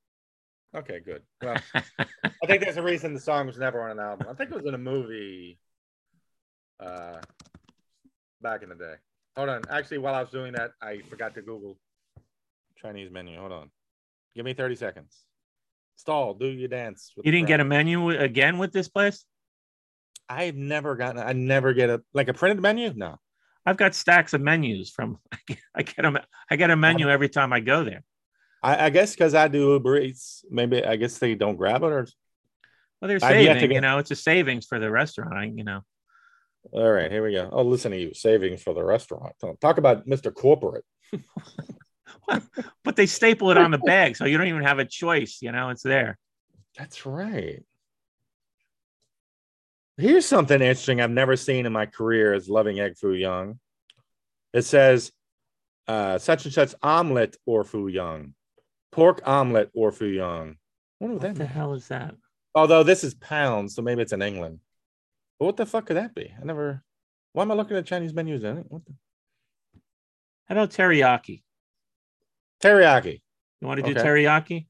Okay, 0.74 1.00
good. 1.00 1.22
Well, 1.42 1.56
I 1.74 2.46
think 2.46 2.62
there's 2.62 2.76
a 2.76 2.82
reason 2.90 3.12
the 3.12 3.20
song 3.20 3.46
was 3.46 3.58
never 3.58 3.82
on 3.82 3.90
an 3.90 3.98
album. 3.98 4.28
I 4.30 4.34
think 4.34 4.50
it 4.50 4.56
was 4.56 4.66
in 4.66 4.74
a 4.74 4.78
movie 4.78 5.58
uh, 6.78 7.18
back 8.40 8.62
in 8.62 8.68
the 8.68 8.76
day. 8.76 8.94
Hold 9.36 9.48
on. 9.48 9.62
Actually, 9.70 9.98
while 9.98 10.14
I 10.14 10.20
was 10.20 10.30
doing 10.30 10.52
that, 10.52 10.72
I 10.80 11.00
forgot 11.08 11.34
to 11.34 11.42
Google 11.42 11.76
Chinese 12.76 13.10
menu. 13.10 13.38
Hold 13.38 13.52
on. 13.52 13.70
Give 14.36 14.44
me 14.44 14.54
30 14.54 14.76
seconds. 14.76 15.16
Stall, 15.96 16.34
do 16.34 16.46
your 16.46 16.68
dance. 16.68 17.12
You 17.22 17.32
didn't 17.32 17.48
get 17.48 17.60
a 17.60 17.64
menu 17.64 18.10
again 18.10 18.58
with 18.58 18.72
this 18.72 18.88
place? 18.88 19.24
I've 20.28 20.54
never 20.54 20.94
gotten, 20.94 21.20
I 21.20 21.32
never 21.32 21.74
get 21.74 21.90
a, 21.90 22.00
like 22.14 22.28
a 22.28 22.34
printed 22.34 22.62
menu? 22.62 22.92
No. 22.94 23.16
I've 23.66 23.76
got 23.76 23.94
stacks 23.94 24.32
of 24.32 24.40
menus 24.40 24.90
from 24.90 25.18
I 25.32 25.38
get, 25.46 25.58
I 25.74 25.82
get 25.82 26.02
them 26.02 26.18
I 26.50 26.56
get 26.56 26.70
a 26.70 26.76
menu 26.76 27.08
every 27.08 27.28
time 27.28 27.52
I 27.52 27.60
go 27.60 27.84
there. 27.84 28.04
I, 28.62 28.86
I 28.86 28.90
guess 28.90 29.12
because 29.12 29.34
I 29.34 29.48
do 29.48 29.72
Uber 29.72 29.98
Eats, 29.98 30.44
maybe 30.50 30.84
I 30.84 30.96
guess 30.96 31.18
they 31.18 31.34
don't 31.34 31.56
grab 31.56 31.82
it 31.82 31.92
or. 31.92 32.06
Well, 33.00 33.08
they're 33.08 33.18
I've 33.22 33.42
yet 33.42 33.54
to 33.54 33.60
saving, 33.60 33.74
you 33.76 33.80
know, 33.80 33.96
it's 33.98 34.10
a 34.10 34.16
savings 34.16 34.66
for 34.66 34.78
the 34.78 34.90
restaurant, 34.90 35.56
you 35.56 35.64
know. 35.64 35.80
All 36.72 36.90
right, 36.90 37.10
here 37.10 37.24
we 37.24 37.32
go. 37.32 37.48
Oh, 37.50 37.62
listen 37.62 37.92
to 37.92 37.98
you, 37.98 38.12
savings 38.12 38.62
for 38.62 38.74
the 38.74 38.84
restaurant. 38.84 39.34
Talk 39.62 39.78
about 39.78 40.06
Mr. 40.06 40.34
Corporate. 40.34 40.84
But 42.84 42.96
they 42.96 43.06
staple 43.06 43.50
it 43.50 43.56
on 43.56 43.70
the 43.70 43.78
bag, 43.78 44.16
so 44.16 44.24
you 44.24 44.38
don't 44.38 44.46
even 44.46 44.62
have 44.62 44.78
a 44.78 44.84
choice, 44.84 45.38
you 45.42 45.52
know, 45.52 45.70
it's 45.70 45.82
there. 45.82 46.18
That's 46.78 47.04
right. 47.04 47.62
Here's 49.96 50.26
something 50.26 50.60
interesting 50.60 51.00
I've 51.00 51.10
never 51.10 51.36
seen 51.36 51.66
in 51.66 51.72
my 51.72 51.86
career 51.86 52.32
as 52.32 52.48
loving 52.48 52.80
egg 52.80 52.96
foo 52.96 53.12
young. 53.12 53.58
It 54.52 54.62
says 54.62 55.12
uh, 55.88 56.18
such 56.18 56.44
and 56.44 56.54
such 56.54 56.74
omelet 56.82 57.36
or 57.46 57.64
foo 57.64 57.88
young, 57.88 58.34
pork 58.92 59.20
omelet 59.26 59.70
or 59.74 59.92
foo 59.92 60.06
young. 60.06 60.56
What 60.98 61.20
the 61.20 61.28
means. 61.32 61.38
hell 61.50 61.74
is 61.74 61.88
that? 61.88 62.14
Although 62.54 62.82
this 62.82 63.04
is 63.04 63.14
pounds, 63.14 63.74
so 63.74 63.82
maybe 63.82 64.02
it's 64.02 64.12
in 64.12 64.22
England. 64.22 64.60
But 65.38 65.46
what 65.46 65.56
the 65.56 65.66
fuck 65.66 65.86
could 65.86 65.96
that 65.96 66.14
be? 66.14 66.34
I 66.40 66.44
never. 66.44 66.82
Why 67.32 67.42
am 67.42 67.52
I 67.52 67.54
looking 67.54 67.76
at 67.76 67.86
Chinese 67.86 68.12
menus? 68.12 68.42
It? 68.42 68.64
What 68.68 68.84
the... 68.84 68.92
How 70.46 70.54
about 70.56 70.70
teriyaki? 70.70 71.42
Teriyaki, 72.62 73.20
You 73.60 73.66
want 73.68 73.78
to 73.80 73.86
do 73.86 73.98
Okay. 73.98 74.06
teriyaki? 74.06 74.66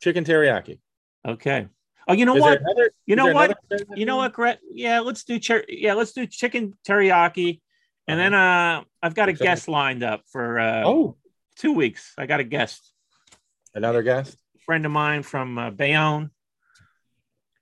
chicken 0.00 0.24
teriyaki. 0.24 0.78
Okay. 1.26 1.68
Oh, 2.08 2.12
you 2.12 2.24
know 2.26 2.34
Is 2.36 2.40
what? 2.42 2.60
another- 2.60 2.90
You 3.06 3.16
know 3.16 3.32
what? 3.32 3.56
You 3.94 4.04
know 4.06 4.16
what, 4.16 4.32
Gret? 4.32 4.60
Yeah, 4.70 5.00
let's 5.00 5.24
do 5.24 5.40
cher- 5.40 5.64
yeah, 5.68 5.94
let's 5.94 6.12
do 6.12 6.26
chicken 6.26 6.76
teriyaki. 6.86 7.60
And 8.08 8.18
then 8.18 8.34
uh 8.34 8.82
I've 9.02 9.14
got 9.14 9.28
a 9.28 9.32
guest 9.32 9.68
lined 9.68 10.02
up 10.02 10.22
for 10.30 10.58
uh 10.58 10.82
Oh, 10.84 11.16
two 11.56 11.72
weeks. 11.72 12.12
I 12.18 12.26
got 12.26 12.40
a 12.40 12.44
guest, 12.44 12.91
another 13.74 14.02
guest. 14.02 14.36
friend 14.64 14.84
of 14.86 14.92
mine 14.92 15.22
from 15.22 15.58
uh, 15.58 15.70
Bayonne, 15.70 16.30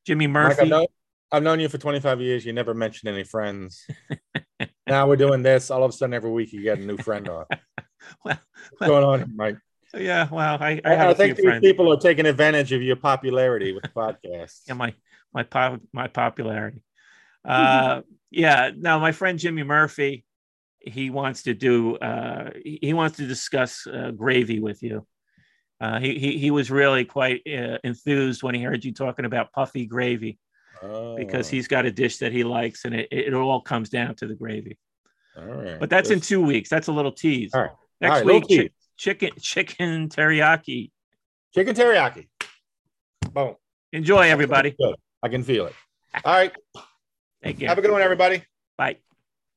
Jimmy 0.07 0.27
Mike, 0.27 0.59
Murphy. 0.59 0.63
I've, 0.63 0.69
known, 0.69 0.87
I've 1.33 1.43
known 1.43 1.61
you 1.61 1.69
for 1.69 1.79
25 1.79 2.21
years. 2.21 2.45
You 2.45 2.53
never 2.53 2.75
mentioned 2.75 3.13
any 3.13 3.25
friends. 3.25 3.87
now 4.87 5.07
we're 5.07 5.17
doing 5.17 5.43
this. 5.43 5.71
All 5.71 5.85
of 5.85 5.91
a 5.91 5.93
sudden, 5.93 6.15
every 6.15 6.31
week 6.31 6.53
you 6.53 6.63
get 6.63 6.79
a 6.79 6.83
new 6.83 6.97
friend 6.99 7.29
on. 7.29 7.47
Well, 8.25 8.39
What's 8.79 8.89
going 8.89 9.05
on, 9.05 9.19
here, 9.19 9.29
Mike? 9.37 9.57
yeah, 9.95 10.27
well, 10.33 10.57
I, 10.59 10.81
I 10.85 10.93
I, 10.93 10.95
have 10.95 11.09
I 11.09 11.25
a 11.25 11.35
few 11.35 11.35
think 11.35 11.63
people 11.63 11.93
are 11.93 11.99
taking 11.99 12.25
advantage 12.25 12.73
of 12.73 12.83
your 12.83 12.97
popularity 12.97 13.73
with 13.75 13.83
the 13.85 13.89
podcast. 13.91 14.61
yeah, 14.67 14.73
my 14.73 14.95
my 15.35 15.43
pop, 15.43 15.81
my 15.93 16.09
popularity. 16.09 16.83
Uh, 17.45 18.01
yeah, 18.31 18.71
now 18.75 18.99
my 18.99 19.13
friend 19.13 19.39
Jimmy 19.39 19.65
Murphy, 19.65 20.25
he 20.81 21.11
wants 21.11 21.43
to 21.43 21.53
do. 21.53 21.97
Uh, 21.97 22.53
he, 22.65 22.79
he 22.81 22.93
wants 22.95 23.19
to 23.19 23.27
discuss 23.27 23.87
uh, 23.87 24.13
gravy 24.13 24.61
with 24.61 24.83
you. 24.83 25.07
Uh, 25.81 25.99
he, 25.99 26.19
he 26.19 26.39
he 26.39 26.51
was 26.51 26.71
really 26.71 27.05
quite 27.05 27.41
uh, 27.47 27.79
enthused 27.85 28.43
when 28.43 28.55
he 28.55 28.63
heard 28.63 28.85
you 28.85 28.93
talking 28.93 29.25
about 29.25 29.53
puffy 29.53 29.87
gravy 29.87 30.39
because 31.17 31.49
Oh, 31.49 31.51
he's 31.51 31.69
got 31.69 31.87
a 31.87 31.91
dish 31.91 32.19
that 32.19 32.33
he 32.33 32.45
likes, 32.45 32.85
and 32.85 32.95
it, 32.95 33.09
it 33.11 33.35
all 33.35 33.61
comes 33.63 33.89
down 33.89 34.15
to 34.17 34.27
the 34.27 34.35
gravy. 34.35 34.79
all 35.37 35.45
right. 35.45 35.81
But 35.81 35.89
that's 35.91 36.11
in 36.11 36.21
two 36.21 36.43
weeks. 36.43 36.69
That's 36.69 36.89
a 36.89 36.93
little 36.93 37.13
tease. 37.13 37.53
All 37.55 37.63
right. 37.63 37.71
Next 38.01 38.11
All 38.13 38.25
right, 38.27 38.27
week, 38.27 38.49
chi- 38.49 38.71
chicken 38.97 39.31
chicken 39.41 40.09
teriyaki. 40.09 40.91
chicken 41.55 41.75
teriyaki. 41.75 42.29
Boom. 43.33 43.57
Enjoy, 43.93 44.23
everybody. 44.23 44.77
I 45.23 45.29
can 45.29 45.43
feel 45.43 45.67
it. 45.67 45.75
All 46.25 46.33
right. 46.35 46.53
Thank 47.43 47.61
you. 47.61 47.69
Have 47.69 47.79
a 47.79 47.83
good 47.83 47.91
one, 47.91 48.03
everybody. 48.03 48.43
Bye. 48.77 48.99